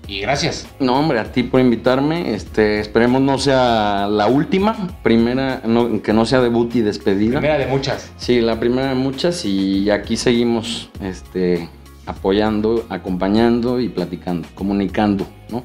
Y 0.08 0.20
gracias. 0.20 0.68
No, 0.80 1.00
hombre, 1.00 1.20
a 1.20 1.32
ti 1.32 1.44
por 1.44 1.62
invitarme. 1.62 2.34
Este, 2.34 2.80
esperemos 2.80 3.22
no 3.22 3.38
sea 3.38 4.08
la 4.10 4.28
última, 4.28 4.76
primera, 5.02 5.62
que 6.04 6.12
no 6.12 6.26
sea 6.26 6.42
debut 6.42 6.76
y 6.76 6.82
despedida. 6.82 7.40
Primera 7.40 7.58
de 7.58 7.68
muchas. 7.68 8.12
Sí, 8.18 8.42
la 8.42 8.60
primera 8.60 8.90
de 8.90 8.96
muchas 8.96 9.46
y 9.46 9.90
aquí 9.90 10.18
seguimos 10.18 10.90
este, 11.02 11.70
apoyando, 12.06 12.86
acompañando 12.90 13.80
y 13.80 13.88
platicando, 13.88 14.48
comunicando, 14.56 15.26
¿no? 15.50 15.64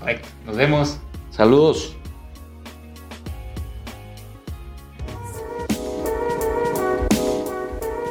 Correcto. 0.00 0.28
Nos 0.46 0.56
vemos. 0.56 0.98
Saludos. 1.30 1.95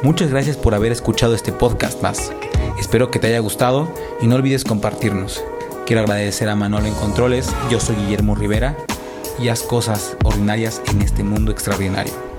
Muchas 0.06 0.30
gracias 0.30 0.56
por 0.56 0.72
haber 0.72 0.92
escuchado 0.92 1.34
este 1.34 1.50
podcast 1.50 2.00
más. 2.00 2.30
Espero 2.78 3.10
que 3.10 3.18
te 3.18 3.26
haya 3.26 3.40
gustado 3.40 3.92
y 4.20 4.28
no 4.28 4.36
olvides 4.36 4.62
compartirnos. 4.62 5.42
Quiero 5.84 6.02
agradecer 6.02 6.48
a 6.48 6.54
Manolo 6.54 6.86
en 6.86 6.94
Controles, 6.94 7.52
yo 7.72 7.80
soy 7.80 7.96
Guillermo 7.96 8.36
Rivera 8.36 8.76
y 9.40 9.48
haz 9.48 9.62
cosas 9.62 10.16
ordinarias 10.22 10.80
en 10.92 11.02
este 11.02 11.24
mundo 11.24 11.50
extraordinario. 11.50 12.35